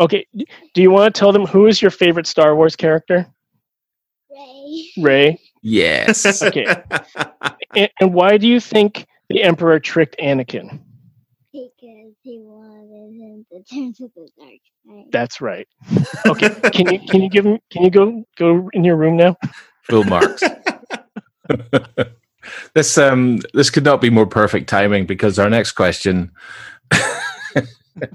Okay. 0.00 0.26
Do 0.74 0.82
you 0.82 0.90
want 0.90 1.14
to 1.14 1.18
tell 1.18 1.32
them 1.32 1.46
who 1.46 1.66
is 1.66 1.80
your 1.80 1.90
favorite 1.90 2.26
Star 2.26 2.54
Wars 2.54 2.76
character? 2.76 3.26
Rey. 4.30 4.90
Rey. 4.98 5.40
Yes. 5.62 6.42
okay. 6.42 6.66
And, 7.74 7.90
and, 8.00 8.14
why 8.14 8.36
do 8.36 8.46
you 8.46 8.60
think 8.60 9.06
the 9.28 9.42
Emperor 9.42 9.80
tricked 9.80 10.16
Anakin? 10.18 10.80
Because 11.52 12.05
he 12.26 12.40
wanted 12.40 13.14
him 13.14 13.46
to 13.52 13.62
turn 13.62 13.92
to 13.94 14.10
the 14.14 14.28
dark 14.36 14.60
side. 14.84 15.04
That's 15.12 15.40
right. 15.40 15.68
Okay. 16.26 16.50
can 16.70 16.92
you 16.92 16.98
can 17.08 17.22
you 17.22 17.30
give 17.30 17.46
him? 17.46 17.60
Can 17.70 17.84
you 17.84 17.90
go 17.90 18.24
go 18.36 18.68
in 18.72 18.82
your 18.82 18.96
room 18.96 19.16
now? 19.16 19.36
Full 19.84 20.02
marks. 20.04 20.42
this 22.74 22.98
um 22.98 23.38
this 23.54 23.70
could 23.70 23.84
not 23.84 24.00
be 24.00 24.10
more 24.10 24.26
perfect 24.26 24.68
timing 24.68 25.06
because 25.06 25.38
our 25.38 25.48
next 25.48 25.72
question. 25.72 26.32
yeah. 26.92 28.02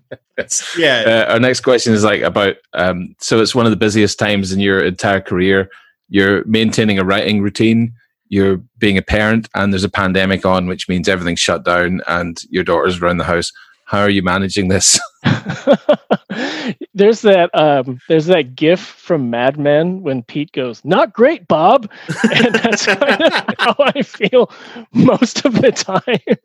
Uh, 1.08 1.26
our 1.30 1.40
next 1.40 1.62
question 1.62 1.94
is 1.94 2.04
like 2.04 2.22
about 2.22 2.56
um 2.74 3.16
so 3.20 3.42
it's 3.42 3.56
one 3.56 3.66
of 3.66 3.72
the 3.72 3.78
busiest 3.78 4.20
times 4.20 4.52
in 4.52 4.60
your 4.60 4.84
entire 4.84 5.22
career 5.22 5.70
you're 6.12 6.44
maintaining 6.46 7.00
a 7.00 7.06
writing 7.06 7.42
routine, 7.42 7.94
you're 8.28 8.58
being 8.78 8.98
a 8.98 9.02
parent, 9.02 9.48
and 9.56 9.74
there's 9.74 9.86
a 9.86 9.90
pandemic 9.90 10.46
on, 10.46 10.68
which 10.68 10.90
means 10.90 11.08
everything's 11.08 11.40
shut 11.40 11.64
down 11.64 12.02
and 12.06 12.42
your 12.50 12.66
daughter's 12.66 13.02
around 13.02 13.18
the 13.18 13.24
house. 13.24 13.52
How 13.92 14.00
are 14.00 14.10
you 14.10 14.24
managing 14.24 14.70
this? 14.70 14.98
there's 16.94 17.22
that 17.22 17.50
um, 17.54 18.00
there's 18.08 18.28
that 18.28 18.56
gif 18.56 18.80
from 18.80 19.30
Mad 19.30 19.60
Men 19.60 20.02
when 20.02 20.24
Pete 20.24 20.54
goes, 20.54 20.84
"Not 20.86 21.12
great, 21.12 21.46
Bob," 21.50 21.92
and 22.34 22.56
that's 22.56 22.86
kind 22.86 23.22
of 23.22 23.34
how 23.60 23.76
I 23.80 24.02
feel 24.02 24.50
most 24.94 25.44
of 25.44 25.62
the 25.62 25.74
time. 25.74 26.38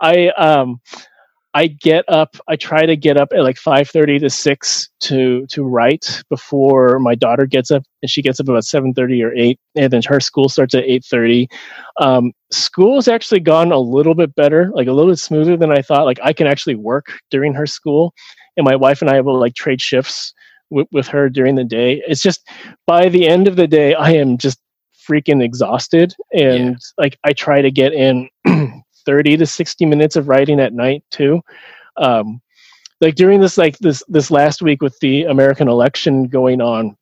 I 0.00 0.28
um, 0.30 0.80
I 1.56 1.68
get 1.68 2.04
up. 2.08 2.36
I 2.48 2.56
try 2.56 2.84
to 2.84 2.96
get 2.96 3.16
up 3.16 3.28
at 3.32 3.42
like 3.42 3.56
five 3.56 3.88
thirty 3.88 4.18
to 4.18 4.28
six 4.28 4.90
to 5.00 5.46
to 5.46 5.62
write 5.62 6.22
before 6.28 6.98
my 6.98 7.14
daughter 7.14 7.46
gets 7.46 7.70
up, 7.70 7.84
and 8.02 8.10
she 8.10 8.22
gets 8.22 8.40
up 8.40 8.48
about 8.48 8.64
seven 8.64 8.92
thirty 8.92 9.22
or 9.22 9.32
eight, 9.34 9.60
and 9.76 9.92
then 9.92 10.02
her 10.06 10.18
school 10.18 10.48
starts 10.48 10.74
at 10.74 10.82
eight 10.84 11.04
thirty. 11.04 11.48
Um, 12.00 12.32
school's 12.50 13.06
actually 13.06 13.40
gone 13.40 13.70
a 13.70 13.78
little 13.78 14.16
bit 14.16 14.34
better, 14.34 14.70
like 14.74 14.88
a 14.88 14.92
little 14.92 15.12
bit 15.12 15.18
smoother 15.20 15.56
than 15.56 15.70
I 15.70 15.80
thought. 15.80 16.06
Like 16.06 16.18
I 16.24 16.32
can 16.32 16.48
actually 16.48 16.74
work 16.74 17.20
during 17.30 17.54
her 17.54 17.66
school, 17.66 18.12
and 18.56 18.64
my 18.64 18.74
wife 18.74 19.00
and 19.00 19.10
I 19.10 19.20
will 19.20 19.38
like 19.38 19.54
trade 19.54 19.80
shifts 19.80 20.34
with, 20.70 20.88
with 20.90 21.06
her 21.08 21.28
during 21.28 21.54
the 21.54 21.64
day. 21.64 22.02
It's 22.08 22.22
just 22.22 22.48
by 22.84 23.08
the 23.08 23.28
end 23.28 23.46
of 23.46 23.54
the 23.54 23.68
day, 23.68 23.94
I 23.94 24.10
am 24.10 24.38
just 24.38 24.58
freaking 25.08 25.40
exhausted, 25.40 26.14
and 26.32 26.70
yeah. 26.70 26.76
like 26.98 27.16
I 27.22 27.32
try 27.32 27.62
to 27.62 27.70
get 27.70 27.92
in 27.92 28.28
30 29.06 29.36
to 29.38 29.46
60 29.46 29.86
minutes 29.86 30.16
of 30.16 30.28
writing 30.28 30.60
at 30.60 30.72
night 30.72 31.04
too 31.10 31.40
um, 31.96 32.40
like 33.00 33.14
during 33.14 33.40
this 33.40 33.58
like 33.58 33.78
this 33.78 34.02
this 34.08 34.30
last 34.30 34.62
week 34.62 34.82
with 34.82 34.98
the 35.00 35.24
american 35.24 35.68
election 35.68 36.26
going 36.28 36.60
on 36.60 36.96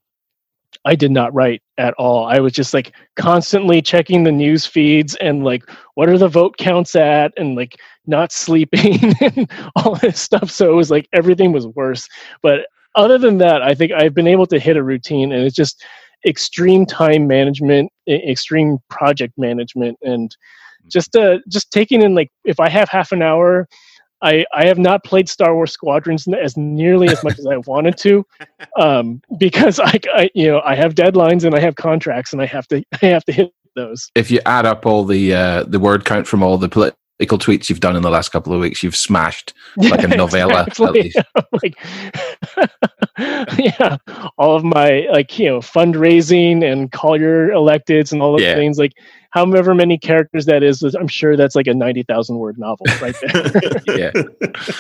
I 0.85 0.97
did 0.97 1.13
not 1.13 1.33
write 1.33 1.63
at 1.79 1.95
all. 1.95 2.27
I 2.27 2.41
was 2.41 2.53
just 2.53 2.75
like 2.75 2.93
constantly 3.17 3.81
checking 3.81 4.25
the 4.25 4.33
news 4.33 4.67
feeds 4.67 5.15
and 5.17 5.45
like 5.45 5.63
what 5.95 6.09
are 6.09 6.19
the 6.19 6.29
vote 6.29 6.57
counts 6.57 6.97
at 6.97 7.33
and 7.37 7.55
like 7.55 7.79
not 8.07 8.33
sleeping 8.33 9.15
and 9.21 9.51
all 9.77 9.95
this 9.97 10.21
stuff. 10.21 10.51
So 10.51 10.71
it 10.71 10.75
was 10.75 10.91
like 10.91 11.09
everything 11.13 11.53
was 11.53 11.67
worse. 11.69 12.09
But 12.43 12.67
other 12.95 13.19
than 13.19 13.39
that, 13.39 13.63
I 13.63 13.75
think 13.75 13.93
I've 13.93 14.15
been 14.15 14.27
able 14.27 14.47
to 14.47 14.59
hit 14.59 14.77
a 14.77 14.83
routine 14.83 15.33
and 15.33 15.45
it's 15.45 15.57
just 15.57 15.85
extreme 16.27 16.85
time 16.85 17.27
management, 17.27 17.93
extreme 18.09 18.79
project 18.89 19.35
management 19.37 19.99
and 20.03 20.37
just 20.89 21.17
uh 21.17 21.39
just 21.49 21.71
taking 21.71 22.03
in 22.03 22.15
like 22.15 22.31
if 22.45 22.61
I 22.61 22.69
have 22.69 22.89
half 22.89 23.13
an 23.13 23.23
hour 23.23 23.69
I, 24.23 24.45
I 24.55 24.67
have 24.67 24.79
not 24.79 25.03
played 25.05 25.29
Star 25.29 25.55
Wars 25.55 25.73
Squadrons 25.73 26.27
as 26.29 26.57
nearly 26.57 27.09
as 27.09 27.23
much 27.25 27.39
as 27.41 27.47
I 27.47 27.57
wanted 27.57 27.97
to, 27.99 28.25
um, 28.79 29.21
because 29.37 29.81
I, 29.81 29.99
I, 30.15 30.31
you 30.33 30.47
know, 30.47 30.63
I 30.65 30.77
have 30.77 30.95
deadlines 30.95 31.45
and 31.45 31.55
I 31.57 31.61
have 31.61 31.75
contracts 31.75 32.33
and 32.33 32.41
I 32.41 32.47
have 32.47 32.69
to, 32.69 32.85
I 33.03 33.07
have 33.07 33.25
to 33.25 33.33
hit 33.33 33.53
those. 33.75 34.11
If 34.15 34.31
you 34.31 34.39
add 34.47 34.65
up 34.65 34.87
all 34.87 35.05
the 35.05 35.35
uh, 35.35 35.65
the 35.65 35.81
word 35.81 36.05
count 36.05 36.29
from 36.29 36.43
all 36.43 36.57
the 36.57 36.69
political 36.69 37.39
tweets 37.39 37.69
you've 37.69 37.81
done 37.81 37.97
in 37.97 38.03
the 38.03 38.11
last 38.11 38.29
couple 38.29 38.55
of 38.55 38.61
weeks, 38.61 38.83
you've 38.83 38.95
smashed 38.97 39.55
like 39.77 40.05
a 40.05 40.09
novella 40.09 40.63
at 40.63 40.69
Exactly. 40.69 41.03
least. 41.03 41.19
like, 41.63 41.75
yeah, 43.59 43.97
all 44.39 44.55
of 44.55 44.63
my 44.63 45.07
like 45.11 45.37
you 45.39 45.47
know 45.49 45.59
fundraising 45.59 46.63
and 46.71 46.93
call 46.93 47.19
your 47.19 47.49
electeds 47.49 48.13
and 48.13 48.23
all 48.23 48.33
those 48.33 48.43
Yeah. 48.43 48.55
things. 48.55 48.79
Like, 48.79 48.93
however 49.33 49.75
many 49.75 49.99
characters 49.99 50.47
that 50.47 50.63
is, 50.63 50.83
I'm 50.83 51.09
sure 51.09 51.37
that's 51.37 51.57
like 51.57 51.67
a 51.67 51.75
ninety 51.75 52.03
thousand 52.05 52.39
word 52.39 52.59
novel 52.59 52.87
right 53.01 53.15
there. 53.21 53.83
Yeah. 53.97 54.13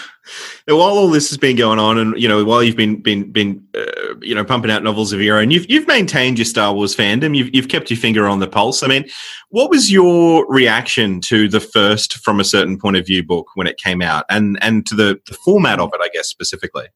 Now, 0.68 0.76
while 0.76 0.90
all 0.90 1.08
this 1.08 1.28
has 1.30 1.38
been 1.38 1.56
going 1.56 1.80
on, 1.80 1.98
and 1.98 2.16
you 2.16 2.28
know, 2.28 2.44
while 2.44 2.62
you've 2.62 2.76
been 2.76 3.02
been 3.02 3.32
been 3.32 3.66
uh, 3.76 4.14
you 4.20 4.36
know 4.36 4.44
pumping 4.44 4.70
out 4.70 4.84
novels 4.84 5.12
of 5.12 5.20
your 5.20 5.38
own, 5.38 5.50
you've 5.50 5.68
you've 5.68 5.88
maintained 5.88 6.38
your 6.38 6.44
Star 6.44 6.72
Wars 6.72 6.94
fandom. 6.94 7.36
You've 7.36 7.52
you've 7.52 7.68
kept 7.68 7.90
your 7.90 7.96
finger 7.96 8.28
on 8.28 8.38
the 8.38 8.46
pulse. 8.46 8.84
I 8.84 8.86
mean, 8.86 9.04
what 9.48 9.68
was 9.68 9.90
your 9.90 10.46
reaction 10.48 11.20
to 11.22 11.48
the 11.48 11.58
first 11.58 12.18
From 12.18 12.38
a 12.38 12.44
Certain 12.44 12.78
Point 12.78 12.96
of 12.98 13.06
View 13.06 13.24
book 13.24 13.48
when 13.56 13.66
it 13.66 13.78
came 13.78 14.00
out, 14.00 14.24
and 14.30 14.56
and 14.62 14.86
to 14.86 14.94
the 14.94 15.20
the 15.26 15.34
format 15.44 15.80
of 15.80 15.90
it, 15.92 16.00
I 16.00 16.08
guess 16.14 16.28
specifically. 16.28 16.86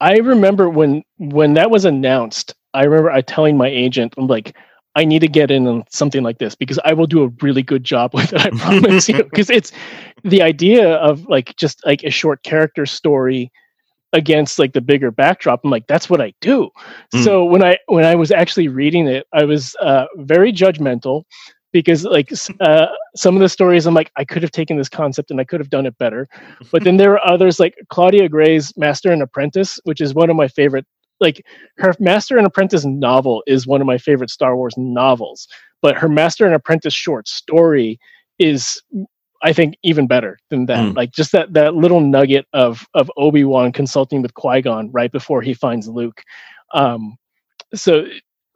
I 0.00 0.18
remember 0.18 0.70
when 0.70 1.02
when 1.18 1.54
that 1.54 1.72
was 1.72 1.84
announced. 1.84 2.54
I 2.74 2.84
remember 2.84 3.10
I 3.10 3.22
telling 3.22 3.56
my 3.56 3.66
agent, 3.68 4.14
I'm 4.16 4.28
like, 4.28 4.54
I 4.98 5.04
need 5.04 5.20
to 5.20 5.28
get 5.28 5.52
in 5.52 5.68
on 5.68 5.84
something 5.90 6.24
like 6.24 6.38
this 6.38 6.56
because 6.56 6.80
I 6.84 6.92
will 6.92 7.06
do 7.06 7.22
a 7.22 7.28
really 7.40 7.62
good 7.62 7.84
job 7.84 8.14
with 8.14 8.32
it. 8.32 8.40
I 8.40 8.50
promise 8.58 9.08
you. 9.08 9.22
Because 9.22 9.48
it's 9.48 9.70
the 10.24 10.42
idea 10.42 10.94
of 10.94 11.24
like 11.26 11.56
just 11.56 11.84
like 11.86 12.02
a 12.02 12.10
short 12.10 12.42
character 12.42 12.84
story 12.84 13.52
against 14.12 14.58
like 14.58 14.72
the 14.72 14.80
bigger 14.80 15.12
backdrop. 15.12 15.60
I'm 15.62 15.70
like, 15.70 15.86
that's 15.86 16.10
what 16.10 16.20
I 16.20 16.32
do. 16.40 16.70
Mm. 17.14 17.24
So 17.24 17.44
when 17.44 17.62
I 17.62 17.78
when 17.86 18.04
I 18.04 18.16
was 18.16 18.32
actually 18.32 18.66
reading 18.66 19.06
it, 19.06 19.26
I 19.32 19.44
was 19.44 19.76
uh, 19.80 20.06
very 20.16 20.52
judgmental 20.52 21.22
because 21.72 22.04
like 22.04 22.32
uh, 22.60 22.86
some 23.14 23.36
of 23.36 23.40
the 23.40 23.48
stories 23.48 23.86
I'm 23.86 23.94
like 23.94 24.10
I 24.16 24.24
could 24.24 24.42
have 24.42 24.50
taken 24.50 24.76
this 24.76 24.88
concept 24.88 25.30
and 25.30 25.40
I 25.40 25.44
could 25.44 25.60
have 25.60 25.70
done 25.70 25.86
it 25.86 25.96
better. 25.98 26.26
But 26.72 26.82
then 26.82 26.96
there 26.96 27.12
are 27.12 27.32
others 27.32 27.60
like 27.60 27.74
Claudia 27.88 28.28
Gray's 28.28 28.76
Master 28.76 29.12
and 29.12 29.22
Apprentice, 29.22 29.78
which 29.84 30.00
is 30.00 30.12
one 30.12 30.28
of 30.28 30.34
my 30.34 30.48
favorite. 30.48 30.86
Like 31.20 31.44
her 31.78 31.94
Master 31.98 32.38
and 32.38 32.46
Apprentice 32.46 32.84
novel 32.84 33.42
is 33.46 33.66
one 33.66 33.80
of 33.80 33.86
my 33.86 33.98
favorite 33.98 34.30
Star 34.30 34.56
Wars 34.56 34.74
novels, 34.76 35.48
but 35.82 35.96
her 35.96 36.08
Master 36.08 36.46
and 36.46 36.54
Apprentice 36.54 36.94
short 36.94 37.28
story 37.28 37.98
is 38.38 38.80
I 39.42 39.52
think 39.52 39.76
even 39.82 40.06
better 40.06 40.38
than 40.50 40.66
that. 40.66 40.78
Mm. 40.78 40.96
Like 40.96 41.12
just 41.12 41.32
that 41.32 41.52
that 41.52 41.74
little 41.74 42.00
nugget 42.00 42.46
of 42.52 42.86
of 42.94 43.10
Obi 43.16 43.44
Wan 43.44 43.72
consulting 43.72 44.22
with 44.22 44.34
Qui 44.34 44.62
Gon 44.62 44.90
right 44.92 45.12
before 45.12 45.42
he 45.42 45.54
finds 45.54 45.88
Luke. 45.88 46.22
Um, 46.74 47.16
so 47.74 48.06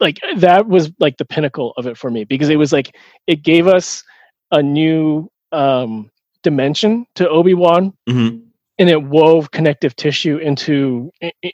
like 0.00 0.18
that 0.36 0.66
was 0.68 0.90
like 0.98 1.16
the 1.16 1.24
pinnacle 1.24 1.72
of 1.76 1.86
it 1.86 1.96
for 1.96 2.10
me 2.10 2.24
because 2.24 2.48
it 2.48 2.56
was 2.56 2.72
like 2.72 2.96
it 3.26 3.42
gave 3.42 3.66
us 3.66 4.02
a 4.50 4.62
new 4.62 5.30
um, 5.52 6.10
dimension 6.42 7.06
to 7.14 7.28
Obi 7.28 7.54
Wan 7.54 7.92
hmm 8.08 8.38
and 8.82 8.90
it 8.90 9.02
wove 9.02 9.52
connective 9.52 9.94
tissue 9.94 10.38
into 10.38 11.10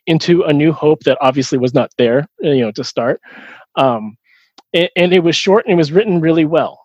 into 0.06 0.42
a 0.44 0.52
new 0.52 0.72
hope 0.72 1.00
that 1.04 1.18
obviously 1.20 1.58
was 1.58 1.74
not 1.74 1.90
there 1.98 2.26
you 2.40 2.60
know 2.60 2.72
to 2.72 2.82
start 2.82 3.20
um 3.76 4.16
and, 4.72 4.88
and 4.96 5.12
it 5.12 5.20
was 5.20 5.36
short 5.36 5.66
and 5.66 5.74
it 5.74 5.76
was 5.76 5.92
written 5.92 6.20
really 6.20 6.46
well 6.46 6.80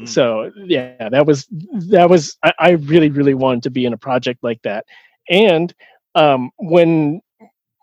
Mm. 0.00 0.08
so 0.08 0.50
yeah 0.66 1.08
that 1.08 1.24
was 1.24 1.46
that 1.90 2.10
was 2.10 2.36
I, 2.42 2.52
I 2.58 2.70
really 2.70 3.10
really 3.10 3.34
wanted 3.34 3.62
to 3.62 3.70
be 3.70 3.84
in 3.86 3.92
a 3.92 3.96
project 3.96 4.42
like 4.42 4.60
that 4.62 4.84
and 5.30 5.72
um 6.16 6.50
when 6.56 7.20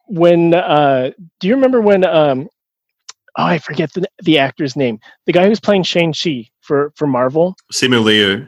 when 0.08 0.54
uh 0.54 1.12
do 1.40 1.48
you 1.48 1.56
remember 1.56 1.80
when 1.80 2.04
um 2.04 2.50
oh 3.38 3.46
i 3.46 3.58
forget 3.60 3.94
the 3.94 4.06
the 4.24 4.40
actor's 4.40 4.76
name 4.76 5.00
the 5.26 5.32
guy 5.32 5.48
who's 5.48 5.62
playing 5.62 5.84
Shang 5.84 6.12
Chi 6.12 6.50
for 6.60 6.92
for 6.98 7.08
marvel 7.08 7.56
Simu 7.72 8.04
Liu. 8.04 8.46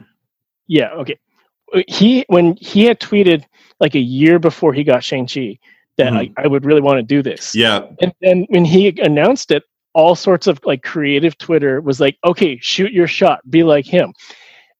yeah, 0.66 0.90
okay. 0.90 1.18
He 1.88 2.26
when 2.28 2.56
he 2.60 2.84
had 2.84 3.00
tweeted 3.00 3.46
like 3.84 3.94
a 3.94 4.00
year 4.00 4.38
before 4.38 4.72
he 4.72 4.82
got 4.82 5.04
Shang 5.04 5.26
Chi 5.26 5.58
that 5.98 6.14
I, 6.14 6.30
I 6.38 6.46
would 6.46 6.64
really 6.64 6.80
want 6.80 6.96
to 6.96 7.02
do 7.02 7.22
this. 7.22 7.54
Yeah. 7.54 7.86
And 8.00 8.14
then 8.22 8.46
when 8.48 8.64
he 8.64 8.88
announced 8.98 9.50
it, 9.50 9.62
all 9.92 10.14
sorts 10.14 10.46
of 10.46 10.58
like 10.64 10.82
creative 10.82 11.36
Twitter 11.36 11.82
was 11.82 12.00
like, 12.00 12.16
okay, 12.24 12.58
shoot 12.62 12.92
your 12.92 13.06
shot, 13.06 13.38
be 13.50 13.62
like 13.62 13.84
him. 13.84 14.14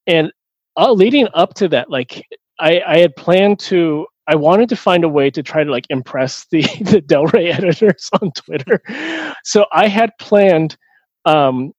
And 0.06 0.32
uh, 0.78 0.90
leading 0.90 1.28
up 1.34 1.52
to 1.54 1.68
that, 1.68 1.90
like 1.90 2.24
I, 2.58 2.80
I 2.80 2.98
had 2.98 3.14
planned 3.14 3.60
to 3.60 4.06
I 4.26 4.36
wanted 4.36 4.70
to 4.70 4.76
find 4.76 5.04
a 5.04 5.08
way 5.08 5.30
to 5.30 5.42
try 5.42 5.64
to 5.64 5.70
like 5.70 5.84
impress 5.90 6.46
the 6.50 6.62
the 6.80 7.02
Del 7.02 7.26
Rey 7.26 7.50
editors 7.52 8.08
on 8.22 8.32
Twitter. 8.32 8.80
So 9.44 9.66
I 9.70 9.86
had 9.86 10.12
planned 10.18 10.78
um 11.26 11.74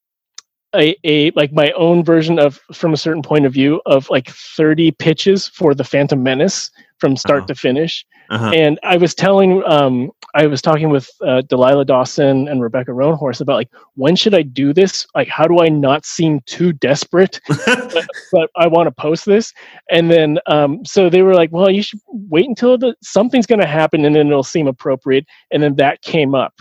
a, 0.76 0.96
a 1.04 1.32
like 1.32 1.52
my 1.54 1.72
own 1.72 2.04
version 2.04 2.40
of 2.40 2.60
from 2.74 2.94
a 2.94 2.98
certain 2.98 3.24
point 3.24 3.46
of 3.46 3.54
view 3.54 3.82
of 3.86 4.10
like 4.10 4.30
30 4.30 4.92
pitches 4.92 5.48
for 5.48 5.74
the 5.76 5.84
Phantom 5.84 6.22
Menace 6.22 6.72
from 7.00 7.18
start 7.18 7.44
Oh. 7.44 7.48
to 7.48 7.56
finish. 7.56 8.06
Uh-huh. 8.30 8.52
And 8.54 8.80
I 8.84 8.98
was 8.98 9.14
telling 9.16 9.64
um 9.66 10.12
I 10.36 10.48
was 10.48 10.62
talking 10.62 10.90
with 10.90 11.10
uh, 11.26 11.42
Delilah 11.42 11.86
Dawson 11.86 12.48
and 12.48 12.62
Rebecca 12.62 12.92
Roanhorse 12.92 13.42
about 13.42 13.56
like 13.56 13.70
when 13.96 14.16
should 14.16 14.34
I 14.36 14.42
do 14.44 14.74
this? 14.74 15.08
Like 15.16 15.28
how 15.30 15.48
do 15.48 15.62
I 15.62 15.70
not 15.70 16.06
seem 16.06 16.42
too 16.46 16.74
desperate 16.74 17.40
but 18.32 18.50
I 18.56 18.68
want 18.68 18.88
to 18.88 18.92
post 18.92 19.26
this. 19.26 19.54
And 19.90 20.10
then, 20.12 20.40
um, 20.48 20.84
so 20.86 21.10
they 21.10 21.22
were 21.22 21.36
like, 21.36 21.52
well, 21.52 21.70
you 21.70 21.82
should 21.82 22.00
wait 22.08 22.48
until 22.48 22.78
the, 22.78 22.96
something's 23.02 23.46
going 23.46 23.62
to 23.62 23.68
happen 23.68 24.06
and 24.06 24.16
then 24.16 24.28
it'll 24.28 24.44
seem 24.44 24.68
appropriate. 24.68 25.26
And 25.52 25.62
then 25.64 25.76
that 25.76 26.02
came 26.02 26.36
up. 26.36 26.54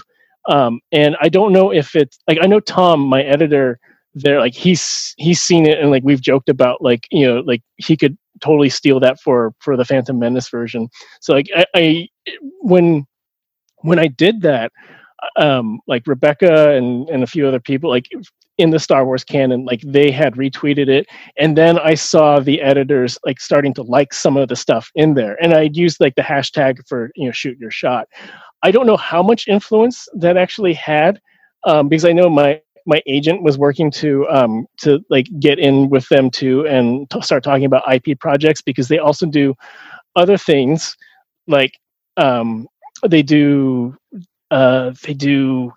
Um, 0.48 0.80
and 0.92 1.16
I 1.20 1.28
don't 1.28 1.52
know 1.52 1.72
if 1.72 1.96
it's 1.96 2.18
like, 2.28 2.38
I 2.42 2.46
know 2.46 2.60
Tom, 2.60 3.00
my 3.00 3.22
editor 3.22 3.78
there, 4.14 4.40
like 4.40 4.54
he's, 4.54 5.14
he's 5.18 5.40
seen 5.40 5.66
it 5.66 5.80
and 5.80 5.90
like, 5.90 6.02
we've 6.04 6.20
joked 6.20 6.48
about 6.48 6.82
like, 6.82 7.06
you 7.10 7.26
know, 7.26 7.40
like 7.40 7.62
he 7.76 7.96
could 7.96 8.16
totally 8.40 8.68
steal 8.68 9.00
that 9.00 9.20
for, 9.20 9.54
for 9.60 9.76
the 9.76 9.84
Phantom 9.84 10.18
Menace 10.18 10.48
version. 10.48 10.88
So 11.20 11.32
like 11.32 11.48
I, 11.54 11.66
I 11.74 12.08
when, 12.60 13.06
when 13.78 13.98
I 13.98 14.06
did 14.06 14.42
that, 14.42 14.72
um, 15.36 15.80
like 15.86 16.06
Rebecca 16.06 16.74
and, 16.76 17.08
and 17.08 17.22
a 17.22 17.26
few 17.26 17.46
other 17.46 17.60
people, 17.60 17.90
like 17.90 18.06
in 18.58 18.70
the 18.70 18.78
Star 18.78 19.04
Wars 19.04 19.24
canon, 19.24 19.64
like 19.64 19.80
they 19.84 20.10
had 20.10 20.34
retweeted 20.34 20.88
it, 20.88 21.06
and 21.36 21.56
then 21.56 21.78
I 21.78 21.94
saw 21.94 22.38
the 22.38 22.60
editors 22.60 23.18
like 23.24 23.40
starting 23.40 23.74
to 23.74 23.82
like 23.82 24.12
some 24.12 24.36
of 24.36 24.48
the 24.48 24.56
stuff 24.56 24.90
in 24.94 25.14
there, 25.14 25.36
and 25.42 25.54
I'd 25.54 25.76
used 25.76 26.00
like 26.00 26.14
the 26.14 26.22
hashtag 26.22 26.78
for 26.86 27.10
you 27.16 27.26
know 27.26 27.32
shoot 27.32 27.58
your 27.58 27.70
shot. 27.70 28.06
I 28.62 28.70
don't 28.70 28.86
know 28.86 28.96
how 28.96 29.22
much 29.22 29.48
influence 29.48 30.06
that 30.14 30.36
actually 30.36 30.74
had, 30.74 31.20
um, 31.64 31.88
because 31.88 32.04
I 32.04 32.12
know 32.12 32.30
my 32.30 32.60
my 32.86 33.02
agent 33.06 33.42
was 33.42 33.56
working 33.58 33.90
to 33.90 34.28
um, 34.28 34.66
to 34.78 35.04
like 35.10 35.26
get 35.40 35.58
in 35.58 35.88
with 35.88 36.08
them 36.08 36.30
too 36.30 36.66
and 36.66 37.08
to 37.10 37.22
start 37.22 37.42
talking 37.42 37.64
about 37.64 37.82
IP 37.92 38.18
projects 38.18 38.60
because 38.60 38.88
they 38.88 38.98
also 38.98 39.26
do 39.26 39.54
other 40.16 40.36
things 40.36 40.96
like 41.46 41.78
um, 42.16 42.68
they 43.08 43.22
do 43.22 43.96
uh, 44.50 44.92
they 45.02 45.14
do 45.14 45.72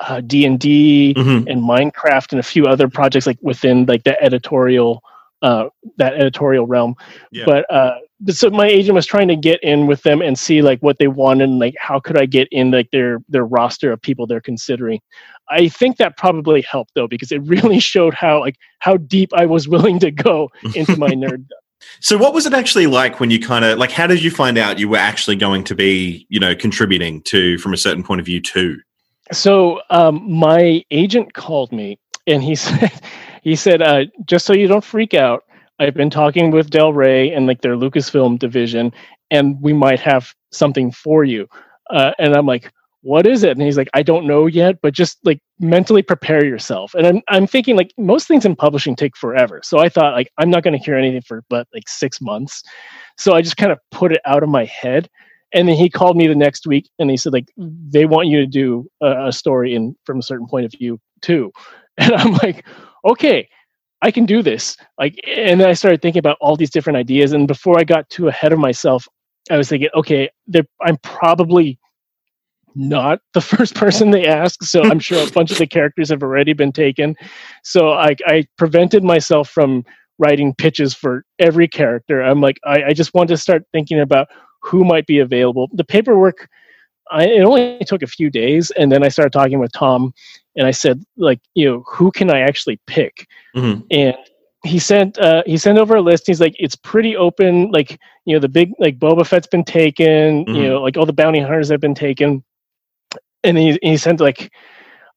uh, 0.00 0.20
D 0.20 0.46
and 0.46 0.58
D 0.58 1.14
Mhm. 1.16 1.50
and 1.50 1.62
Minecraft 1.62 2.32
and 2.32 2.40
a 2.40 2.42
few 2.44 2.64
other 2.66 2.88
projects 2.88 3.26
like 3.26 3.38
within 3.42 3.84
like 3.86 4.04
the 4.04 4.20
editorial 4.22 5.02
uh, 5.42 5.68
that 5.96 6.14
editorial 6.14 6.66
realm. 6.66 6.94
Yeah. 7.32 7.44
But 7.44 7.70
uh, 7.70 7.98
so 8.28 8.50
my 8.50 8.66
agent 8.66 8.94
was 8.94 9.06
trying 9.06 9.28
to 9.28 9.36
get 9.36 9.62
in 9.62 9.86
with 9.86 10.02
them 10.02 10.22
and 10.22 10.38
see 10.38 10.62
like 10.62 10.80
what 10.80 10.98
they 10.98 11.08
wanted 11.08 11.48
and 11.48 11.58
like 11.58 11.74
how 11.78 12.00
could 12.00 12.18
I 12.18 12.26
get 12.26 12.48
in 12.50 12.70
like 12.70 12.90
their 12.90 13.20
their 13.28 13.44
roster 13.44 13.92
of 13.92 14.00
people 14.00 14.26
they're 14.26 14.40
considering. 14.40 15.00
I 15.50 15.68
think 15.68 15.96
that 15.96 16.16
probably 16.16 16.62
helped 16.62 16.92
though 16.94 17.08
because 17.08 17.32
it 17.32 17.42
really 17.44 17.80
showed 17.80 18.14
how 18.14 18.40
like 18.40 18.56
how 18.78 18.96
deep 18.96 19.32
I 19.34 19.46
was 19.46 19.68
willing 19.68 19.98
to 20.00 20.10
go 20.10 20.50
into 20.74 20.96
my 20.96 21.10
nerd. 21.10 21.46
So, 22.00 22.16
what 22.16 22.32
was 22.32 22.46
it 22.46 22.54
actually 22.54 22.86
like 22.86 23.18
when 23.18 23.30
you 23.30 23.40
kind 23.40 23.64
of 23.64 23.78
like? 23.78 23.90
How 23.90 24.06
did 24.06 24.22
you 24.22 24.30
find 24.30 24.56
out 24.56 24.78
you 24.78 24.88
were 24.88 24.98
actually 24.98 25.36
going 25.36 25.64
to 25.64 25.74
be, 25.74 26.26
you 26.28 26.38
know, 26.38 26.54
contributing 26.54 27.22
to 27.22 27.58
from 27.58 27.74
a 27.74 27.76
certain 27.76 28.04
point 28.04 28.20
of 28.20 28.26
view 28.26 28.40
too? 28.40 28.80
So 29.30 29.80
um, 29.90 30.30
my 30.30 30.84
agent 30.90 31.34
called 31.34 31.72
me 31.72 31.98
and 32.26 32.42
he 32.42 32.54
said 32.56 32.92
he 33.42 33.56
said 33.56 33.82
uh, 33.82 34.04
just 34.24 34.46
so 34.46 34.52
you 34.52 34.68
don't 34.68 34.84
freak 34.84 35.14
out, 35.14 35.44
I've 35.78 35.94
been 35.94 36.10
talking 36.10 36.50
with 36.52 36.70
Del 36.70 36.92
Rey 36.92 37.32
and 37.32 37.46
like 37.46 37.62
their 37.62 37.76
Lucasfilm 37.76 38.38
division, 38.38 38.92
and 39.30 39.60
we 39.62 39.72
might 39.72 40.00
have 40.00 40.34
something 40.52 40.92
for 40.92 41.24
you. 41.24 41.48
Uh, 41.90 42.12
and 42.18 42.34
I'm 42.36 42.46
like, 42.46 42.72
what 43.02 43.26
is 43.26 43.44
it? 43.44 43.52
And 43.52 43.62
he's 43.62 43.76
like, 43.76 43.90
I 43.94 44.02
don't 44.02 44.26
know 44.26 44.46
yet, 44.46 44.76
but 44.82 44.94
just 44.94 45.18
like 45.24 45.40
mentally 45.60 46.02
prepare 46.02 46.44
yourself. 46.44 46.94
And 46.94 47.06
I'm, 47.06 47.22
I'm 47.28 47.46
thinking 47.46 47.76
like 47.76 47.92
most 47.98 48.28
things 48.28 48.44
in 48.44 48.56
publishing 48.56 48.96
take 48.96 49.16
forever. 49.16 49.60
So 49.64 49.78
I 49.78 49.88
thought 49.88 50.14
like, 50.14 50.30
I'm 50.38 50.50
not 50.50 50.64
going 50.64 50.78
to 50.78 50.84
hear 50.84 50.96
anything 50.96 51.22
for 51.22 51.44
but 51.50 51.68
like 51.74 51.88
six 51.88 52.20
months. 52.20 52.62
So 53.18 53.34
I 53.34 53.42
just 53.42 53.56
kind 53.56 53.72
of 53.72 53.78
put 53.90 54.12
it 54.12 54.20
out 54.24 54.42
of 54.42 54.48
my 54.48 54.64
head. 54.64 55.08
And 55.54 55.68
then 55.68 55.76
he 55.76 55.90
called 55.90 56.16
me 56.16 56.26
the 56.26 56.34
next 56.34 56.66
week 56.66 56.88
and 56.98 57.10
he 57.10 57.16
said 57.16 57.32
like, 57.32 57.46
they 57.56 58.06
want 58.06 58.28
you 58.28 58.40
to 58.40 58.46
do 58.46 58.88
a, 59.02 59.28
a 59.28 59.32
story 59.32 59.74
in 59.74 59.96
from 60.06 60.18
a 60.18 60.22
certain 60.22 60.46
point 60.48 60.66
of 60.66 60.72
view 60.72 61.00
too. 61.22 61.52
And 61.98 62.12
I'm 62.14 62.32
like, 62.34 62.66
okay, 63.06 63.48
I 64.02 64.10
can 64.10 64.26
do 64.26 64.42
this. 64.42 64.76
Like, 64.98 65.18
and 65.26 65.60
then 65.60 65.68
I 65.68 65.74
started 65.74 66.02
thinking 66.02 66.18
about 66.18 66.36
all 66.40 66.56
these 66.56 66.70
different 66.70 66.96
ideas. 66.96 67.32
And 67.32 67.46
before 67.46 67.78
I 67.78 67.84
got 67.84 68.10
too 68.10 68.28
ahead 68.28 68.52
of 68.52 68.58
myself, 68.58 69.06
I 69.50 69.56
was 69.56 69.68
thinking, 69.68 69.88
okay, 69.94 70.28
I'm 70.82 70.96
probably 70.98 71.78
not 72.74 73.20
the 73.32 73.40
first 73.52 73.74
person 73.74 74.10
they 74.10 74.26
ask. 74.26 74.62
So 74.64 74.82
I'm 74.82 74.98
sure 74.98 75.26
a 75.26 75.30
bunch 75.30 75.52
of 75.52 75.58
the 75.58 75.66
characters 75.66 76.10
have 76.10 76.22
already 76.22 76.52
been 76.52 76.72
taken. 76.72 77.14
So 77.62 77.92
I, 77.92 78.16
I 78.26 78.44
prevented 78.58 79.04
myself 79.04 79.48
from 79.48 79.84
writing 80.18 80.54
pitches 80.54 80.94
for 80.94 81.24
every 81.38 81.68
character. 81.68 82.22
I'm 82.22 82.40
like, 82.40 82.58
I, 82.64 82.84
I 82.88 82.92
just 82.92 83.14
want 83.14 83.28
to 83.30 83.36
start 83.36 83.64
thinking 83.72 84.00
about 84.00 84.28
who 84.62 84.84
might 84.84 85.06
be 85.06 85.20
available. 85.20 85.68
The 85.72 85.84
paperwork, 85.84 86.48
I, 87.10 87.26
it 87.26 87.42
only 87.42 87.78
took 87.86 88.02
a 88.02 88.06
few 88.06 88.30
days. 88.30 88.70
And 88.72 88.90
then 88.90 89.04
I 89.04 89.08
started 89.08 89.32
talking 89.32 89.58
with 89.58 89.72
Tom 89.72 90.12
and 90.56 90.66
I 90.66 90.70
said, 90.70 91.02
like, 91.16 91.40
you 91.54 91.64
know, 91.64 91.84
who 91.86 92.10
can 92.10 92.30
I 92.30 92.40
actually 92.40 92.78
pick? 92.86 93.26
Mm-hmm. 93.56 93.82
And 93.90 94.16
he 94.64 94.78
sent 94.78 95.18
uh, 95.18 95.42
he 95.46 95.56
sent 95.56 95.78
over 95.78 95.96
a 95.96 96.00
list. 96.00 96.26
He's 96.26 96.40
like, 96.40 96.54
it's 96.58 96.76
pretty 96.76 97.16
open. 97.16 97.70
Like, 97.70 97.98
you 98.24 98.34
know, 98.34 98.40
the 98.40 98.48
big 98.48 98.72
like 98.78 98.98
Boba 98.98 99.26
Fett's 99.26 99.46
been 99.46 99.64
taken. 99.64 100.44
Mhm. 100.44 100.56
You 100.56 100.68
know, 100.68 100.82
like 100.82 100.96
all 100.96 101.06
the 101.06 101.12
bounty 101.12 101.40
hunters 101.40 101.70
have 101.70 101.80
been 101.80 101.94
taken. 101.94 102.44
And 103.42 103.58
he 103.58 103.78
he 103.82 103.96
sent 103.96 104.20
like, 104.20 104.52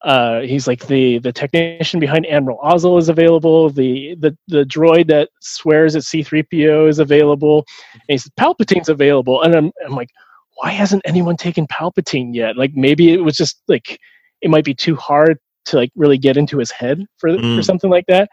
uh, 0.03 0.41
he's 0.41 0.67
like 0.67 0.87
the 0.87 1.19
the 1.19 1.31
technician 1.31 1.99
behind 1.99 2.25
Admiral 2.25 2.57
Ozzel 2.59 2.97
is 2.97 3.09
available. 3.09 3.69
The 3.69 4.15
the 4.15 4.35
the 4.47 4.63
droid 4.63 5.07
that 5.07 5.29
swears 5.41 5.95
at 5.95 6.03
C 6.03 6.23
three 6.23 6.41
PO 6.41 6.87
is 6.87 6.97
available. 6.97 7.65
And 7.93 8.01
he 8.07 8.17
says 8.17 8.31
Palpatine's 8.39 8.89
available. 8.89 9.43
And 9.43 9.53
I'm 9.53 9.71
I'm 9.85 9.95
like, 9.95 10.09
why 10.55 10.71
hasn't 10.71 11.03
anyone 11.05 11.37
taken 11.37 11.67
Palpatine 11.67 12.33
yet? 12.33 12.57
Like 12.57 12.71
maybe 12.73 13.13
it 13.13 13.23
was 13.23 13.37
just 13.37 13.61
like 13.67 13.99
it 14.45 14.51
might 14.51 14.65
be 14.65 14.75
too 14.75 14.95
hard 14.95 15.39
to 15.65 15.77
like 15.77 15.91
really 15.97 16.19
get 16.19 16.37
into 16.37 16.59
his 16.59 16.71
head 16.71 17.05
for 17.17 17.33
for 17.53 17.61
Mm. 17.61 17.65
something 17.65 17.91
like 17.91 18.05
that 18.07 18.29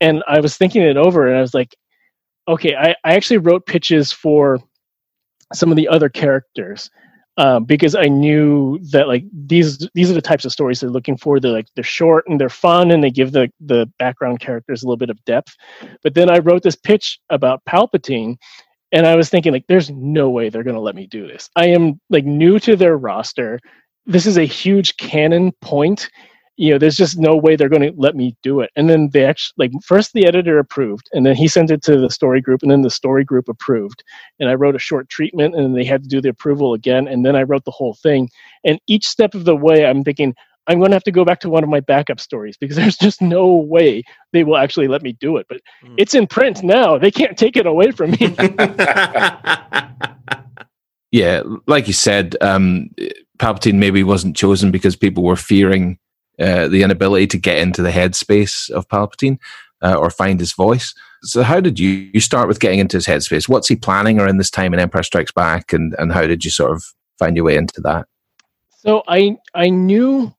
and 0.00 0.22
I 0.28 0.40
was 0.40 0.56
thinking 0.56 0.82
it 0.82 0.96
over 0.96 1.28
and 1.28 1.36
I 1.36 1.42
was 1.42 1.54
like, 1.54 1.76
okay, 2.48 2.74
I, 2.76 2.96
I 3.04 3.14
actually 3.16 3.38
wrote 3.38 3.66
pitches 3.66 4.12
for 4.12 4.60
some 5.54 5.70
of 5.70 5.76
the 5.76 5.88
other 5.88 6.08
characters 6.08 6.90
um, 7.38 7.64
because 7.64 7.94
I 7.96 8.04
knew 8.04 8.78
that 8.92 9.08
like 9.08 9.24
these 9.32 9.88
these 9.94 10.10
are 10.10 10.14
the 10.14 10.22
types 10.22 10.44
of 10.44 10.52
stories 10.52 10.80
they're 10.80 10.90
looking 10.90 11.18
for. 11.18 11.40
They're 11.40 11.52
like 11.52 11.68
they're 11.74 11.84
short 11.84 12.24
and 12.28 12.40
they're 12.40 12.50
fun 12.50 12.90
and 12.92 13.04
they 13.04 13.10
give 13.10 13.32
the 13.32 13.50
the 13.60 13.90
background 13.98 14.40
characters 14.40 14.82
a 14.82 14.86
little 14.86 14.98
bit 14.98 15.10
of 15.10 15.24
depth. 15.24 15.56
But 16.02 16.14
then 16.14 16.30
I 16.30 16.38
wrote 16.40 16.62
this 16.62 16.76
pitch 16.76 17.20
about 17.30 17.64
Palpatine. 17.66 18.36
And 18.92 19.06
I 19.06 19.16
was 19.16 19.30
thinking, 19.30 19.52
like, 19.52 19.66
there's 19.68 19.90
no 19.90 20.30
way 20.30 20.48
they're 20.48 20.64
going 20.64 20.76
to 20.76 20.80
let 20.80 20.96
me 20.96 21.06
do 21.06 21.26
this. 21.26 21.50
I 21.56 21.68
am 21.68 22.00
like 22.10 22.24
new 22.24 22.58
to 22.60 22.76
their 22.76 22.96
roster. 22.96 23.60
This 24.06 24.26
is 24.26 24.38
a 24.38 24.44
huge 24.44 24.96
canon 24.96 25.52
point. 25.60 26.08
You 26.56 26.72
know 26.72 26.78
there's 26.78 26.96
just 26.96 27.18
no 27.18 27.36
way 27.36 27.56
they're 27.56 27.70
going 27.70 27.80
to 27.82 27.92
let 27.96 28.14
me 28.14 28.36
do 28.42 28.60
it. 28.60 28.70
And 28.76 28.90
then 28.90 29.08
they 29.12 29.24
actually 29.24 29.54
like 29.56 29.72
first 29.82 30.12
the 30.12 30.26
editor 30.26 30.58
approved 30.58 31.08
and 31.12 31.24
then 31.24 31.34
he 31.34 31.48
sent 31.48 31.70
it 31.70 31.82
to 31.84 31.98
the 31.98 32.10
story 32.10 32.42
group 32.42 32.60
and 32.62 32.70
then 32.70 32.82
the 32.82 32.90
story 32.90 33.24
group 33.24 33.48
approved. 33.48 34.04
And 34.40 34.50
i 34.50 34.54
wrote 34.54 34.76
a 34.76 34.78
short 34.78 35.08
treatment 35.08 35.54
and 35.54 35.64
then 35.64 35.72
they 35.72 35.84
had 35.86 36.02
to 36.02 36.08
do 36.08 36.20
the 36.20 36.28
approval 36.28 36.74
again 36.74 37.08
and 37.08 37.24
then 37.24 37.34
i 37.34 37.44
wrote 37.44 37.64
the 37.64 37.70
whole 37.70 37.94
thing. 37.94 38.28
And 38.64 38.78
each 38.88 39.06
step 39.08 39.34
of 39.34 39.46
the 39.46 39.56
way 39.56 39.86
i'm 39.86 40.04
thinking 40.04 40.34
i'm 40.66 40.78
going 40.80 40.90
to 40.90 40.96
have 40.96 41.04
to 41.04 41.12
go 41.12 41.24
back 41.24 41.40
to 41.40 41.48
one 41.48 41.64
of 41.64 41.70
my 41.70 41.80
backup 41.80 42.20
stories 42.20 42.58
because 42.58 42.76
there's 42.80 42.98
just 42.98 43.22
no 43.22 43.54
way 43.56 44.02
they 44.34 44.44
will 44.44 44.58
actually 44.58 44.88
let 44.88 45.00
me 45.02 45.12
do 45.12 45.38
it. 45.38 45.46
But 45.48 45.62
Mm. 45.82 45.94
it's 45.96 46.14
in 46.14 46.26
print 46.26 46.62
now. 46.62 46.98
They 46.98 47.10
can't 47.10 47.38
take 47.38 47.56
it 47.56 47.64
away 47.64 47.90
from 47.90 48.10
me. 48.10 48.18
Yeah, 51.12 51.42
like 51.66 51.88
you 51.88 51.92
said, 51.92 52.36
um, 52.40 52.90
Palpatine 53.40 53.76
maybe 53.76 54.02
wasn't 54.04 54.36
chosen 54.36 54.70
because 54.70 54.96
people 54.96 55.24
were 55.24 55.36
fearing 55.36 55.98
uh, 56.38 56.68
the 56.68 56.82
inability 56.82 57.26
to 57.28 57.38
get 57.38 57.58
into 57.58 57.82
the 57.82 57.90
headspace 57.90 58.70
of 58.70 58.86
Palpatine 58.88 59.38
uh, 59.82 59.94
or 59.94 60.10
find 60.10 60.38
his 60.38 60.52
voice. 60.52 60.94
So, 61.22 61.42
how 61.42 61.60
did 61.60 61.78
you, 61.78 62.10
you 62.12 62.20
start 62.20 62.48
with 62.48 62.60
getting 62.60 62.78
into 62.78 62.98
his 62.98 63.06
headspace? 63.06 63.48
What's 63.48 63.68
he 63.68 63.76
planning 63.76 64.18
around 64.18 64.38
this 64.38 64.50
time 64.50 64.74
in 64.74 64.80
Empire 64.80 65.02
Strikes 65.02 65.32
Back, 65.32 65.72
and, 65.72 65.94
and 65.98 66.12
how 66.12 66.26
did 66.26 66.44
you 66.44 66.50
sort 66.50 66.72
of 66.72 66.84
find 67.18 67.34
your 67.34 67.44
way 67.44 67.56
into 67.56 67.80
that? 67.80 68.06
So 68.78 69.02
I 69.08 69.36
I 69.54 69.68
knew 69.68 70.34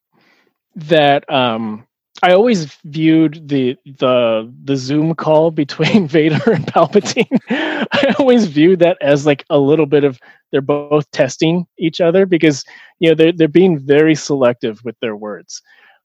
that 0.75 1.29
um 1.31 1.85
I 2.23 2.33
always 2.33 2.75
viewed 2.85 3.47
the 3.47 3.75
the 3.85 4.51
the 4.63 4.75
Zoom 4.75 5.15
call 5.15 5.51
between 5.51 6.07
Vader 6.17 6.51
and 6.51 6.65
Palpatine. 6.65 7.39
I 7.49 8.15
always 8.19 8.47
viewed 8.47 8.79
that 8.79 8.97
as 9.01 9.25
like 9.25 9.45
a 9.49 9.57
little 9.57 9.85
bit 9.85 10.03
of 10.03 10.19
they're 10.51 10.61
both 10.61 11.09
testing 11.11 11.65
each 11.79 12.01
other 12.01 12.25
because 12.25 12.63
you 12.99 13.09
know 13.09 13.15
they're 13.15 13.31
they're 13.31 13.47
being 13.47 13.79
very 13.79 14.15
selective 14.15 14.81
with 14.83 14.95
their 15.01 15.15
words. 15.15 15.61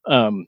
Um 0.07 0.47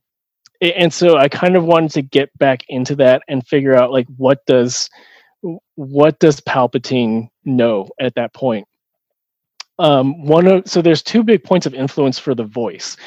and 0.62 0.94
so 0.94 1.18
I 1.18 1.30
kind 1.30 1.56
of 1.56 1.64
wanted 1.64 1.92
to 1.92 2.02
get 2.02 2.38
back 2.38 2.64
into 2.68 2.96
that 2.98 3.22
and 3.30 3.48
figure 3.48 3.76
out 3.76 3.92
like 3.92 4.08
what 4.18 4.46
does 4.46 4.90
what 5.76 6.20
does 6.20 6.42
Palpatine 6.42 7.30
know 7.46 7.88
at 8.00 8.16
that 8.16 8.34
point 8.34 8.68
um, 9.80 10.26
one 10.26 10.46
of 10.46 10.68
so 10.68 10.82
there's 10.82 11.02
two 11.02 11.24
big 11.24 11.44
points 11.44 11.66
of 11.66 11.74
influence 11.74 12.20
for 12.20 12.36
the 12.36 12.44
voice. 12.44 12.98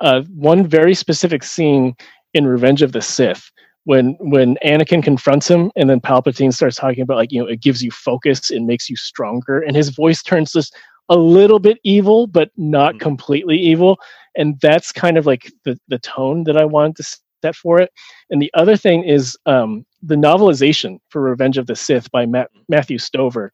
Uh, 0.00 0.22
one 0.34 0.66
very 0.66 0.94
specific 0.94 1.42
scene 1.42 1.94
in 2.34 2.46
Revenge 2.46 2.82
of 2.82 2.92
the 2.92 3.02
Sith 3.02 3.50
when 3.84 4.16
when 4.20 4.56
Anakin 4.64 5.02
confronts 5.02 5.48
him 5.48 5.70
and 5.76 5.88
then 5.88 6.00
Palpatine 6.00 6.52
starts 6.52 6.76
talking 6.76 7.02
about 7.02 7.16
like 7.16 7.32
you 7.32 7.40
know 7.40 7.48
it 7.48 7.60
gives 7.60 7.82
you 7.82 7.90
focus, 7.90 8.50
it 8.50 8.60
makes 8.62 8.88
you 8.88 8.96
stronger, 8.96 9.60
and 9.60 9.76
his 9.76 9.90
voice 9.90 10.22
turns 10.22 10.52
just 10.52 10.74
a 11.08 11.16
little 11.16 11.58
bit 11.58 11.78
evil, 11.82 12.26
but 12.26 12.50
not 12.56 12.94
Mhm. 12.94 13.00
completely 13.00 13.58
evil, 13.58 13.98
and 14.36 14.58
that's 14.60 14.92
kind 14.92 15.16
of 15.16 15.26
like 15.26 15.50
the 15.64 15.78
the 15.88 15.98
tone 15.98 16.44
that 16.44 16.56
I 16.56 16.64
wanted 16.64 16.96
to 16.96 17.18
set 17.42 17.56
for 17.56 17.80
it. 17.80 17.90
And 18.30 18.40
the 18.40 18.50
other 18.54 18.76
thing 18.76 19.02
is 19.04 19.36
um, 19.46 19.84
the 20.02 20.14
novelization 20.16 20.98
for 21.08 21.20
Revenge 21.22 21.58
of 21.58 21.66
the 21.66 21.76
Sith 21.76 22.10
by 22.10 22.26
Matt, 22.26 22.50
Matthew 22.68 22.98
Stover 22.98 23.50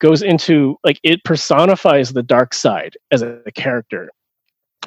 goes 0.00 0.22
into 0.22 0.76
like 0.84 0.98
it 1.02 1.22
personifies 1.24 2.12
the 2.12 2.22
dark 2.22 2.54
side 2.54 2.96
as 3.12 3.22
a, 3.22 3.38
a 3.46 3.52
character 3.52 4.10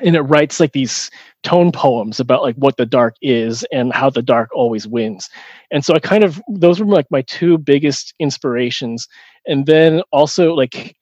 and 0.02 0.16
it 0.16 0.22
writes 0.22 0.60
like 0.60 0.72
these 0.72 1.10
tone 1.44 1.72
poems 1.72 2.20
about 2.20 2.41
like 2.41 2.56
what 2.56 2.78
the 2.78 2.86
dark 2.86 3.16
is 3.22 3.64
and 3.72 3.94
how 3.94 4.10
the 4.10 4.22
dark 4.22 4.50
always 4.56 4.88
wins 4.88 5.30
and 5.72 5.84
so 5.86 5.94
i 5.94 6.00
kind 6.00 6.24
of 6.24 6.41
those 6.50 6.80
were 6.80 6.86
like 6.86 7.06
my 7.12 7.22
two 7.24 7.58
biggest 7.58 8.14
inspirations 8.20 9.08
and 9.46 9.66
then 9.66 10.02
also 10.12 10.54
like 10.54 10.96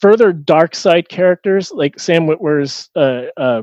further 0.00 0.32
dark 0.32 0.74
side 0.74 1.08
characters 1.08 1.72
like 1.72 1.98
sam 1.98 2.26
witwer's 2.26 2.90
uh, 2.96 3.24
uh, 3.36 3.62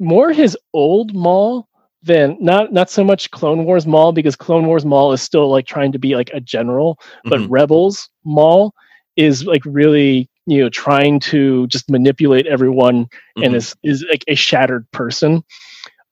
more 0.00 0.32
his 0.32 0.56
old 0.72 1.14
Maul 1.14 1.68
than 2.02 2.36
not 2.40 2.72
not 2.72 2.90
so 2.90 3.04
much 3.04 3.30
Clone 3.30 3.64
Wars 3.64 3.86
Maul 3.86 4.12
because 4.12 4.36
Clone 4.36 4.66
Wars 4.66 4.84
Maul 4.84 5.12
is 5.12 5.22
still 5.22 5.50
like 5.50 5.66
trying 5.66 5.92
to 5.92 5.98
be 5.98 6.16
like 6.16 6.30
a 6.34 6.40
general, 6.40 6.98
but 7.28 7.40
Mhm. 7.40 7.48
Rebels 7.48 8.08
Maul 8.24 8.74
is 9.16 9.46
like 9.46 9.62
really 9.64 10.28
you 10.46 10.62
know 10.62 10.68
trying 10.68 11.20
to 11.20 11.66
just 11.68 11.90
manipulate 11.90 12.46
everyone 12.46 13.08
and 13.36 13.54
Mhm. 13.54 13.56
is 13.56 13.74
is 13.82 14.04
like 14.10 14.24
a 14.28 14.34
shattered 14.34 14.90
person. 14.92 15.42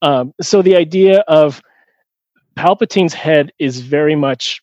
Um, 0.03 0.33
so 0.41 0.63
the 0.63 0.77
idea 0.77 1.21
of 1.29 1.63
Palpatine's 2.57 3.15
head 3.15 3.53
is 3.59 3.81
very 3.81 4.15
much 4.17 4.61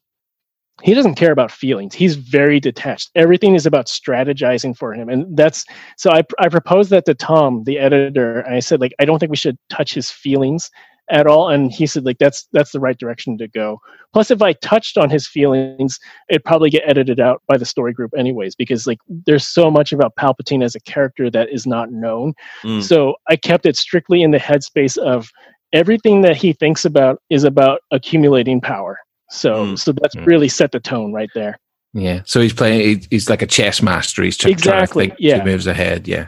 he 0.82 0.94
doesn't 0.94 1.16
care 1.16 1.32
about 1.34 1.52
feelings. 1.52 1.94
He's 1.94 2.16
very 2.16 2.60
detached. 2.60 3.10
Everything 3.16 3.54
is 3.56 3.66
about 3.66 3.88
strategizing 3.88 4.78
for 4.78 4.94
him, 4.94 5.10
and 5.10 5.36
that's 5.36 5.66
so. 5.98 6.10
I 6.12 6.24
I 6.40 6.48
proposed 6.50 6.90
that 6.92 7.06
to 7.06 7.14
Tom, 7.14 7.64
the 7.66 7.80
editor, 7.80 8.40
and 8.40 8.56
I 8.56 8.60
said 8.60 8.80
like 8.80 8.94
I 9.00 9.06
don't 9.06 9.20
think 9.20 9.30
we 9.30 9.36
should 9.36 9.58
touch 9.70 9.94
his 9.94 10.10
feelings 10.10 10.70
at 11.10 11.28
all, 11.28 11.50
and 11.50 11.72
he 11.72 11.88
said 11.88 12.06
like 12.06 12.18
that's 12.20 12.48
that's 12.54 12.72
the 12.72 12.80
right 12.80 12.98
direction 12.98 13.38
to 13.40 13.48
go. 13.48 13.80
Plus, 14.14 14.32
if 14.32 14.42
I 14.42 14.54
touched 14.54 14.98
on 14.98 15.10
his 15.10 15.28
feelings, 15.28 16.00
it'd 16.30 16.44
probably 16.44 16.70
get 16.70 16.84
edited 16.88 17.20
out 17.20 17.42
by 17.48 17.58
the 17.58 17.66
story 17.66 17.94
group 17.94 18.12
anyways, 18.18 18.56
because 18.56 18.86
like 18.88 19.00
there's 19.26 19.48
so 19.48 19.70
much 19.72 19.92
about 19.92 20.16
Palpatine 20.16 20.64
as 20.64 20.76
a 20.76 20.80
character 20.82 21.30
that 21.32 21.50
is 21.50 21.66
not 21.68 21.92
known. 21.92 22.34
Mm. 22.64 22.82
So 22.84 23.16
I 23.28 23.36
kept 23.36 23.66
it 23.66 23.76
strictly 23.76 24.22
in 24.22 24.32
the 24.32 24.38
headspace 24.40 24.98
of 24.98 25.30
everything 25.74 26.22
that 26.22 26.36
he 26.36 26.54
thinks 26.54 26.86
about 26.86 27.22
is 27.30 27.44
about 27.44 27.82
accumulating 27.92 28.60
power. 28.62 28.98
So 29.30 29.68
Mm. 29.68 29.80
so 29.80 29.92
that's 29.92 30.16
Mm. 30.16 30.26
really 30.26 30.48
set 30.50 30.72
the 30.72 30.80
tone 30.80 31.14
right 31.14 31.30
there. 31.36 31.60
Yeah, 31.94 32.22
so 32.26 32.40
he's 32.42 32.54
playing. 32.54 33.06
He's 33.10 33.30
like 33.30 33.42
a 33.42 33.48
chess 33.48 33.82
master. 33.82 34.22
He's 34.24 34.38
tr- 34.38 34.50
Exactly, 34.50 35.08
trying 35.08 35.10
to 35.10 35.16
think 35.16 35.28
yeah. 35.28 35.40
two 35.44 35.50
moves 35.52 35.66
ahead. 35.68 36.08
Yeah, 36.08 36.28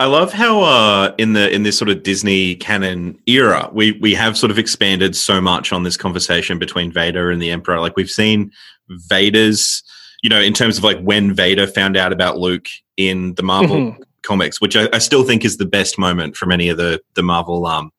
I 0.00 0.06
love 0.06 0.32
how 0.32 0.62
uh, 0.62 1.14
in 1.18 1.34
the 1.34 1.54
in 1.54 1.62
this 1.62 1.76
sort 1.76 1.90
of 1.90 2.02
Disney 2.02 2.54
canon 2.54 3.18
era, 3.26 3.68
we 3.70 3.92
we 4.00 4.14
have 4.14 4.34
sort 4.34 4.50
of 4.50 4.58
expanded 4.58 5.14
so 5.14 5.42
much 5.42 5.74
on 5.74 5.82
this 5.82 5.98
conversation 5.98 6.58
between 6.58 6.90
Vader 6.90 7.30
and 7.30 7.40
the 7.40 7.50
Emperor. 7.50 7.78
Like 7.80 7.96
we've 7.96 8.08
seen 8.08 8.50
Vader's, 8.88 9.82
you 10.22 10.30
know, 10.30 10.40
in 10.40 10.54
terms 10.54 10.78
of 10.78 10.84
like 10.84 10.98
when 11.00 11.34
Vader 11.34 11.66
found 11.66 11.98
out 11.98 12.14
about 12.14 12.38
Luke 12.38 12.66
in 12.96 13.34
the 13.34 13.42
Marvel 13.42 13.76
Mhm. 13.76 13.98
comics, 14.22 14.58
which 14.58 14.74
I, 14.74 14.88
I, 14.90 14.98
still 14.98 15.22
think 15.22 15.44
is 15.44 15.58
the 15.58 15.66
best 15.66 15.98
moment 15.98 16.34
from 16.34 16.50
any 16.50 16.70
of 16.70 16.78
the 16.78 17.02
the 17.14 17.22
Marvel 17.22 17.66
um, 17.66 17.90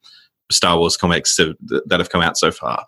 Star 0.52 0.80
Wars 0.80 0.97
comics 0.97 1.36
to, 1.36 1.56
that 1.86 1.99
have 1.99 2.10
come 2.10 2.22
out 2.24 2.36
so 2.36 2.52
far. 2.52 2.84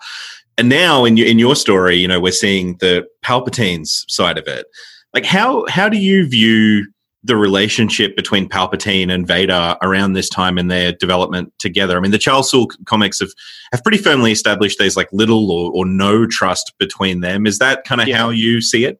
And 0.57 0.69
now 0.69 1.05
in 1.05 1.17
your 1.17 1.27
in 1.27 1.37
your 1.37 1.55
story, 1.55 1.97
you 1.97 2.07
know, 2.07 2.19
we're 2.19 2.31
seeing 2.31 2.77
the 2.79 3.05
Palpatine's 3.23 4.05
side 4.07 4.39
of 4.39 4.47
it. 4.47 4.65
Like 5.13 5.25
how 5.25 5.67
how 5.67 5.87
do 5.87 5.99
you 5.99 6.27
view 6.27 6.87
the 7.23 7.35
relationship 7.37 8.15
between 8.15 8.49
Palpatine 8.49 9.11
and 9.11 9.25
Vader 9.25 9.77
around 9.81 10.13
this 10.13 10.27
time 10.27 10.57
in 10.57 10.67
their 10.67 10.91
development 10.91 11.53
together. 11.57 11.97
I 11.97 12.01
mean, 12.01 12.11
the 12.11 12.17
Charles 12.17 12.51
Soule 12.51 12.69
comics 12.85 13.19
have, 13.19 13.31
have 13.71 13.81
pretty 13.83 13.97
firmly 13.97 14.31
established 14.31 14.77
there's 14.77 14.97
like 14.97 15.07
little 15.13 15.51
or, 15.51 15.71
or 15.73 15.85
no 15.85 16.25
trust 16.25 16.73
between 16.79 17.21
them. 17.21 17.47
Is 17.47 17.59
that 17.59 17.85
kind 17.85 18.01
of 18.01 18.07
yeah. 18.07 18.17
how 18.17 18.29
you 18.29 18.61
see 18.61 18.83
it? 18.83 18.99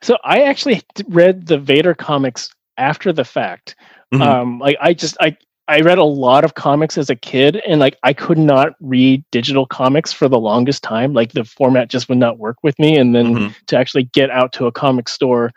So 0.00 0.16
I 0.24 0.42
actually 0.42 0.82
read 1.08 1.46
the 1.46 1.58
Vader 1.58 1.94
comics 1.94 2.50
after 2.78 3.12
the 3.12 3.24
fact. 3.24 3.76
Mm-hmm. 4.12 4.22
Um, 4.22 4.58
like 4.58 4.76
I 4.80 4.94
just 4.94 5.16
I 5.20 5.36
I 5.68 5.80
read 5.80 5.98
a 5.98 6.04
lot 6.04 6.44
of 6.44 6.54
comics 6.54 6.98
as 6.98 7.08
a 7.08 7.16
kid, 7.16 7.62
and 7.66 7.80
like 7.80 7.96
I 8.02 8.12
could 8.12 8.38
not 8.38 8.74
read 8.80 9.24
digital 9.30 9.66
comics 9.66 10.12
for 10.12 10.28
the 10.28 10.38
longest 10.38 10.82
time. 10.82 11.12
Like 11.12 11.32
the 11.32 11.44
format 11.44 11.88
just 11.88 12.08
would 12.08 12.18
not 12.18 12.38
work 12.38 12.56
with 12.62 12.78
me, 12.78 12.96
and 12.96 13.14
then 13.14 13.34
mm-hmm. 13.34 13.52
to 13.66 13.76
actually 13.76 14.04
get 14.04 14.30
out 14.30 14.52
to 14.54 14.66
a 14.66 14.72
comic 14.72 15.08
store 15.08 15.52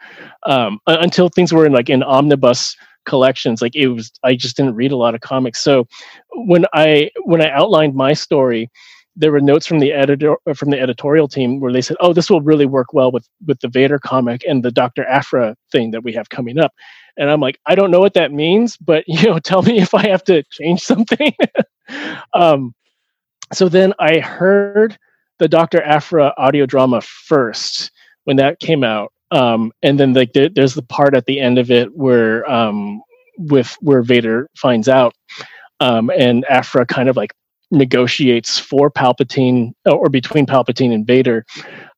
um, 0.46 0.80
until 0.88 1.30
things 1.30 1.52
were 1.52 1.66
in 1.66 1.74
like 1.74 1.90
in 1.90 2.04
omnibus 2.04 2.76
collections 3.06 3.62
like 3.62 3.76
it 3.76 3.88
was 3.88 4.12
i 4.24 4.34
just 4.34 4.58
didn't 4.58 4.74
read 4.74 4.92
a 4.92 4.98
lot 4.98 5.14
of 5.14 5.22
comics 5.22 5.64
so 5.64 5.88
when 6.48 6.66
i 6.74 7.10
when 7.26 7.40
i 7.40 7.50
outlined 7.52 7.94
my 7.94 8.14
story 8.14 8.68
there 9.16 9.32
were 9.32 9.42
notes 9.42 9.66
from 9.66 9.80
the 9.80 9.94
editor 9.94 10.36
from 10.56 10.72
the 10.72 10.80
editorial 10.80 11.28
team 11.28 11.60
where 11.60 11.72
they 11.72 11.82
said, 11.82 11.98
"Oh, 12.00 12.14
this 12.14 12.30
will 12.30 12.42
really 12.42 12.66
work 12.66 12.94
well 12.94 13.12
with 13.12 13.28
with 13.46 13.60
the 13.62 13.68
Vader 13.68 14.00
comic 14.00 14.44
and 14.48 14.64
the 14.64 14.72
Doctor 14.72 15.06
Aphra 15.06 15.56
thing 15.72 15.92
that 15.92 16.04
we 16.04 16.14
have 16.14 16.30
coming 16.30 16.60
up." 16.60 16.74
And 17.18 17.30
I'm 17.30 17.40
like, 17.40 17.60
I 17.66 17.76
don't 17.76 17.92
know 17.92 18.02
what 18.02 18.14
that 18.16 18.34
means, 18.34 18.78
but 18.78 19.04
you 19.08 19.24
know, 19.24 19.40
tell 19.40 19.62
me 19.62 19.80
if 19.80 19.94
I 19.94 20.08
have 20.08 20.24
to 20.26 20.44
change 20.52 20.82
something. 20.82 21.34
um, 22.34 22.74
so 23.54 23.70
then 23.70 23.94
I 24.00 24.20
heard 24.20 24.98
the 25.40 25.48
Doctor 25.48 25.82
Aphra 25.82 26.34
audio 26.38 26.66
drama 26.66 27.02
first 27.02 27.92
when 28.26 28.38
that 28.38 28.60
came 28.60 28.84
out, 28.84 29.14
um, 29.32 29.72
and 29.84 30.00
then 30.00 30.14
like 30.14 30.34
there, 30.34 30.50
there's 30.50 30.74
the 30.74 30.82
part 30.82 31.16
at 31.16 31.26
the 31.26 31.40
end 31.40 31.58
of 31.58 31.72
it 31.72 31.96
where 31.96 32.50
um, 32.52 33.02
with 33.38 33.78
where 33.82 34.02
Vader 34.02 34.50
finds 34.58 34.90
out, 34.90 35.14
um, 35.80 36.10
and 36.10 36.44
Aphra 36.50 36.86
kind 36.86 37.08
of 37.08 37.16
like 37.16 37.34
negotiates 37.76 38.58
for 38.58 38.90
Palpatine 38.90 39.74
or 39.86 40.10
between 40.10 40.46
Palpatine 40.46 40.94
and 40.94 41.06
Vader. 41.06 41.46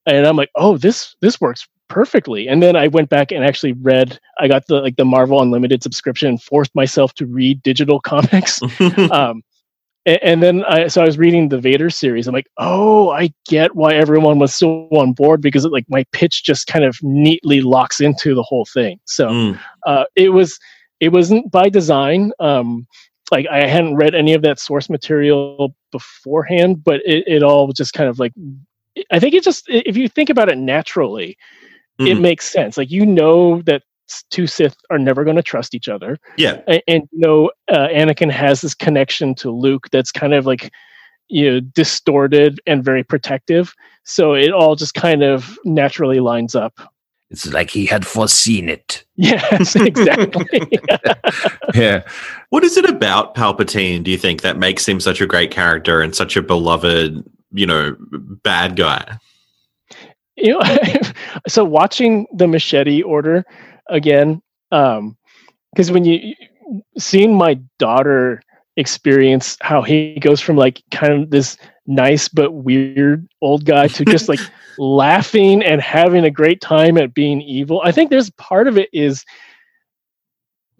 And 0.05 0.25
I'm 0.25 0.35
like, 0.35 0.49
oh, 0.55 0.77
this 0.77 1.15
this 1.21 1.39
works 1.39 1.67
perfectly. 1.89 2.47
And 2.47 2.61
then 2.61 2.75
I 2.75 2.87
went 2.87 3.09
back 3.09 3.31
and 3.31 3.43
actually 3.43 3.73
read. 3.73 4.19
I 4.39 4.47
got 4.47 4.67
the 4.67 4.81
like 4.81 4.95
the 4.95 5.05
Marvel 5.05 5.41
Unlimited 5.41 5.83
subscription 5.83 6.29
and 6.29 6.41
forced 6.41 6.73
myself 6.75 7.13
to 7.15 7.25
read 7.25 7.61
digital 7.63 7.99
comics. 8.13 8.61
um, 9.11 9.43
and, 10.05 10.19
and, 10.23 10.43
then 10.43 10.63
I 10.65 10.87
so 10.87 11.01
I 11.01 11.05
was 11.05 11.17
reading 11.17 11.49
the 11.49 11.59
Vader 11.59 11.89
series. 11.89 12.27
I'm 12.27 12.33
like, 12.33 12.47
oh, 12.57 13.09
I 13.09 13.33
get 13.47 13.75
why 13.75 13.93
everyone 13.93 14.39
was 14.39 14.53
so 14.53 14.87
on 14.91 15.13
board 15.13 15.41
because 15.41 15.65
it, 15.65 15.71
like 15.71 15.85
my 15.89 16.05
pitch 16.13 16.43
just 16.43 16.67
kind 16.67 16.85
of 16.85 16.97
neatly 17.01 17.61
locks 17.61 17.99
into 17.99 18.33
the 18.33 18.43
whole 18.43 18.65
thing. 18.65 18.99
So 19.05 19.29
mm. 19.29 19.59
uh, 19.85 20.05
it 20.15 20.29
was 20.29 20.57
it 20.99 21.09
wasn't 21.09 21.51
by 21.51 21.69
design. 21.69 22.31
Um, 22.39 22.87
like 23.31 23.47
I 23.47 23.67
hadn't 23.67 23.95
read 23.95 24.15
any 24.15 24.33
of 24.33 24.41
that 24.43 24.59
source 24.59 24.89
material 24.89 25.75
beforehand, 25.91 26.83
but 26.83 27.01
it, 27.05 27.23
it 27.27 27.43
all 27.43 27.71
just 27.71 27.93
kind 27.93 28.09
of 28.09 28.19
like 28.19 28.33
I 29.11 29.19
think 29.19 29.33
it 29.33 29.43
just 29.43 29.65
if 29.67 29.97
you 29.97 30.07
think 30.07 30.29
about 30.29 30.49
it 30.49 30.57
naturally, 30.57 31.37
mm. 31.99 32.07
it 32.07 32.13
mm-hmm. 32.13 32.21
makes 32.21 32.49
sense. 32.49 32.77
Like 32.77 32.91
you 32.91 33.05
know 33.05 33.61
that 33.63 33.83
two 34.31 34.47
Sith 34.47 34.77
are 34.89 34.99
never 34.99 35.23
going 35.23 35.35
to 35.35 35.43
trust 35.43 35.75
each 35.75 35.89
other. 35.89 36.17
Yeah, 36.37 36.61
and, 36.67 36.81
and 36.87 37.03
you 37.11 37.19
know 37.19 37.51
uh, 37.69 37.87
Anakin 37.87 38.31
has 38.31 38.61
this 38.61 38.73
connection 38.73 39.35
to 39.35 39.51
Luke 39.51 39.87
that's 39.91 40.11
kind 40.11 40.33
of 40.33 40.45
like 40.45 40.71
you 41.27 41.51
know 41.51 41.59
distorted 41.59 42.59
and 42.65 42.83
very 42.83 43.03
protective. 43.03 43.73
So 44.03 44.33
it 44.33 44.51
all 44.51 44.75
just 44.75 44.93
kind 44.93 45.23
of 45.23 45.57
naturally 45.65 46.19
lines 46.19 46.55
up. 46.55 46.79
It's 47.29 47.45
like 47.51 47.69
he 47.69 47.85
had 47.85 48.05
foreseen 48.05 48.69
it. 48.69 49.03
Yes, 49.15 49.75
exactly. 49.75 50.61
yeah. 51.73 52.03
What 52.49 52.63
is 52.63 52.77
it 52.77 52.89
about 52.89 53.35
Palpatine, 53.35 54.03
do 54.03 54.11
you 54.11 54.17
think, 54.17 54.41
that 54.41 54.57
makes 54.57 54.87
him 54.87 54.99
such 54.99 55.19
a 55.19 55.27
great 55.27 55.51
character 55.51 56.01
and 56.01 56.15
such 56.15 56.37
a 56.37 56.41
beloved, 56.41 57.23
you 57.51 57.65
know, 57.65 57.97
bad 58.43 58.77
guy? 58.77 59.17
You 60.37 60.53
know, 60.53 60.61
so 61.47 61.65
watching 61.65 62.27
the 62.33 62.47
machete 62.47 63.01
order 63.01 63.43
again, 63.89 64.41
um, 64.71 65.17
because 65.73 65.91
when 65.91 66.05
you 66.05 66.33
seeing 66.97 67.35
my 67.35 67.59
daughter 67.77 68.41
experience 68.77 69.57
how 69.61 69.81
he 69.81 70.19
goes 70.19 70.39
from 70.39 70.55
like 70.55 70.81
kind 70.91 71.13
of 71.13 71.29
this 71.31 71.57
nice 71.87 72.27
but 72.27 72.53
weird 72.53 73.27
old 73.41 73.65
guy 73.65 73.87
to 73.87 74.05
just 74.05 74.29
like 74.29 74.39
laughing 74.77 75.63
and 75.63 75.81
having 75.81 76.23
a 76.23 76.31
great 76.31 76.61
time 76.61 76.97
at 76.97 77.13
being 77.13 77.41
evil. 77.41 77.81
I 77.83 77.91
think 77.91 78.09
there's 78.09 78.29
part 78.31 78.67
of 78.67 78.77
it 78.77 78.89
is 78.93 79.23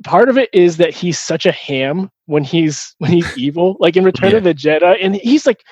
part 0.03 0.29
of 0.29 0.37
it 0.37 0.49
is 0.53 0.77
that 0.77 0.93
he's 0.93 1.17
such 1.19 1.45
a 1.45 1.51
ham 1.51 2.11
when 2.25 2.43
he's 2.43 2.95
when 2.99 3.11
he's 3.11 3.37
evil, 3.37 3.77
like 3.79 3.95
in 3.95 4.03
Return 4.03 4.31
yeah. 4.31 4.37
of 4.37 4.43
the 4.43 4.53
Jedi, 4.53 4.97
and 5.01 5.15
he's 5.15 5.45
like 5.45 5.63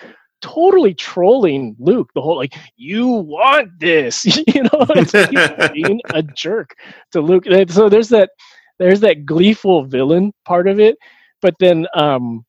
totally 0.41 0.93
trolling 0.93 1.75
Luke 1.79 2.11
the 2.13 2.21
whole 2.21 2.35
like 2.35 2.53
you 2.75 3.07
want 3.07 3.69
this, 3.79 4.25
you 4.47 4.63
know, 4.63 4.85
he's 4.95 5.11
being 5.73 6.01
a 6.13 6.21
jerk 6.21 6.75
to 7.11 7.21
Luke. 7.21 7.45
So 7.69 7.89
there's 7.89 8.09
that 8.09 8.31
there's 8.79 8.99
that 9.01 9.25
gleeful 9.25 9.85
villain 9.85 10.33
part 10.45 10.67
of 10.67 10.79
it, 10.79 10.97
but 11.41 11.55
then 11.59 11.87
um 11.95 12.45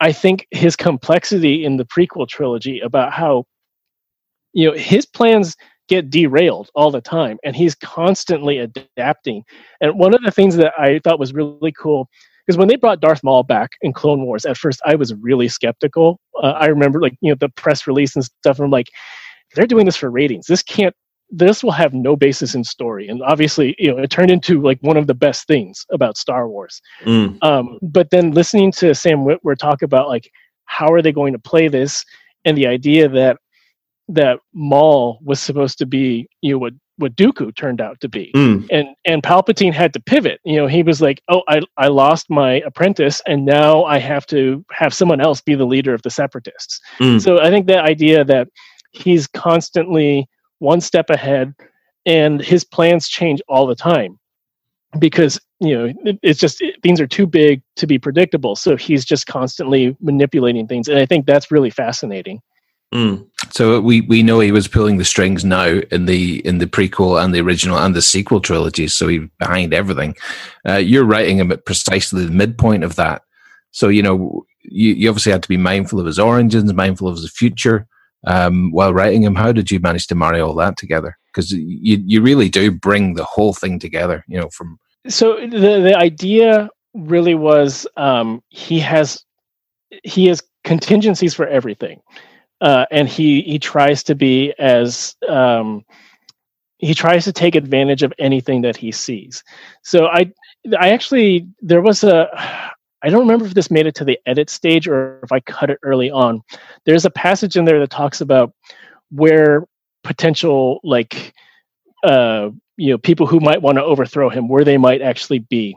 I 0.00 0.12
think 0.12 0.46
his 0.52 0.76
complexity 0.76 1.64
in 1.64 1.76
the 1.76 1.84
prequel 1.84 2.28
trilogy 2.28 2.80
about 2.80 3.12
how 3.12 3.44
you 4.52 4.68
know 4.68 4.76
his 4.76 5.06
plans 5.06 5.56
get 5.88 6.10
derailed 6.10 6.68
all 6.74 6.90
the 6.90 7.00
time 7.00 7.38
and 7.42 7.56
he's 7.56 7.74
constantly 7.74 8.58
adapting. 8.58 9.42
And 9.80 9.98
one 9.98 10.14
of 10.14 10.22
the 10.22 10.30
things 10.30 10.56
that 10.56 10.72
i 10.78 10.98
thought 11.00 11.18
was 11.18 11.32
really 11.32 11.72
cool 11.72 12.08
because 12.46 12.58
when 12.58 12.68
they 12.68 12.76
brought 12.76 13.00
darth 13.00 13.22
maul 13.22 13.42
back 13.42 13.70
in 13.82 13.92
clone 13.92 14.24
wars 14.24 14.44
at 14.44 14.56
first 14.56 14.80
i 14.84 14.94
was 14.94 15.14
really 15.14 15.48
skeptical. 15.48 16.20
Uh, 16.42 16.54
i 16.58 16.66
remember 16.66 17.00
like 17.00 17.16
you 17.20 17.30
know 17.30 17.36
the 17.38 17.48
press 17.50 17.86
release 17.86 18.14
and 18.14 18.24
stuff 18.24 18.58
and 18.58 18.66
i'm 18.66 18.70
like 18.70 18.88
they're 19.54 19.66
doing 19.66 19.86
this 19.86 19.96
for 19.96 20.10
ratings. 20.10 20.46
This 20.46 20.62
can't 20.62 20.94
this 21.30 21.62
will 21.62 21.72
have 21.72 21.92
no 21.92 22.16
basis 22.16 22.54
in 22.54 22.64
story. 22.64 23.06
And 23.06 23.22
obviously 23.22 23.74
you 23.78 23.90
know 23.90 23.98
it 24.02 24.10
turned 24.10 24.30
into 24.30 24.62
like 24.62 24.78
one 24.80 24.96
of 24.96 25.06
the 25.06 25.14
best 25.14 25.46
things 25.46 25.84
about 25.92 26.16
star 26.16 26.48
wars. 26.48 26.80
Mm. 27.04 27.42
um, 27.42 27.78
but 27.82 28.10
then 28.10 28.32
listening 28.32 28.72
to 28.72 28.94
sam 28.94 29.18
witwer 29.18 29.56
talk 29.56 29.82
about 29.82 30.08
like 30.08 30.30
how 30.64 30.92
are 30.92 31.02
they 31.02 31.12
going 31.12 31.32
to 31.32 31.38
play 31.38 31.68
this 31.68 32.04
and 32.44 32.56
the 32.56 32.66
idea 32.66 33.08
that 33.08 33.38
that 34.08 34.40
Maul 34.52 35.18
was 35.22 35.40
supposed 35.40 35.78
to 35.78 35.86
be, 35.86 36.28
you 36.40 36.52
know, 36.52 36.58
what 36.58 36.74
what 36.96 37.14
Dooku 37.14 37.54
turned 37.54 37.80
out 37.80 38.00
to 38.00 38.08
be. 38.08 38.32
Mm. 38.34 38.66
And 38.70 38.88
and 39.04 39.22
Palpatine 39.22 39.72
had 39.72 39.92
to 39.92 40.00
pivot. 40.00 40.40
You 40.44 40.56
know, 40.56 40.66
he 40.66 40.82
was 40.82 41.00
like, 41.00 41.22
"Oh, 41.28 41.42
I 41.48 41.60
I 41.76 41.88
lost 41.88 42.28
my 42.28 42.54
apprentice 42.66 43.22
and 43.26 43.44
now 43.44 43.84
I 43.84 43.98
have 43.98 44.26
to 44.26 44.64
have 44.72 44.92
someone 44.92 45.20
else 45.20 45.40
be 45.40 45.54
the 45.54 45.66
leader 45.66 45.94
of 45.94 46.02
the 46.02 46.10
separatists." 46.10 46.80
Mm. 46.98 47.20
So 47.20 47.40
I 47.40 47.50
think 47.50 47.66
the 47.66 47.80
idea 47.80 48.24
that 48.24 48.48
he's 48.92 49.26
constantly 49.26 50.28
one 50.58 50.80
step 50.80 51.10
ahead 51.10 51.54
and 52.04 52.40
his 52.40 52.64
plans 52.64 53.08
change 53.08 53.40
all 53.48 53.66
the 53.66 53.76
time 53.76 54.18
because 54.98 55.38
you 55.60 55.76
know 55.76 55.92
it, 56.04 56.18
it's 56.22 56.40
just 56.40 56.60
it, 56.62 56.82
things 56.82 57.00
are 57.00 57.06
too 57.06 57.26
big 57.26 57.62
to 57.76 57.86
be 57.86 57.98
predictable 57.98 58.56
so 58.56 58.76
he's 58.76 59.04
just 59.04 59.26
constantly 59.26 59.96
manipulating 60.00 60.66
things 60.66 60.88
and 60.88 60.98
i 60.98 61.04
think 61.04 61.26
that's 61.26 61.50
really 61.50 61.68
fascinating 61.68 62.40
Mm. 62.94 63.26
So 63.50 63.80
we 63.80 64.00
we 64.02 64.22
know 64.22 64.40
he 64.40 64.52
was 64.52 64.66
pulling 64.66 64.96
the 64.96 65.04
strings 65.04 65.44
now 65.44 65.80
in 65.90 66.06
the 66.06 66.44
in 66.46 66.58
the 66.58 66.66
prequel 66.66 67.22
and 67.22 67.34
the 67.34 67.40
original 67.40 67.78
and 67.78 67.94
the 67.94 68.02
sequel 68.02 68.40
trilogies. 68.40 68.94
So 68.94 69.08
he's 69.08 69.28
behind 69.38 69.74
everything. 69.74 70.16
Uh, 70.66 70.76
you're 70.76 71.04
writing 71.04 71.38
him 71.38 71.52
at 71.52 71.66
precisely 71.66 72.24
the 72.24 72.32
midpoint 72.32 72.84
of 72.84 72.96
that. 72.96 73.22
So 73.72 73.88
you 73.88 74.02
know 74.02 74.46
you, 74.62 74.94
you 74.94 75.08
obviously 75.08 75.32
had 75.32 75.42
to 75.42 75.48
be 75.48 75.58
mindful 75.58 76.00
of 76.00 76.06
his 76.06 76.18
origins, 76.18 76.72
mindful 76.72 77.08
of 77.08 77.16
his 77.16 77.30
future 77.30 77.86
um, 78.26 78.70
while 78.72 78.94
writing 78.94 79.22
him. 79.22 79.34
How 79.34 79.52
did 79.52 79.70
you 79.70 79.80
manage 79.80 80.06
to 80.08 80.14
marry 80.14 80.40
all 80.40 80.54
that 80.54 80.78
together? 80.78 81.16
Because 81.26 81.52
you 81.52 82.02
you 82.06 82.22
really 82.22 82.48
do 82.48 82.70
bring 82.70 83.14
the 83.14 83.24
whole 83.24 83.52
thing 83.52 83.78
together. 83.78 84.24
You 84.28 84.40
know 84.40 84.48
from 84.48 84.78
so 85.08 85.36
the 85.36 85.80
the 85.80 85.94
idea 85.94 86.70
really 86.94 87.34
was 87.34 87.86
um, 87.98 88.42
he 88.48 88.78
has 88.80 89.22
he 90.04 90.26
has 90.26 90.42
contingencies 90.64 91.34
for 91.34 91.46
everything 91.46 92.00
uh, 92.60 92.86
and 92.90 93.08
he 93.08 93.42
he 93.42 93.58
tries 93.58 94.02
to 94.04 94.14
be 94.14 94.52
as 94.58 95.16
um, 95.28 95.84
he 96.78 96.94
tries 96.94 97.24
to 97.24 97.32
take 97.32 97.54
advantage 97.54 98.02
of 98.02 98.12
anything 98.18 98.62
that 98.62 98.76
he 98.76 98.92
sees. 98.92 99.42
So 99.82 100.06
I 100.06 100.32
I 100.78 100.90
actually 100.90 101.46
there 101.60 101.82
was 101.82 102.04
a 102.04 102.28
I 103.00 103.10
don't 103.10 103.20
remember 103.20 103.46
if 103.46 103.54
this 103.54 103.70
made 103.70 103.86
it 103.86 103.94
to 103.96 104.04
the 104.04 104.18
edit 104.26 104.50
stage 104.50 104.88
or 104.88 105.20
if 105.22 105.30
I 105.30 105.38
cut 105.38 105.70
it 105.70 105.78
early 105.84 106.10
on. 106.10 106.42
There's 106.84 107.04
a 107.04 107.10
passage 107.10 107.56
in 107.56 107.64
there 107.64 107.78
that 107.78 107.90
talks 107.90 108.20
about 108.20 108.52
where 109.10 109.64
potential 110.02 110.80
like 110.82 111.32
uh 112.02 112.50
you 112.76 112.90
know 112.90 112.98
people 112.98 113.26
who 113.26 113.40
might 113.40 113.62
want 113.62 113.78
to 113.78 113.84
overthrow 113.84 114.28
him 114.28 114.48
where 114.48 114.64
they 114.64 114.76
might 114.76 115.00
actually 115.00 115.40
be 115.40 115.76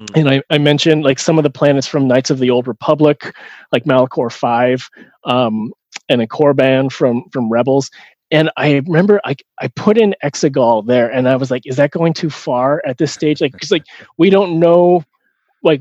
Mm. 0.00 0.06
And 0.14 0.28
I, 0.28 0.42
I 0.50 0.58
mentioned 0.58 1.04
like 1.04 1.18
some 1.18 1.38
of 1.38 1.42
the 1.42 1.50
planets 1.50 1.86
from 1.86 2.06
Knights 2.06 2.30
of 2.30 2.38
the 2.38 2.50
Old 2.50 2.68
Republic, 2.68 3.34
like 3.72 3.84
Malachor 3.84 4.30
Five, 4.30 4.88
um, 5.24 5.72
and 6.08 6.20
a 6.22 6.26
Korban 6.26 6.90
from 6.92 7.24
from 7.32 7.50
Rebels. 7.50 7.90
And 8.30 8.50
I 8.56 8.76
remember 8.86 9.20
I 9.24 9.36
I 9.60 9.68
put 9.68 9.98
in 9.98 10.14
Exegol 10.24 10.86
there, 10.86 11.10
and 11.10 11.28
I 11.28 11.36
was 11.36 11.50
like, 11.50 11.66
is 11.66 11.76
that 11.76 11.90
going 11.92 12.12
too 12.12 12.30
far 12.30 12.82
at 12.86 12.98
this 12.98 13.12
stage? 13.12 13.40
Like, 13.40 13.52
because 13.52 13.70
like 13.70 13.84
we 14.18 14.30
don't 14.30 14.58
know, 14.58 15.04
like 15.62 15.80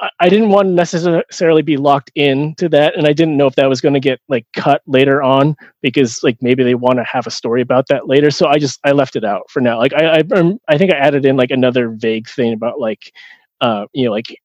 I- 0.00 0.10
I 0.20 0.28
didn't 0.28 0.50
want 0.50 0.68
to 0.68 0.72
necessarily 0.74 1.62
be 1.62 1.76
locked 1.76 2.10
in 2.14 2.54
to 2.56 2.68
that, 2.70 2.96
and 2.96 3.06
I 3.06 3.12
didn't 3.12 3.36
know 3.36 3.46
if 3.46 3.56
that 3.56 3.68
was 3.68 3.80
going 3.80 3.94
to 3.94 4.00
get 4.00 4.20
like 4.28 4.46
cut 4.54 4.82
later 4.86 5.22
on 5.22 5.56
because 5.82 6.22
like 6.22 6.38
maybe 6.42 6.62
they 6.62 6.74
want 6.74 6.98
to 6.98 7.04
have 7.04 7.26
a 7.26 7.30
story 7.30 7.62
about 7.62 7.88
that 7.88 8.06
later. 8.08 8.30
So 8.30 8.46
I 8.48 8.58
just 8.58 8.78
I 8.84 8.92
left 8.92 9.16
it 9.16 9.24
out 9.24 9.50
for 9.50 9.60
now. 9.60 9.78
Like 9.78 9.94
I 9.94 10.18
I, 10.18 10.22
um, 10.38 10.58
I 10.68 10.78
think 10.78 10.92
I 10.92 10.98
added 10.98 11.24
in 11.24 11.36
like 11.36 11.50
another 11.50 11.90
vague 11.90 12.28
thing 12.28 12.52
about 12.52 12.78
like 12.80 13.12
uh 13.60 13.86
you 13.92 14.04
know 14.04 14.12
like 14.12 14.36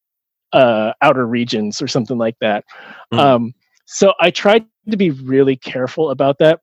uh 0.54 0.94
outer 1.02 1.28
regions 1.28 1.82
or 1.82 1.88
something 1.88 2.18
like 2.18 2.36
that. 2.42 2.66
Mm. 3.14 3.20
Um, 3.20 3.54
so 3.86 4.14
I 4.20 4.32
tried 4.32 4.66
to 4.92 4.98
be 4.98 5.12
really 5.12 5.56
careful 5.56 6.10
about 6.12 6.38
that. 6.40 6.60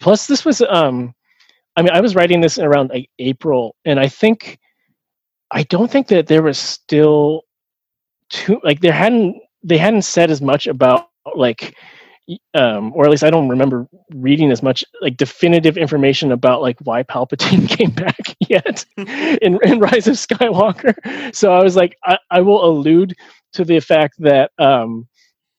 Plus, 0.00 0.26
this 0.26 0.44
was 0.44 0.62
um, 0.62 1.14
I 1.76 1.82
mean 1.82 1.92
I 1.92 2.00
was 2.00 2.14
writing 2.14 2.40
this 2.40 2.58
around 2.58 2.90
like 2.90 3.10
April, 3.18 3.76
and 3.84 4.00
I 4.00 4.08
think 4.08 4.58
I 5.50 5.62
don't 5.64 5.90
think 5.90 6.08
that 6.08 6.26
there 6.26 6.42
was 6.42 6.58
still 6.58 7.42
too 8.30 8.60
like 8.64 8.80
there 8.80 8.92
hadn't 8.92 9.36
they 9.62 9.78
hadn't 9.78 10.02
said 10.02 10.30
as 10.30 10.40
much 10.42 10.66
about 10.66 11.08
like 11.34 11.74
um 12.54 12.92
or 12.94 13.04
at 13.04 13.10
least 13.10 13.24
I 13.24 13.30
don't 13.30 13.48
remember 13.48 13.88
reading 14.14 14.50
as 14.50 14.62
much 14.62 14.84
like 15.00 15.16
definitive 15.16 15.78
information 15.78 16.32
about 16.32 16.60
like 16.60 16.78
why 16.80 17.02
Palpatine 17.02 17.68
came 17.78 17.90
back 17.90 18.36
yet 18.48 18.84
in, 18.96 19.58
in 19.64 19.80
Rise 19.80 20.06
of 20.06 20.14
Skywalker. 20.16 20.94
So 21.34 21.52
I 21.52 21.62
was 21.62 21.76
like 21.76 21.96
I, 22.04 22.18
I 22.30 22.40
will 22.42 22.64
allude 22.64 23.14
to 23.54 23.64
the 23.64 23.80
fact 23.80 24.16
that 24.18 24.50
um 24.58 25.08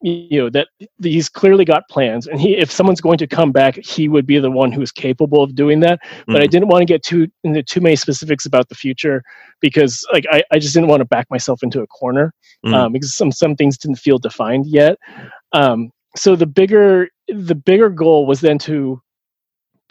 you 0.02 0.40
know 0.40 0.48
that 0.50 0.68
he's 1.02 1.28
clearly 1.28 1.64
got 1.64 1.88
plans 1.90 2.26
and 2.26 2.40
he 2.40 2.56
if 2.56 2.70
someone's 2.70 3.00
going 3.02 3.18
to 3.18 3.26
come 3.26 3.52
back 3.52 3.76
he 3.76 4.08
would 4.08 4.26
be 4.26 4.38
the 4.38 4.50
one 4.50 4.72
who's 4.72 4.90
capable 4.90 5.42
of 5.42 5.54
doing 5.54 5.80
that 5.80 6.00
but 6.26 6.40
i 6.40 6.46
Mhm. 6.46 6.50
didn't 6.50 6.68
want 6.68 6.80
to 6.82 6.86
get 6.86 7.02
too 7.02 7.28
into 7.44 7.62
too 7.62 7.80
many 7.80 7.96
specifics 7.96 8.46
about 8.46 8.68
the 8.70 8.74
future 8.74 9.22
because 9.60 10.06
like 10.12 10.24
i, 10.32 10.42
I 10.50 10.58
just 10.58 10.72
didn't 10.74 10.88
want 10.88 11.00
to 11.00 11.04
back 11.04 11.26
myself 11.30 11.62
into 11.62 11.82
a 11.82 11.86
corner 11.86 12.32
Mhm. 12.64 12.74
um, 12.74 12.92
because 12.92 13.14
some 13.14 13.30
some 13.30 13.56
things 13.56 13.76
didn't 13.76 13.98
feel 13.98 14.18
defined 14.18 14.66
yet 14.66 14.96
um, 15.52 15.90
so 16.16 16.34
the 16.34 16.46
bigger 16.46 17.08
the 17.28 17.54
bigger 17.54 17.90
goal 17.90 18.26
was 18.26 18.40
then 18.40 18.58
to 18.58 19.00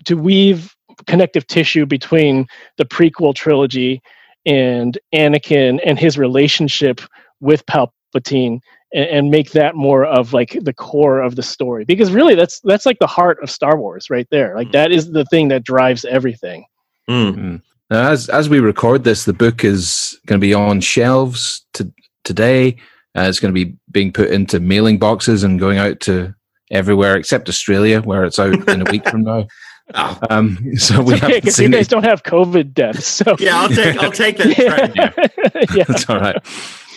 to 0.06 0.16
weave 0.16 0.74
connective 1.08 1.46
tissue 1.48 1.86
between 1.86 2.48
the 2.78 2.86
prequel 2.86 3.34
trilogy 3.36 4.02
and 4.46 4.98
anakin 5.14 5.80
and 5.86 6.00
his 6.00 6.18
relationship 6.18 7.02
with 7.42 7.66
palpatine 7.68 8.60
and, 8.94 9.06
and 9.10 9.32
make 9.32 9.52
that 9.52 9.76
more 9.76 10.06
of 10.06 10.34
like 10.34 10.58
the 10.62 10.74
core 10.74 11.22
of 11.22 11.36
the 11.36 11.44
story 11.44 11.86
because 11.86 12.12
really 12.12 12.36
that's 12.36 12.60
that's 12.62 12.86
like 12.86 13.00
the 13.00 13.08
heart 13.08 13.42
of 13.44 13.50
star 13.52 13.78
wars 13.78 14.10
right 14.10 14.28
there 14.32 14.56
like 14.56 14.68
Mm. 14.70 14.72
that 14.74 14.92
is 14.92 15.12
the 15.12 15.26
thing 15.26 15.48
that 15.50 15.64
drives 15.64 16.06
everything 16.06 16.66
Mm. 17.10 17.62
Now, 17.90 18.12
as 18.12 18.30
as 18.30 18.50
we 18.50 18.60
record 18.60 19.04
this, 19.04 19.26
the 19.26 19.34
book 19.34 19.64
is 19.64 20.20
going 20.28 20.40
to 20.40 20.46
be 20.46 20.54
on 20.54 20.80
shelves 20.80 21.66
to, 21.74 21.92
today. 22.24 22.76
Uh, 23.18 23.22
it's 23.24 23.40
going 23.40 23.52
to 23.52 23.66
be 23.66 23.76
being 23.92 24.14
put 24.14 24.30
into 24.30 24.60
mailing 24.60 25.00
boxes 25.00 25.44
and 25.44 25.60
going 25.60 25.80
out 25.80 26.00
to 26.02 26.32
everywhere 26.70 27.16
except 27.16 27.50
Australia, 27.50 28.00
where 28.02 28.26
it's 28.26 28.38
out 28.38 28.70
in 28.70 28.86
a 28.88 28.92
week 28.92 29.10
from 29.10 29.24
now. 29.24 29.48
Oh, 29.96 30.20
Um, 30.30 30.60
so 30.78 31.02
we 31.02 31.16
okay 31.16 31.20
haven't 31.20 31.36
because 31.46 31.58
you 31.60 31.70
guys 31.70 31.88
it. 31.88 31.90
don't 31.90 32.04
have 32.06 32.22
covid 32.22 32.76
deaths 32.76 33.08
so 33.08 33.36
yeah, 33.40 33.58
I'll 33.60 33.70
take 33.70 33.98
I'll 34.04 34.12
take 34.12 34.38
that. 34.38 34.54
trade, 34.54 34.92
yeah. 35.66 35.66
yeah. 35.76 35.84
That's 35.86 36.08
all 36.08 36.20
right. 36.20 36.38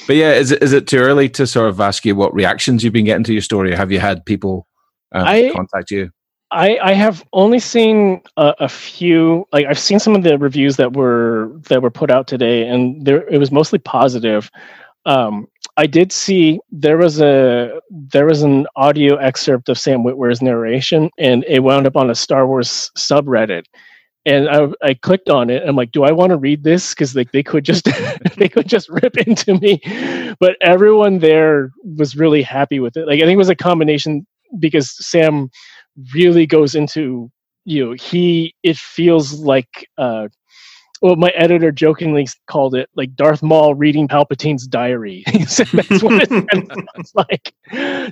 But 0.07 0.16
yeah, 0.16 0.32
is 0.32 0.50
it 0.50 0.62
is 0.62 0.72
it 0.72 0.86
too 0.86 0.98
early 0.98 1.28
to 1.30 1.46
sort 1.46 1.68
of 1.68 1.80
ask 1.80 2.05
you 2.05 2.14
what 2.14 2.34
reactions 2.34 2.82
you've 2.82 2.92
been 2.92 3.05
getting 3.05 3.24
to 3.24 3.32
your 3.32 3.42
story? 3.42 3.74
Have 3.74 3.92
you 3.92 4.00
had 4.00 4.24
people 4.26 4.66
um, 5.12 5.26
I- 5.26 5.53
contact 5.55 5.90
you? 5.90 6.11
I, 6.53 6.78
I 6.82 6.92
have 6.92 7.24
only 7.32 7.59
seen 7.59 8.20
a, 8.36 8.55
a 8.61 8.68
few 8.68 9.48
like 9.53 9.64
I've 9.66 9.78
seen 9.78 9.98
some 9.98 10.14
of 10.14 10.22
the 10.22 10.36
reviews 10.36 10.76
that 10.76 10.92
were 10.92 11.50
that 11.68 11.80
were 11.80 11.90
put 11.90 12.11
out 12.11 12.26
today 12.26 12.68
and 12.68 13.07
there 13.07 13.26
it 13.28 13.38
was 13.38 13.50
mostly 13.50 13.78
positive. 13.78 14.50
Um, 15.07 15.48
I 15.78 15.86
did 15.86 16.12
see 16.12 16.61
there 16.70 16.98
was 16.98 17.20
a 17.22 17.80
there 17.90 18.26
was 18.26 18.42
an 18.42 18.66
audio 18.76 19.16
excerpt 19.16 19.70
of 19.70 19.78
Sam 19.78 20.05
Witwer's 20.05 20.42
narration 20.42 21.11
and 21.18 21.42
it 21.48 21.61
wound 21.61 21.86
up 21.86 21.96
on 21.96 22.11
a 22.11 22.14
Star 22.14 22.46
Wars 22.46 22.90
subreddit. 22.98 23.64
And 24.24 24.48
I, 24.48 24.68
I 24.82 24.94
clicked 24.94 25.28
on 25.28 25.50
it. 25.50 25.62
I'm 25.66 25.74
like, 25.74 25.90
do 25.92 26.04
I 26.04 26.12
want 26.12 26.30
to 26.30 26.36
read 26.36 26.62
this? 26.62 26.90
Because 26.94 27.16
like 27.16 27.32
they 27.32 27.42
could 27.42 27.64
just 27.64 27.88
they 28.36 28.48
could 28.48 28.68
just 28.68 28.88
rip 28.88 29.16
into 29.18 29.54
me. 29.58 29.80
But 30.38 30.56
everyone 30.60 31.18
there 31.18 31.70
was 31.84 32.16
really 32.16 32.42
happy 32.42 32.80
with 32.80 32.96
it. 32.96 33.06
Like 33.06 33.18
I 33.18 33.22
think 33.24 33.34
it 33.34 33.38
was 33.38 33.48
a 33.48 33.56
combination 33.56 34.26
because 34.58 34.94
Sam 35.04 35.50
really 36.14 36.46
goes 36.46 36.74
into 36.74 37.30
you 37.64 37.84
know 37.84 37.92
he 37.92 38.54
it 38.62 38.76
feels 38.76 39.34
like 39.40 39.88
uh 39.98 40.28
well 41.03 41.16
my 41.16 41.28
editor 41.30 41.70
jokingly 41.70 42.26
called 42.46 42.74
it 42.74 42.88
like 42.96 43.14
darth 43.14 43.42
maul 43.42 43.74
reading 43.74 44.09
palpatine's 44.09 44.66
diary 44.66 45.22
he 45.30 45.44
said 45.44 45.66
that's 45.72 46.03
what 46.03 46.22
it 46.22 46.30
sounds 46.94 47.12
like 47.14 47.55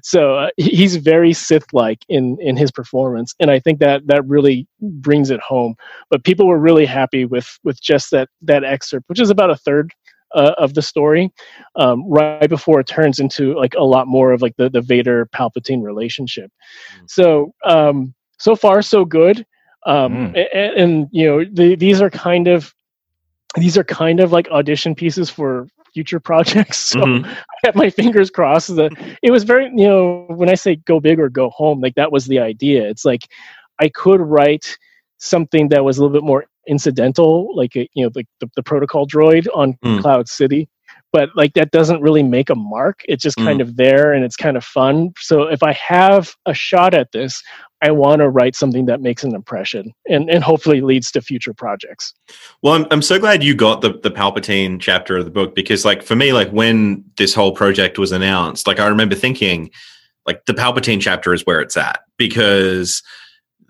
so 0.05 0.35
uh, 0.37 0.51
he's 0.59 0.97
very 0.97 1.33
sith 1.33 1.67
like 1.73 2.05
in 2.09 2.37
in 2.41 2.57
his 2.57 2.71
performance 2.71 3.35
and 3.41 3.51
i 3.51 3.59
think 3.59 3.79
that 3.79 4.07
that 4.07 4.27
really 4.27 4.67
brings 4.81 5.31
it 5.31 5.41
home 5.41 5.75
but 6.11 6.25
people 6.25 6.47
were 6.47 6.59
really 6.59 6.85
happy 6.87 7.25
with 7.25 7.59
with 7.65 7.81
just 7.81 8.11
that 8.11 8.29
that 8.43 8.65
excerpt 8.65 9.09
which 9.09 9.21
is 9.21 9.31
about 9.31 9.51
a 9.51 9.57
third 9.57 9.93
uh, 10.35 10.53
of 10.59 10.75
the 10.75 10.83
story 10.83 11.29
um, 11.75 12.09
right 12.09 12.49
before 12.49 12.79
it 12.79 12.87
turns 12.87 13.19
into 13.19 13.53
like 13.59 13.75
a 13.75 13.83
lot 13.83 14.07
more 14.07 14.31
of 14.31 14.41
like 14.43 14.55
the 14.59 14.71
the 14.71 14.81
Vader 14.81 15.27
Palpatine 15.35 15.83
relationship. 15.83 16.53
So 17.09 17.53
um, 17.65 18.15
so 18.39 18.55
far 18.55 18.81
so 18.81 19.05
good. 19.05 19.45
Um, 19.87 20.13
Mm. 20.13 20.37
a- 20.37 20.57
a- 20.57 20.75
and, 20.81 21.09
you 21.11 21.27
know 21.27 21.45
the, 21.53 21.75
these 21.75 22.01
are 22.01 22.11
kind 22.11 22.47
of 22.47 22.73
these 23.57 23.77
are 23.77 23.85
kind 23.85 24.21
of 24.21 24.33
like 24.33 24.49
audition 24.51 24.95
pieces 24.95 25.29
for 25.31 25.67
future 25.93 26.21
projects. 26.31 26.79
So 26.79 27.01
Mhm. 27.01 27.27
I 27.27 27.57
have 27.65 27.75
my 27.75 27.91
fingers 27.91 28.31
crossed. 28.31 28.75
The 28.77 28.91
it 29.23 29.31
was 29.31 29.45
very 29.45 29.65
you 29.67 29.89
know 29.89 30.27
when 30.29 30.49
I 30.49 30.55
say 30.55 30.77
go 30.77 31.01
big 31.01 31.19
or 31.19 31.29
go 31.29 31.51
home, 31.51 31.81
like 31.81 31.95
that 31.97 32.13
was 32.13 32.27
the 32.27 32.39
idea. 32.39 32.89
It's 32.89 33.05
like 33.05 33.23
I 33.81 33.89
could 33.89 34.21
write 34.21 34.77
something 35.19 35.69
that 35.69 35.85
was 35.85 35.99
a 35.99 36.03
little 36.03 36.15
bit 36.15 36.25
more 36.27 36.47
incidental, 36.67 37.55
like 37.57 37.75
a, 37.77 37.89
you 37.95 38.05
know 38.05 38.11
like 38.15 38.27
the, 38.41 38.49
the 38.57 38.63
protocol 38.63 39.07
droid 39.07 39.47
on 39.55 39.75
Mm. 39.85 40.01
Cloud 40.01 40.29
City, 40.29 40.69
but 41.13 41.31
like 41.35 41.55
that 41.55 41.71
doesn't 41.73 42.01
really 42.03 42.23
make 42.23 42.51
a 42.51 42.55
mark. 42.55 43.01
It's 43.09 43.23
just 43.23 43.37
kind 43.37 43.61
of 43.61 43.77
there 43.77 44.13
and 44.13 44.25
it's 44.25 44.37
kind 44.37 44.57
of 44.57 44.65
fun. 44.65 45.13
So 45.19 45.43
if 45.43 45.63
I 45.63 45.73
have 45.73 46.35
a 46.47 46.55
shot 46.55 46.95
at 46.95 47.11
this, 47.13 47.43
I 47.83 47.91
want 47.93 48.21
to 48.21 48.29
write 48.29 48.55
something 48.55 48.87
that 48.87 49.01
makes 49.01 49.25
an 49.25 49.35
impression 49.35 49.93
and 50.09 50.29
and 50.29 50.45
hopefully 50.45 50.81
leads 50.81 51.11
to 51.13 51.23
future 51.23 51.55
projects. 51.55 52.13
Well, 52.63 52.75
I'm, 52.75 52.87
I'm 52.91 53.03
so 53.03 53.19
glad 53.19 53.43
you 53.43 53.55
got 53.55 53.81
the, 53.81 53.99
the 54.03 54.11
Palpatine 54.11 54.81
chapter 54.81 55.17
of 55.17 55.25
the 55.25 55.31
book 55.31 55.55
because, 55.55 55.85
like, 55.85 56.03
for 56.03 56.15
me, 56.15 56.33
like, 56.33 56.51
when 56.51 57.05
this 57.17 57.35
whole 57.35 57.53
project 57.53 57.99
was 57.99 58.13
announced, 58.13 58.67
like, 58.67 58.81
I 58.81 58.87
remember 58.87 59.15
thinking, 59.15 59.71
like, 60.27 60.45
the 60.47 60.53
Palpatine 60.53 61.01
chapter 61.01 61.33
is 61.33 61.47
where 61.47 61.61
it's 61.61 61.77
at 61.77 62.01
because 62.19 63.03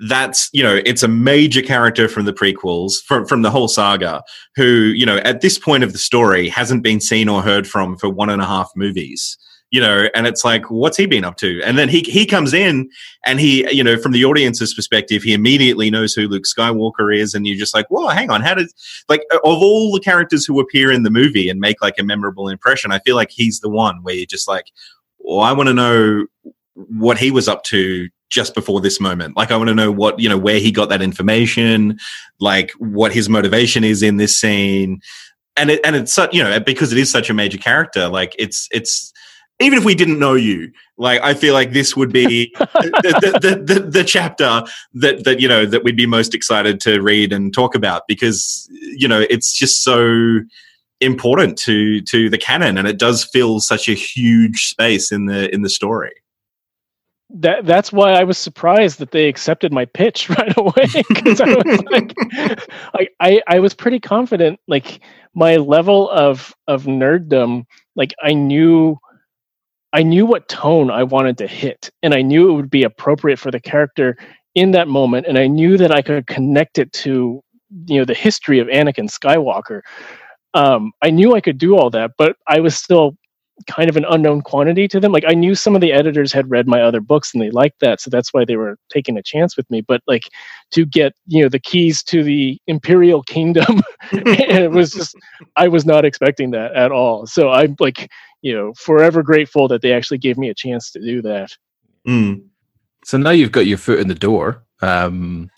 that's, 0.09 0.49
you 0.53 0.63
know, 0.63 0.81
it's 0.85 1.03
a 1.03 1.09
major 1.09 1.63
character 1.63 2.09
from 2.09 2.25
the 2.25 2.33
prequels, 2.33 3.03
from, 3.03 3.27
from 3.27 3.43
the 3.43 3.51
whole 3.51 3.69
saga, 3.69 4.23
who, 4.57 4.65
you 4.65 5.05
know, 5.05 5.19
at 5.19 5.43
this 5.43 5.59
point 5.59 5.85
of 5.85 5.93
the 5.93 5.99
story 5.99 6.49
hasn't 6.49 6.83
been 6.83 7.01
seen 7.01 7.29
or 7.29 7.43
heard 7.43 7.69
from 7.69 7.97
for 7.97 8.09
one 8.09 8.31
and 8.31 8.41
a 8.41 8.47
half 8.47 8.71
movies. 8.75 9.37
You 9.73 9.81
know, 9.81 10.09
and 10.16 10.27
it's 10.27 10.45
like, 10.45 10.68
what's 10.68 10.97
he 10.97 11.07
been 11.07 11.25
up 11.25 11.37
to? 11.37 11.62
And 11.62 11.79
then 11.79 11.89
he 11.89 12.01
he 12.01 12.27
comes 12.27 12.53
in 12.53 12.91
and 13.25 13.39
he, 13.39 13.73
you 13.73 13.85
know, 13.85 13.97
from 13.97 14.11
the 14.11 14.25
audience's 14.25 14.75
perspective, 14.75 15.23
he 15.23 15.33
immediately 15.33 15.91
knows 15.91 16.12
who 16.12 16.27
Luke 16.27 16.43
Skywalker 16.45 17.16
is, 17.16 17.35
and 17.35 17.47
you're 17.47 17.57
just 17.57 17.75
like, 17.75 17.87
whoa, 17.89 18.09
hang 18.09 18.31
on, 18.31 18.41
how 18.41 18.55
did 18.55 18.68
like 19.09 19.23
of 19.33 19.41
all 19.45 19.93
the 19.93 20.01
characters 20.01 20.45
who 20.45 20.59
appear 20.59 20.91
in 20.91 21.05
the 21.05 21.11
movie 21.11 21.49
and 21.49 21.61
make 21.61 21.81
like 21.81 21.99
a 21.99 22.03
memorable 22.03 22.49
impression, 22.49 22.91
I 22.91 22.99
feel 22.99 23.14
like 23.14 23.31
he's 23.31 23.61
the 23.61 23.71
one 23.71 24.03
where 24.03 24.14
you're 24.14 24.27
just 24.27 24.49
like, 24.49 24.73
well, 25.21 25.41
I 25.41 25.53
want 25.53 25.68
to 25.68 25.75
know 25.75 26.27
what 26.75 27.18
he 27.18 27.31
was 27.31 27.49
up 27.49 27.62
to 27.64 28.09
just 28.31 28.55
before 28.55 28.81
this 28.81 29.01
moment. 29.01 29.37
Like, 29.37 29.51
I 29.51 29.57
want 29.57 29.68
to 29.68 29.75
know 29.75 29.93
what 29.93 30.18
you 30.18 30.29
know 30.29 30.39
where 30.39 30.59
he 30.59 30.73
got 30.73 30.89
that 30.89 31.03
information, 31.03 31.99
like 32.41 32.71
what 32.79 33.12
his 33.12 33.29
motivation 33.29 33.85
is 33.85 34.03
in 34.03 34.16
this 34.16 34.37
scene, 34.41 35.01
and 35.57 35.71
it 35.71 35.81
and 35.85 35.97
it's 35.97 36.18
you 36.33 36.43
know 36.43 36.59
because 36.61 36.93
it 36.93 36.99
is 36.99 37.11
such 37.11 37.29
a 37.29 37.35
major 37.35 37.59
character, 37.59 38.09
like 38.09 38.35
it's 38.39 38.68
it's 38.71 39.10
even 39.61 39.79
if 39.79 39.85
we 39.85 39.95
didn't 39.95 40.19
know 40.19 40.35
you, 40.35 40.73
like 40.97 41.21
I 41.23 41.35
feel 41.35 41.55
like 41.55 41.73
this 41.73 41.97
would 41.97 42.13
be 42.13 42.53
the, 42.59 43.39
the, 43.41 43.75
the, 43.75 43.81
the, 43.81 44.05
chapter 44.05 44.63
that 44.95 45.25
that 45.25 45.41
you 45.41 45.49
know 45.49 45.67
that 45.67 45.85
we'd 45.85 45.97
be 45.97 46.07
most 46.07 46.35
excited 46.35 46.81
to 46.81 47.01
read 47.01 47.33
and 47.33 47.53
talk 47.53 47.75
about 47.75 48.03
because 48.09 48.69
you 48.71 49.07
know 49.07 49.25
it's 49.31 49.53
just 49.53 49.85
so 49.85 50.41
important 51.01 51.57
to 51.59 52.01
to 52.03 52.29
the 52.29 52.39
canon 52.39 52.77
and 52.77 52.87
it 52.87 52.99
does 52.99 53.25
fill 53.25 53.61
such 53.61 53.89
a 53.89 53.95
huge 53.95 54.69
space 54.69 55.11
in 55.11 55.27
the 55.27 55.53
in 55.55 55.63
the 55.63 55.71
story 55.71 56.13
that 57.33 57.65
that's 57.65 57.93
why 57.93 58.13
I 58.13 58.25
was 58.25 58.39
surprised 58.39 58.99
that 58.99 59.13
they 59.13 59.29
accepted 59.29 59.73
my 59.73 59.85
pitch 59.85 60.29
right 60.39 60.57
away 60.57 60.87
because 61.09 61.41
I 61.41 61.55
was 61.55 61.83
like, 61.91 62.15
I, 62.95 63.09
I 63.21 63.43
I 63.47 63.59
was 63.61 63.75
pretty 63.75 64.01
confident. 64.01 64.61
Like 64.67 65.01
my 65.35 65.57
level 65.57 66.11
of 66.11 66.55
of 66.67 66.85
nerddom, 66.85 67.67
like 67.97 68.15
I 68.23 68.33
knew. 68.33 68.99
I 69.93 70.03
knew 70.03 70.26
what 70.26 70.49
tone 70.49 70.91
I 70.91 71.03
wanted 71.03 71.38
to 71.38 71.47
hit, 71.47 71.91
and 72.03 72.14
I 72.14 72.22
knew 72.22 72.51
it 72.51 72.55
would 72.55 72.70
be 72.70 72.84
appropriate 72.84 73.38
for 73.38 73.51
the 73.51 73.61
character 73.61 74.16
in 74.55 74.72
that 74.72 74.88
moment, 74.88 75.26
and 75.26 75.38
I 75.38 75.47
knew 75.49 75.76
that 75.78 75.93
I 75.93 76.03
could 76.03 76.26
connect 76.26 76.78
it 76.78 76.93
to, 76.95 77.43
you 77.86 77.99
know, 77.99 78.05
the 78.05 78.14
history 78.14 78.59
of 78.61 78.68
Anakin 78.68 79.11
Skywalker. 79.11 79.82
Um, 80.55 80.93
I 81.03 81.11
knew 81.11 81.34
I 81.34 81.41
could 81.41 81.59
do 81.59 81.76
all 81.76 81.91
that, 81.91 82.12
but 82.18 82.36
I 82.49 82.61
was 82.61 82.76
still 82.76 83.16
kind 83.66 83.91
of 83.91 83.97
an 83.97 84.07
unknown 84.09 84.43
quantity 84.43 84.88
to 84.88 85.01
them. 85.01 85.12
Like 85.12 85.24
I 85.28 85.34
knew 85.34 85.55
some 85.55 85.74
of 85.74 85.80
the 85.80 85.93
editors 85.93 86.32
had 86.32 86.51
read 86.51 86.66
my 86.66 86.82
other 86.82 87.01
books 87.01 87.32
and 87.34 87.43
they 87.43 87.51
liked 87.51 87.80
that, 87.80 88.01
so 88.01 88.11
that's 88.11 88.32
why 88.32 88.45
they 88.45 88.57
were 88.57 88.76
taking 88.91 89.16
a 89.18 89.22
chance 89.22 89.57
with 89.57 89.70
me. 89.70 89.80
But 89.82 90.03
like 90.07 90.24
to 90.72 90.86
get 90.86 91.14
you 91.26 91.43
know 91.43 91.49
the 91.49 91.59
keys 91.61 92.03
to 92.05 92.22
the 92.24 92.59
Imperial 92.66 93.22
Kingdom, 93.24 93.82
it 94.12 94.70
was 94.70 94.93
just 94.93 95.16
I 95.57 95.68
was 95.68 95.86
not 95.86 96.05
expecting 96.05 96.51
that 96.53 96.74
at 96.74 96.93
all. 96.93 97.26
So 97.26 97.51
I'm 97.51 97.76
like 97.80 98.11
you 98.43 98.55
know 98.55 98.72
forever 98.74 99.22
grateful 99.22 99.68
that 99.68 99.82
they 99.82 99.93
actually 99.93 100.18
gave 100.18 100.38
me 100.38 100.49
a 100.49 100.55
chance 100.55 100.91
to 100.93 101.01
do 101.01 101.22
that. 101.22 101.57
Mm. 102.07 102.45
So 103.05 103.18
now 103.18 103.30
you've 103.30 103.53
got 103.53 103.66
your 103.66 103.78
foot 103.78 103.99
in 103.99 104.09
the 104.09 104.14
door. 104.14 104.62
Um, 104.82 105.51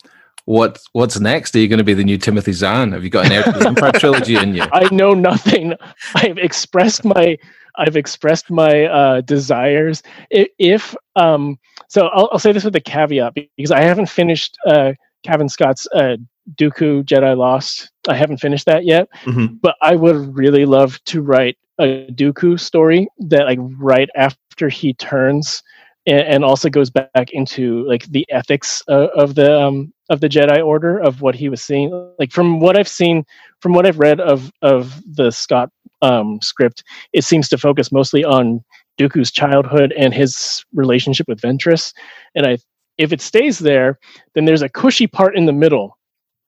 what 0.45 0.79
what's 0.91 1.19
next? 1.19 1.55
Are 1.55 1.59
you 1.59 1.67
going 1.67 1.77
to 1.77 1.83
be 1.83 1.93
the 1.93 2.03
new 2.03 2.17
Timothy 2.17 2.51
Zahn? 2.51 2.91
Have 2.91 3.03
you 3.03 3.09
got 3.09 3.25
an 3.25 3.31
Heir 3.31 3.43
to 3.43 3.51
the 3.51 3.67
Empire 3.67 3.91
trilogy 3.93 4.35
in 4.35 4.53
you? 4.53 4.63
I 4.73 4.93
know 4.93 5.13
nothing. 5.13 5.73
I've 6.15 6.37
expressed 6.37 7.05
my 7.05 7.37
I've 7.75 7.95
expressed 7.95 8.51
my 8.51 8.83
uh, 8.85 9.21
desires. 9.21 10.03
If, 10.29 10.47
if 10.59 10.95
um, 11.15 11.57
so, 11.87 12.07
I'll, 12.07 12.29
I'll 12.31 12.39
say 12.39 12.51
this 12.51 12.63
with 12.63 12.75
a 12.75 12.81
caveat 12.81 13.33
because 13.33 13.71
I 13.71 13.81
haven't 13.81 14.09
finished 14.09 14.57
uh, 14.65 14.93
Cavan 15.23 15.49
Scott's 15.49 15.87
uh, 15.95 16.17
Dooku 16.55 17.03
Jedi 17.03 17.35
Lost. 17.35 17.91
I 18.07 18.15
haven't 18.15 18.37
finished 18.37 18.65
that 18.65 18.85
yet, 18.85 19.07
Mhm. 19.23 19.59
but 19.61 19.75
I 19.81 19.95
would 19.95 20.35
really 20.35 20.65
love 20.65 21.03
to 21.05 21.21
write 21.21 21.57
a 21.79 22.07
Dooku 22.11 22.59
story 22.59 23.07
that, 23.19 23.45
like, 23.45 23.59
right 23.61 24.09
after 24.15 24.69
he 24.69 24.93
turns, 24.93 25.63
and, 26.05 26.21
and 26.21 26.45
also 26.45 26.69
goes 26.69 26.89
back 26.89 27.31
into 27.31 27.87
like 27.87 28.05
the 28.07 28.25
ethics 28.29 28.81
of, 28.87 29.09
of 29.11 29.35
the 29.35 29.59
um, 29.59 29.93
of 30.09 30.19
the 30.19 30.29
Jedi 30.29 30.65
Order 30.65 30.99
of 30.99 31.21
what 31.21 31.35
he 31.35 31.49
was 31.49 31.61
seeing. 31.61 31.91
Like 32.19 32.31
from 32.31 32.59
what 32.59 32.77
I've 32.77 32.87
seen, 32.87 33.25
from 33.61 33.73
what 33.73 33.85
I've 33.85 33.99
read 33.99 34.19
of 34.19 34.51
of 34.61 35.01
the 35.15 35.31
Scott 35.31 35.69
um, 36.01 36.41
script, 36.41 36.83
it 37.13 37.23
seems 37.23 37.47
to 37.49 37.57
focus 37.57 37.91
mostly 37.91 38.23
on 38.23 38.63
Dooku's 38.99 39.31
childhood 39.31 39.93
and 39.97 40.13
his 40.13 40.65
relationship 40.73 41.27
with 41.27 41.41
Ventress. 41.41 41.93
And 42.35 42.45
I, 42.45 42.57
if 42.97 43.11
it 43.11 43.21
stays 43.21 43.59
there, 43.59 43.97
then 44.35 44.45
there's 44.45 44.61
a 44.61 44.69
cushy 44.69 45.07
part 45.07 45.35
in 45.35 45.45
the 45.45 45.53
middle 45.53 45.97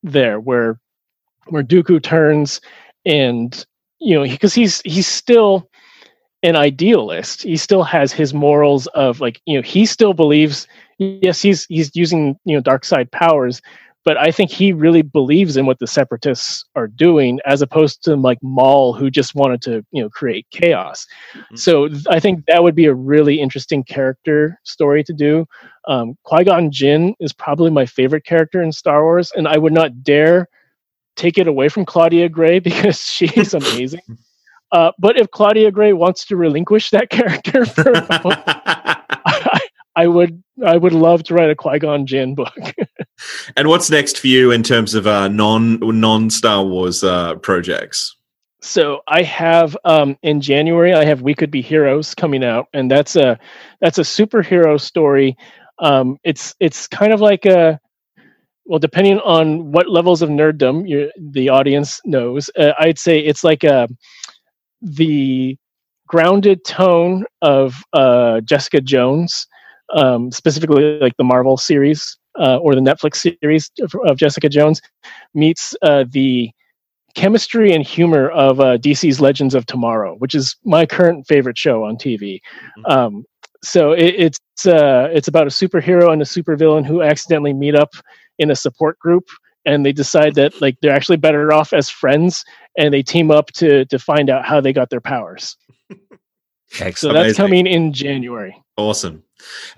there 0.04 0.40
where 0.40 0.80
where 1.48 1.64
Dooku 1.64 2.02
turns 2.02 2.60
and 3.06 3.66
you 4.00 4.16
know 4.16 4.24
because 4.24 4.54
he's 4.54 4.82
he's 4.82 5.08
still 5.08 5.70
an 6.44 6.56
idealist. 6.56 7.44
He 7.44 7.58
still 7.58 7.84
has 7.84 8.12
his 8.12 8.34
morals 8.34 8.88
of 8.88 9.20
like 9.20 9.42
you 9.46 9.58
know 9.58 9.62
he 9.64 9.86
still 9.86 10.14
believes 10.14 10.68
yes 10.98 11.42
he's 11.42 11.66
he's 11.66 11.92
using 11.96 12.38
you 12.46 12.56
know 12.56 12.62
dark 12.62 12.86
side 12.86 13.12
powers 13.12 13.62
but 14.06 14.18
I 14.18 14.30
think 14.30 14.52
he 14.52 14.72
really 14.72 15.02
believes 15.02 15.58
in 15.58 15.66
what 15.66 15.80
the 15.80 15.88
separatists 15.88 16.64
are 16.76 16.88
doing, 16.88 17.40
as 17.46 17.64
opposed 17.64 18.04
to 18.04 18.16
like 18.16 18.38
Maul, 18.44 18.94
who 18.94 19.10
just 19.10 19.34
wanted 19.34 19.64
to, 19.64 19.84
you 19.92 20.04
know, 20.04 20.10
create 20.12 20.46
chaos. 20.52 21.08
Mhm. 21.34 21.58
So 21.58 21.88
th- 21.88 22.06
I 22.08 22.20
think 22.20 22.46
that 22.46 22.62
would 22.62 22.76
be 22.76 22.86
a 22.86 22.94
really 22.94 23.42
interesting 23.42 23.84
character 23.84 24.60
story 24.64 25.04
to 25.06 25.14
do. 25.14 25.48
Um, 25.88 26.16
Qui 26.24 26.44
Gon 26.44 26.72
Jinn 26.72 27.16
is 27.20 27.34
probably 27.34 27.72
my 27.72 27.88
favorite 27.88 28.26
character 28.26 28.62
in 28.62 28.72
Star 28.72 29.04
Wars, 29.04 29.32
and 29.36 29.48
I 29.48 29.58
would 29.58 29.74
not 29.74 30.04
dare 30.04 30.48
take 31.16 31.38
it 31.38 31.48
away 31.48 31.70
from 31.70 31.86
Claudia 31.86 32.30
Gray 32.30 32.60
because 32.70 33.00
she's 33.00 33.54
amazing. 33.54 34.02
Uh, 34.72 34.92
but 35.00 35.18
if 35.18 35.32
Claudia 35.32 35.72
Gray 35.72 35.94
wants 35.94 36.26
to 36.26 36.36
relinquish 36.36 36.90
that 36.90 37.10
character 37.10 37.66
for 37.66 37.92
a 37.92 38.02
book, 38.02 38.44
I, 38.48 39.60
I 39.96 40.08
would 40.08 40.44
I 40.66 40.78
would 40.78 40.94
love 40.94 41.24
to 41.24 41.34
write 41.34 41.50
a 41.50 41.56
Qui 41.56 41.80
Gon 41.80 42.06
Jinn 42.06 42.36
book. 42.36 42.58
and 43.56 43.68
what's 43.68 43.90
next 43.90 44.20
for 44.20 44.28
you 44.28 44.52
in 44.52 44.64
terms 44.64 44.94
of 44.94 45.08
uh, 45.08 45.28
non 45.28 45.80
non 45.82 46.30
Star 46.30 46.64
Wars 46.64 47.04
uh, 47.04 47.36
projects? 47.36 48.16
So 48.62 49.02
I 49.08 49.22
have 49.22 49.78
um, 49.86 50.18
in 50.24 50.42
January 50.42 50.94
I 50.94 51.06
have 51.06 51.22
We 51.22 51.36
Could 51.36 51.52
Be 51.52 51.62
Heroes 51.62 52.16
coming 52.16 52.44
out, 52.44 52.68
and 52.74 52.90
that's 52.90 53.16
a 53.16 53.40
that's 53.80 54.00
a 54.00 54.02
superhero 54.02 54.82
story. 54.82 55.38
Um, 55.80 56.18
it's 56.24 56.56
it's 56.60 56.88
kind 56.88 57.14
of 57.14 57.22
like 57.22 57.46
a 57.46 57.80
well, 58.66 58.80
depending 58.80 59.20
on 59.20 59.72
what 59.72 59.90
levels 59.90 60.22
of 60.22 60.30
nerddom 60.30 61.10
the 61.18 61.50
audience 61.50 62.02
knows, 62.06 62.50
uh, 62.58 62.74
I'd 62.80 63.00
say 63.00 63.20
it's 63.20 63.44
like 63.44 63.64
a 63.64 63.88
the 64.82 65.58
grounded 66.08 66.64
tone 66.66 67.26
of 67.42 67.76
uh, 67.94 68.42
Jessica 68.42 68.82
Jones, 68.82 69.48
um, 69.94 70.32
specifically 70.32 71.00
like 71.00 71.16
the 71.18 71.24
Marvel 71.24 71.58
series 71.58 72.18
uh, 72.40 72.58
or 72.58 72.76
the 72.76 72.82
Netflix 72.82 73.36
series 73.42 73.72
of, 73.82 73.94
of 74.06 74.18
Jessica 74.18 74.50
Jones, 74.50 74.82
meets 75.34 75.76
uh, 75.82 76.06
the 76.10 76.52
chemistry 77.16 77.72
and 77.74 77.86
humor 77.86 78.30
of 78.32 78.60
uh, 78.60 78.78
DC's 78.78 79.22
Legends 79.22 79.56
of 79.56 79.66
Tomorrow, 79.66 80.16
which 80.18 80.36
is 80.36 80.56
my 80.66 80.86
current 80.86 81.26
favorite 81.28 81.58
show 81.58 81.84
on 81.84 81.98
TV. 81.98 82.40
Mhm. 82.80 82.92
Um, 82.92 83.26
so 83.64 83.94
it, 83.94 84.16
it's 84.18 84.66
uh, 84.68 85.10
it's 85.12 85.28
about 85.28 85.48
a 85.48 85.50
superhero 85.50 86.12
and 86.12 86.22
a 86.22 86.26
supervillain 86.26 86.86
who 86.86 87.02
accidentally 87.02 87.54
meet 87.54 87.74
up 87.76 87.90
in 88.40 88.52
a 88.52 88.56
support 88.56 89.00
group, 89.00 89.26
and 89.66 89.86
they 89.86 89.92
decide 89.92 90.36
that 90.36 90.62
like 90.62 90.78
they're 90.82 90.96
actually 90.96 91.18
better 91.18 91.54
off 91.54 91.74
as 91.74 91.90
friends, 91.90 92.44
and 92.78 92.94
they 92.94 93.04
team 93.04 93.32
up 93.32 93.48
to 93.54 93.86
to 93.86 94.00
find 94.00 94.30
out 94.30 94.46
how 94.46 94.62
they 94.62 94.74
got 94.74 94.90
their 94.90 95.02
powers. 95.02 95.58
So 96.74 96.82
that's 96.82 97.06
Amazing. 97.06 97.36
coming 97.36 97.68
in 97.68 97.94
January. 97.94 98.62
Awesome. 98.76 99.24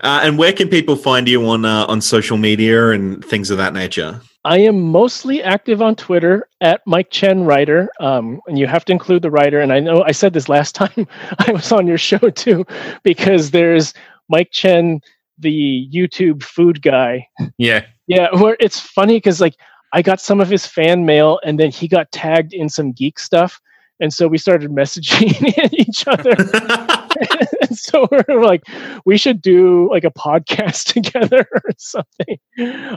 Uh, 0.00 0.20
and 0.22 0.38
where 0.38 0.52
can 0.52 0.68
people 0.68 0.96
find 0.96 1.28
you 1.28 1.46
on 1.48 1.64
uh, 1.64 1.84
on 1.86 2.00
social 2.00 2.36
media 2.36 2.90
and 2.90 3.24
things 3.24 3.50
of 3.50 3.58
that 3.58 3.72
nature? 3.74 4.20
I 4.44 4.58
am 4.58 4.80
mostly 4.80 5.42
active 5.42 5.82
on 5.82 5.94
Twitter 5.94 6.48
at 6.60 6.80
Mike 6.86 7.10
Chen 7.10 7.44
Writer, 7.44 7.90
um, 8.00 8.40
and 8.46 8.58
you 8.58 8.66
have 8.66 8.84
to 8.86 8.92
include 8.92 9.22
the 9.22 9.30
writer. 9.30 9.60
And 9.60 9.72
I 9.72 9.80
know 9.80 10.02
I 10.02 10.12
said 10.12 10.32
this 10.32 10.48
last 10.48 10.74
time 10.74 11.06
I 11.38 11.52
was 11.52 11.70
on 11.70 11.86
your 11.86 11.98
show 11.98 12.18
too, 12.18 12.64
because 13.02 13.50
there's 13.50 13.94
Mike 14.28 14.50
Chen, 14.50 15.00
the 15.38 15.88
YouTube 15.92 16.42
food 16.42 16.82
guy. 16.82 17.28
yeah. 17.58 17.84
Yeah, 18.08 18.28
where 18.34 18.56
it's 18.58 18.80
funny 18.80 19.16
because 19.16 19.40
like 19.40 19.54
I 19.92 20.02
got 20.02 20.20
some 20.20 20.40
of 20.40 20.48
his 20.48 20.66
fan 20.66 21.04
mail, 21.04 21.40
and 21.44 21.58
then 21.58 21.70
he 21.70 21.88
got 21.88 22.10
tagged 22.10 22.52
in 22.52 22.68
some 22.68 22.92
geek 22.92 23.18
stuff, 23.18 23.60
and 24.00 24.12
so 24.12 24.28
we 24.28 24.38
started 24.38 24.70
messaging 24.72 25.72
each 25.72 26.06
other. 26.06 26.30
and 27.60 27.78
so 27.78 28.08
we're 28.10 28.42
like, 28.42 28.64
we 29.04 29.16
should 29.16 29.40
do 29.40 29.88
like 29.90 30.04
a 30.04 30.10
podcast 30.10 30.92
together 30.92 31.46
or 31.52 31.70
something. 31.76 32.38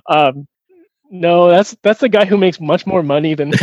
Um, 0.08 0.48
no, 1.10 1.50
that's 1.50 1.76
that's 1.84 2.00
the 2.00 2.10
guy 2.10 2.24
who 2.26 2.38
makes 2.38 2.62
much 2.62 2.88
more 2.88 3.04
money 3.04 3.36
than 3.36 3.50
me. 3.50 3.58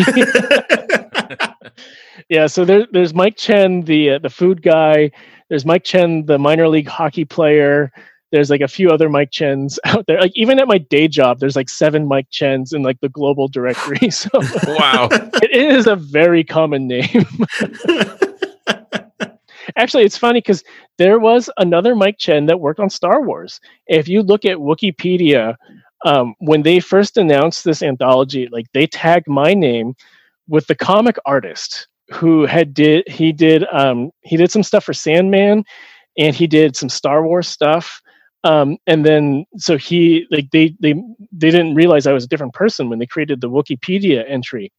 yeah. 2.28 2.46
So 2.46 2.66
there, 2.66 2.86
there's 2.92 3.14
Mike 3.14 3.38
Chen, 3.38 3.82
the 3.82 4.10
uh, 4.10 4.18
the 4.18 4.28
food 4.28 4.60
guy. 4.60 5.10
There's 5.48 5.64
Mike 5.64 5.84
Chen, 5.84 6.26
the 6.26 6.38
minor 6.38 6.68
league 6.68 6.88
hockey 6.88 7.24
player. 7.24 7.90
There's 8.30 8.50
like 8.50 8.60
a 8.60 8.68
few 8.68 8.90
other 8.90 9.08
Mike 9.08 9.30
Chens 9.30 9.78
out 9.84 10.06
there. 10.06 10.20
Like 10.20 10.32
even 10.34 10.58
at 10.58 10.68
my 10.68 10.78
day 10.78 11.08
job, 11.08 11.40
there's 11.40 11.56
like 11.56 11.68
seven 11.68 12.06
Mike 12.06 12.28
Chens 12.30 12.72
in 12.72 12.82
like 12.82 13.00
the 13.00 13.08
global 13.08 13.48
directory. 13.48 13.98
So 14.10 14.28
Wow. 14.66 15.08
it 15.42 15.50
is 15.52 15.86
a 15.86 15.96
very 15.96 16.44
common 16.44 16.86
name. 16.86 17.26
Actually, 19.76 20.04
it's 20.04 20.16
funny 20.16 20.40
because 20.40 20.64
there 20.96 21.18
was 21.18 21.50
another 21.58 21.94
Mike 21.94 22.18
Chen 22.18 22.46
that 22.46 22.60
worked 22.60 22.80
on 22.80 22.90
Star 22.90 23.22
Wars. 23.22 23.60
If 23.86 24.08
you 24.08 24.22
look 24.22 24.44
at 24.44 24.56
Wikipedia, 24.56 25.56
um, 26.04 26.34
when 26.38 26.62
they 26.62 26.80
first 26.80 27.16
announced 27.16 27.64
this 27.64 27.82
anthology, 27.82 28.48
like 28.50 28.66
they 28.72 28.86
tagged 28.86 29.28
my 29.28 29.54
name 29.54 29.94
with 30.48 30.66
the 30.66 30.74
comic 30.74 31.16
artist 31.26 31.86
who 32.10 32.46
had 32.46 32.72
did 32.72 33.06
he 33.08 33.32
did 33.32 33.64
um, 33.72 34.10
he 34.22 34.36
did 34.36 34.50
some 34.50 34.62
stuff 34.62 34.84
for 34.84 34.94
Sandman, 34.94 35.64
and 36.16 36.34
he 36.34 36.46
did 36.46 36.76
some 36.76 36.88
Star 36.88 37.24
Wars 37.24 37.48
stuff. 37.48 38.00
Um, 38.44 38.78
and 38.86 39.04
then 39.04 39.44
so 39.56 39.76
he 39.76 40.26
like 40.30 40.50
they 40.52 40.74
they 40.80 40.94
they 41.32 41.50
didn't 41.50 41.74
realize 41.74 42.06
I 42.06 42.12
was 42.12 42.24
a 42.24 42.28
different 42.28 42.54
person 42.54 42.88
when 42.88 42.98
they 42.98 43.06
created 43.06 43.40
the 43.40 43.50
Wikipedia 43.50 44.24
entry. 44.28 44.72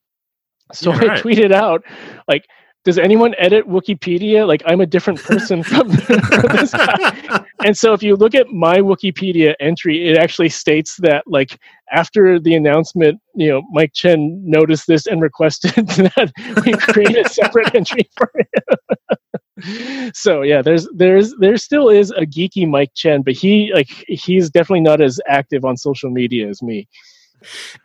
So 0.73 0.91
Yeah, 0.91 0.99
I 0.99 1.09
right. 1.09 1.25
tweeted 1.25 1.51
out 1.51 1.83
like 2.27 2.45
does 2.85 2.97
anyone 2.97 3.35
edit 3.37 3.67
Wikipedia? 3.67 4.47
Like 4.47 4.63
I'm 4.65 4.81
a 4.81 4.85
different 4.85 5.23
person 5.23 5.63
from, 5.63 5.91
from 6.31 6.47
this 6.51 6.75
guy. 6.75 7.41
And 7.65 7.77
so 7.77 7.93
if 7.93 8.01
you 8.01 8.15
look 8.15 8.35
at 8.35 8.49
my 8.49 8.77
Wikipedia 8.77 9.53
entry, 9.59 10.07
it 10.07 10.17
actually 10.17 10.49
states 10.49 10.95
that 10.99 11.23
like 11.27 11.59
after 11.91 12.39
the 12.39 12.55
announcement, 12.55 13.19
you 13.35 13.49
know, 13.49 13.61
Mike 13.71 13.91
Chen 13.93 14.41
noticed 14.45 14.87
this 14.87 15.07
and 15.07 15.21
requested 15.21 15.71
that 15.87 16.31
we 16.65 16.73
create 16.73 17.17
a 17.17 17.27
separate 17.27 17.75
entry 17.75 18.09
for 18.15 18.31
him. 18.35 20.11
so 20.13 20.41
yeah, 20.41 20.61
there's 20.61 20.87
there's 20.95 21.33
there 21.39 21.57
still 21.57 21.89
is 21.89 22.11
a 22.11 22.21
geeky 22.21 22.67
Mike 22.67 22.91
Chen, 22.95 23.21
but 23.21 23.33
he 23.33 23.71
like 23.73 23.89
he's 24.07 24.49
definitely 24.49 24.81
not 24.81 25.01
as 25.01 25.19
active 25.27 25.65
on 25.65 25.75
social 25.75 26.09
media 26.09 26.47
as 26.47 26.61
me. 26.61 26.87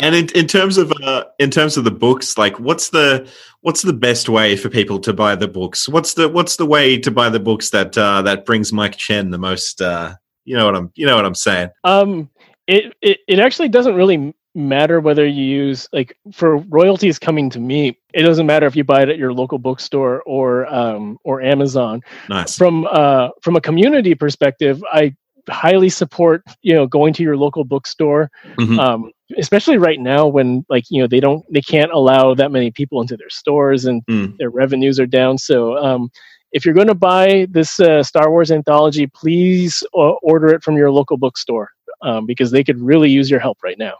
And 0.01 0.15
in, 0.15 0.29
in 0.35 0.47
terms 0.47 0.79
of 0.79 0.93
uh, 1.03 1.25
in 1.39 1.51
terms 1.51 1.77
of 1.77 1.85
the 1.85 1.91
books, 1.91 2.37
like 2.39 2.59
what's 2.61 2.91
the 2.91 3.29
what's 3.61 3.83
the 3.83 3.93
best 3.93 4.29
way 4.29 4.57
for 4.57 4.69
people 4.69 4.99
to 5.01 5.13
buy 5.13 5.35
the 5.37 5.49
books? 5.49 5.89
What's 5.89 6.15
the 6.15 6.29
what's 6.29 6.57
the 6.57 6.67
way 6.67 6.99
to 6.99 7.11
buy 7.11 7.29
the 7.31 7.41
books 7.41 7.71
that 7.71 7.97
uh, 7.97 8.23
that 8.23 8.45
brings 8.45 8.73
Mike 8.73 8.97
Chen 8.97 9.31
the 9.31 9.39
most? 9.39 9.81
Uh, 9.81 10.15
you 10.45 10.57
know 10.57 10.67
what 10.67 10.77
I'm 10.77 10.91
you 10.95 11.07
know 11.07 11.17
what 11.17 11.25
I'm 11.27 11.35
saying. 11.35 11.71
Um, 11.85 12.31
it 12.67 12.95
it, 13.03 13.19
it 13.29 13.39
actually 13.39 13.69
doesn't 13.69 13.95
really 13.95 14.35
matter 14.55 15.01
whether 15.01 15.27
you 15.27 15.43
use 15.45 15.89
like 15.93 16.17
for 16.33 16.59
royalties 16.59 17.19
coming 17.19 17.51
to 17.51 17.59
me 17.59 17.99
it 18.13 18.23
doesn't 18.23 18.47
matter 18.47 18.67
if 18.67 18.77
you 18.77 18.85
buy 18.85 19.03
it 19.03 19.09
at 19.09 19.19
your 19.19 19.33
local 19.33 19.59
bookstore 19.59 20.23
or 20.23 20.73
um 20.73 21.19
or 21.25 21.43
amazon 21.43 22.01
Nice. 22.29 22.57
from 22.57 22.87
uh 22.93 23.31
from 23.43 23.57
a 23.57 23.61
community 23.61 24.15
perspective 24.15 24.81
i 24.93 25.13
highly 25.49 25.89
support 25.89 26.45
you 26.63 26.73
know 26.73 26.87
going 26.87 27.13
to 27.15 27.25
your 27.25 27.37
local 27.37 27.65
bookstore 27.65 28.31
Mhm. 28.57 28.79
um 28.79 29.11
especially 29.39 29.79
right 29.79 30.01
now 30.01 30.27
when 30.27 30.65
like 30.69 30.85
you 30.91 31.01
know 31.01 31.07
they 31.07 31.21
don't 31.21 31.45
they 31.53 31.61
can't 31.61 31.93
allow 31.93 32.35
that 32.35 32.51
many 32.51 32.71
people 32.71 33.01
into 33.01 33.17
their 33.17 33.31
stores 33.31 33.85
and 33.85 34.03
Mm. 34.09 34.37
their 34.39 34.51
revenues 34.51 34.99
are 35.01 35.07
down 35.07 35.39
so 35.39 35.77
um 35.79 36.11
if 36.53 36.65
you're 36.65 36.75
going 36.75 36.87
to 36.89 36.95
buy 36.95 37.47
this 37.51 37.81
uh, 37.81 38.03
star 38.03 38.31
wars 38.31 38.51
anthology 38.51 39.07
please 39.07 39.83
uh, 39.95 40.13
order 40.23 40.49
it 40.49 40.63
from 40.63 40.77
your 40.77 40.91
local 40.91 41.17
bookstore 41.17 41.71
um, 42.03 42.27
because 42.27 42.51
they 42.51 42.63
could 42.65 42.81
really 42.81 43.11
use 43.11 43.31
your 43.31 43.41
help 43.41 43.59
right 43.63 43.79
now 43.79 43.95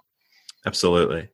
Absolutely. 0.67 1.29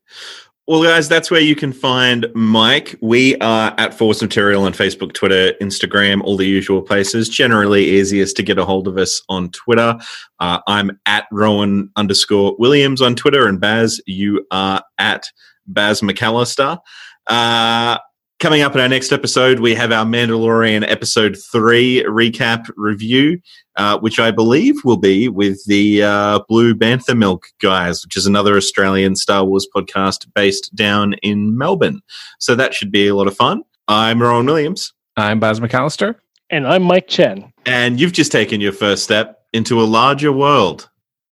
Well, 0.71 0.85
guys, 0.85 1.09
that's 1.09 1.33
where 1.33 1.41
you 1.41 1.57
can 1.57 1.73
find 1.73 2.29
Mike. 2.33 2.95
We 3.01 3.35
are 3.39 3.75
at 3.77 3.93
Force 3.93 4.23
Material 4.23 4.62
on 4.62 4.73
Facebook, 4.73 5.12
Twitter, 5.14 5.53
Instagram, 5.61 6.23
all 6.23 6.37
the 6.37 6.47
usual 6.47 6.81
places. 6.81 7.29
Generally, 7.29 7.87
easiest 7.87 8.37
to 8.37 8.45
get 8.45 8.57
a 8.57 8.64
hold 8.64 8.87
of 8.87 8.97
us 8.97 9.21
on 9.29 9.51
Twitter. 9.51 9.99
Uh, 10.39 10.61
I'm 10.68 10.97
at 11.07 11.27
Rowan 11.33 11.91
underscore 11.97 12.55
Williams 12.61 13.03
on 13.03 13.16
Twitter, 13.16 13.49
and 13.49 13.61
Baz, 13.61 14.01
you 14.07 14.47
are 14.53 14.81
at 14.97 15.27
Baz 15.66 16.03
McAllister. 16.03 16.79
Uh, 17.27 17.99
coming 18.39 18.62
up 18.62 18.77
in 18.77 18.81
our 18.81 18.89
next 18.89 19.11
episode, 19.11 19.59
we 19.59 19.75
have 19.75 19.91
our 19.91 20.05
Mandalorian 20.05 20.89
episode 20.89 21.37
three 21.51 22.05
recap 22.05 22.71
review 22.77 23.41
uh, 23.81 23.99
which 23.99 24.20
I 24.20 24.31
believe 24.31 24.85
will 24.85 24.99
be 24.99 25.28
with 25.28 25.64
the 25.64 26.03
uh, 26.03 26.41
Blue 26.49 26.74
Bantha 26.74 27.16
Milk 27.16 27.47
guys, 27.62 28.05
which 28.05 28.14
is 28.14 28.26
another 28.26 28.55
Australian 28.57 29.16
Star 29.16 29.43
Wars 29.43 29.66
podcast 29.74 30.26
based 30.35 30.74
down 30.74 31.14
in 31.22 31.57
Melbourne. 31.57 32.03
So 32.39 32.55
that 32.57 32.74
should 32.74 32.93
be 32.93 33.09
a 33.09 33.14
lot 33.14 33.26
of 33.26 33.35
fun. 33.35 33.62
I'm 33.89 34.20
Rowan 34.20 34.45
Williams, 34.45 34.93
I'm 35.16 35.41
Baz 35.41 35.61
McAllister. 35.61 36.16
and 36.51 36.66
i'm 36.66 36.83
mike 36.83 37.09
chen 37.09 37.53
and 37.64 37.99
you've 37.99 38.12
just 38.12 38.31
taken 38.33 38.61
your 38.61 38.72
first 38.72 39.03
step 39.03 39.45
into 39.55 39.81
a 39.81 39.85
larger 39.85 40.31
world. 40.33 40.89